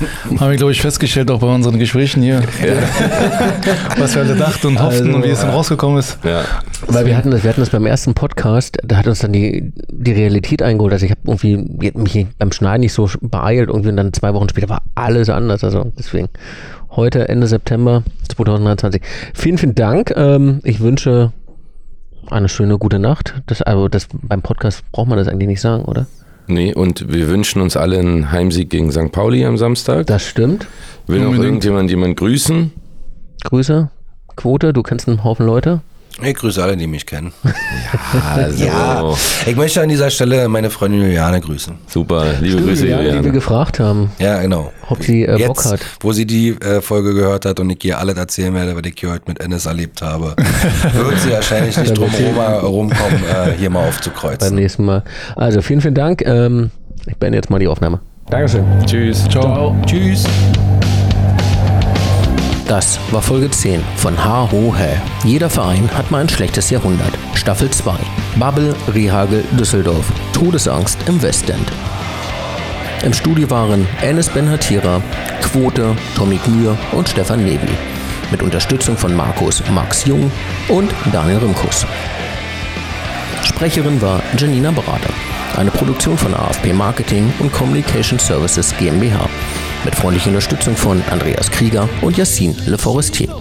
glaub 0.57 0.69
ich, 0.69 0.81
festgestellt, 0.81 1.31
auch 1.31 1.39
bei 1.39 1.51
unseren 1.53 1.79
Gesprächen 1.79 2.21
hier, 2.21 2.41
was 3.97 4.13
wir 4.13 4.21
alle 4.21 4.35
dachten 4.35 4.67
und 4.67 4.79
hofften 4.79 5.05
Also, 5.07 5.15
und 5.17 5.23
wie 5.23 5.29
es 5.29 5.39
dann 5.41 5.49
rausgekommen 5.49 5.97
ist. 5.97 6.19
Ja. 6.23 6.43
Weil 6.85 7.07
wir 7.07 7.17
hatten 7.17 7.31
das, 7.31 7.41
wir 7.43 7.49
hatten 7.49 7.61
das 7.61 7.71
beim 7.71 7.87
ersten 7.87 8.13
Podcast, 8.13 8.77
da 8.83 8.97
hat 8.97 9.07
uns 9.07 9.17
dann 9.19 9.33
die, 9.33 9.73
die 9.91 10.11
Realität 10.11 10.61
eingeholt. 10.61 10.93
Also 10.93 11.05
ich 11.05 11.11
habe 11.11 11.21
irgendwie 11.25 11.57
mich 11.57 12.27
beim 12.37 12.51
Schneiden 12.51 12.81
nicht 12.81 12.93
so 12.93 13.09
beeilt, 13.21 13.69
irgendwie 13.69 13.89
und 13.89 13.97
dann 13.97 14.13
zwei 14.13 14.35
Wochen 14.35 14.47
später 14.47 14.69
war 14.69 14.83
alles 14.93 15.27
anders. 15.29 15.63
Also 15.63 15.91
deswegen 15.97 16.29
heute 16.97 17.29
Ende 17.29 17.47
September 17.47 18.03
2023. 18.27 19.01
Vielen, 19.33 19.57
vielen 19.57 19.75
Dank. 19.75 20.11
Ähm, 20.17 20.59
ich 20.63 20.81
wünsche 20.81 21.31
eine 22.29 22.49
schöne 22.49 22.77
gute 22.77 22.99
Nacht. 22.99 23.41
Das, 23.45 23.61
also 23.61 23.87
das 23.87 24.09
beim 24.11 24.41
Podcast 24.41 24.83
braucht 24.91 25.07
man 25.07 25.17
das 25.17 25.29
eigentlich 25.29 25.47
nicht 25.47 25.61
sagen, 25.61 25.85
oder? 25.85 26.07
Nee, 26.47 26.73
und 26.73 27.11
wir 27.13 27.29
wünschen 27.29 27.61
uns 27.61 27.77
alle 27.77 27.99
einen 27.99 28.31
Heimsieg 28.31 28.69
gegen 28.69 28.91
St. 28.91 29.11
Pauli 29.11 29.45
am 29.45 29.57
Samstag. 29.57 30.07
Das 30.07 30.25
stimmt. 30.25 30.67
Will 31.05 31.19
noch 31.19 31.27
Unbedingt. 31.27 31.45
irgendjemand 31.45 31.89
jemand 31.89 32.17
grüßen? 32.17 32.71
Grüße. 33.43 33.89
Quote, 34.35 34.73
du 34.73 34.83
kennst 34.83 35.07
einen 35.07 35.23
Haufen 35.23 35.45
Leute. 35.45 35.81
Ich 36.23 36.33
grüße 36.35 36.61
alle, 36.63 36.75
die 36.75 36.87
mich 36.87 37.05
kennen. 37.05 37.31
Also, 38.35 38.65
Ja, 38.65 39.13
ich 39.45 39.55
möchte 39.55 39.81
an 39.81 39.89
dieser 39.89 40.09
Stelle 40.09 40.47
meine 40.47 40.69
Freundin 40.69 41.01
Juliane 41.01 41.39
grüßen. 41.41 41.75
super. 41.87 42.25
Liebe 42.41 42.61
Grüße, 42.61 42.83
die 42.83 42.89
wir 42.89 43.01
Juliane. 43.03 43.31
gefragt 43.31 43.79
haben. 43.79 44.11
Ja, 44.19 44.41
genau. 44.41 44.71
Ob 44.89 45.03
sie, 45.03 45.23
äh, 45.23 45.31
Bock 45.47 45.57
Jetzt, 45.57 45.65
hat. 45.71 45.79
wo 45.99 46.11
sie 46.11 46.25
die 46.25 46.49
äh, 46.49 46.81
Folge 46.81 47.13
gehört 47.13 47.45
hat 47.45 47.59
und 47.59 47.69
ich 47.69 47.83
ihr 47.85 47.97
alles 47.99 48.17
erzählen 48.17 48.53
werde, 48.53 48.75
was 48.75 48.81
ich 48.85 48.95
hier 48.99 49.11
heute 49.11 49.23
mit 49.27 49.39
Ennis 49.39 49.65
erlebt 49.65 50.01
habe, 50.01 50.35
wird 50.93 51.19
sie 51.21 51.31
wahrscheinlich 51.31 51.77
nicht 51.77 51.97
drum 51.97 52.09
rum, 52.09 52.37
rumkommen, 52.61 53.23
äh, 53.23 53.51
hier 53.57 53.69
mal 53.69 53.79
Beim 53.81 53.89
aufzukreuzen. 53.89 54.55
nächsten 54.55 54.85
Mal. 54.85 55.03
Also 55.35 55.61
vielen, 55.61 55.81
vielen 55.81 55.95
Dank. 55.95 56.21
Ähm, 56.25 56.71
ich 57.05 57.15
beende 57.17 57.37
jetzt 57.37 57.49
mal 57.49 57.59
die 57.59 57.67
Aufnahme. 57.67 57.99
Dankeschön. 58.29 58.65
Tschüss. 58.85 59.23
Ciao. 59.29 59.75
Tschüss. 59.85 60.25
Das 62.67 62.99
war 63.11 63.21
Folge 63.21 63.49
10 63.49 63.81
von 63.95 64.21
Ha 64.21 64.49
Ho 64.51 64.75
Hä. 64.77 64.99
Jeder 65.23 65.49
Verein 65.49 65.89
hat 65.93 66.11
mal 66.11 66.19
ein 66.19 66.27
schlechtes 66.27 66.69
Jahrhundert. 66.69 67.17
Staffel 67.33 67.71
2. 67.71 67.93
Bubble, 68.35 68.75
Rehagel, 68.93 69.45
Düsseldorf. 69.51 70.05
Todesangst 70.33 70.97
im 71.07 71.21
Westend. 71.21 71.71
Im 73.03 73.13
Studio 73.13 73.49
waren 73.49 73.87
Enes 74.01 74.27
Ben-Hatira, 74.27 75.01
Quote, 75.41 75.95
Tommy 76.17 76.41
Gmür 76.43 76.77
und 76.91 77.07
Stefan 77.07 77.45
Nevi. 77.45 77.71
Mit 78.31 78.43
Unterstützung 78.43 78.97
von 78.97 79.15
Markus 79.15 79.63
Max 79.69 80.03
Jung 80.03 80.29
und 80.67 80.93
Daniel 81.13 81.37
Rimkus. 81.37 81.85
Sprecherin 83.43 84.01
war 84.01 84.21
Janina 84.37 84.71
Berater. 84.71 85.13
Eine 85.55 85.71
Produktion 85.71 86.17
von 86.17 86.33
AFP 86.33 86.73
Marketing 86.73 87.31
und 87.39 87.53
Communication 87.53 88.19
Services 88.19 88.75
GmbH. 88.77 89.29
Mit 89.87 89.95
freundlicher 89.95 90.27
Unterstützung 90.27 90.75
von 90.75 91.01
Andreas 91.09 91.49
Krieger 91.49 91.87
und 92.01 92.17
Yassin 92.17 92.53
Le 92.65 92.77
Forestier. 92.77 93.33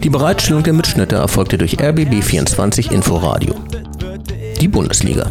Die 0.00 0.08
Bereitstellung 0.08 0.62
der 0.62 0.72
Mitschnitte 0.72 1.16
erfolgte 1.16 1.58
durch 1.58 1.80
RBB24 1.80 2.92
Inforadio. 2.92 3.56
Die 4.60 4.68
Bundesliga. 4.68 5.28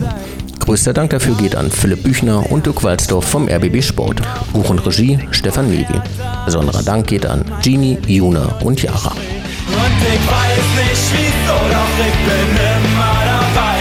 Größter 0.60 0.92
Dank 0.92 1.12
dafür 1.12 1.36
geht 1.36 1.56
an 1.56 1.72
Philipp 1.72 2.04
Büchner 2.04 2.52
und 2.52 2.66
Dirk 2.66 2.84
Walzdorf 2.84 3.24
vom 3.24 3.48
RBB 3.48 3.82
Sport. 3.82 4.22
Buch 4.52 4.70
und 4.70 4.86
Regie 4.86 5.18
Stefan 5.32 5.72
Levi. 5.72 6.02
Besonderer 6.44 6.84
Dank 6.84 7.08
geht 7.08 7.26
an 7.26 7.46
Genie, 7.64 7.98
Juna 8.06 8.60
und 8.66 8.84
Yara. 8.84 9.12
Und 9.12 9.98
ich 10.02 10.28
weiß 10.28 10.66
nicht 10.76 11.06
wieso, 11.14 11.54
doch 11.72 12.06
ich 12.06 12.18
bin 12.28 12.50
immer 12.52 13.16
dabei. 13.24 13.80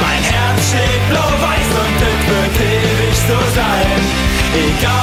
Mein 0.00 0.22
Herz 0.22 0.70
schlägt 0.70 1.08
blau-weiß 1.10 1.68
und 1.82 1.98
es 2.00 2.28
wird 2.30 2.56
ewig 2.70 3.16
so 3.26 3.56
sein. 3.56 4.22
Egal 4.54 5.01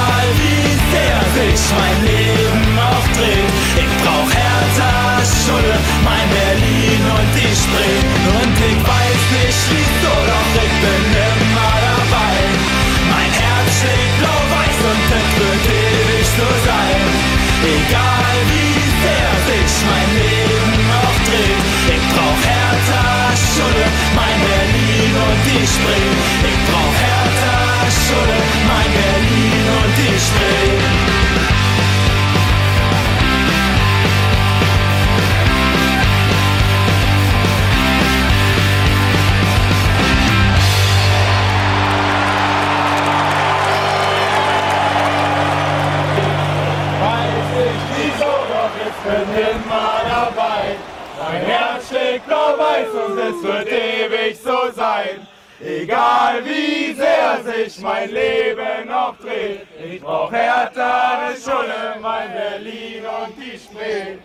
blau-weiß 52.80 53.10
und 53.10 53.18
es 53.18 53.42
wird 53.42 53.68
ewig 53.68 54.38
so 54.38 54.70
sein. 54.74 55.26
Egal 55.62 56.42
wie 56.44 56.94
sehr 56.94 57.42
sich 57.44 57.80
mein 57.80 58.10
Leben 58.10 58.88
noch 58.88 59.16
dreht. 59.18 59.66
Ich 59.84 60.00
brauch 60.00 60.32
Hertha, 60.32 61.26
eine 61.26 61.36
Schulle, 61.36 61.96
mein 62.00 62.32
Berlin 62.32 63.04
und 63.04 63.36
die 63.36 63.58
Spree. 63.58 64.16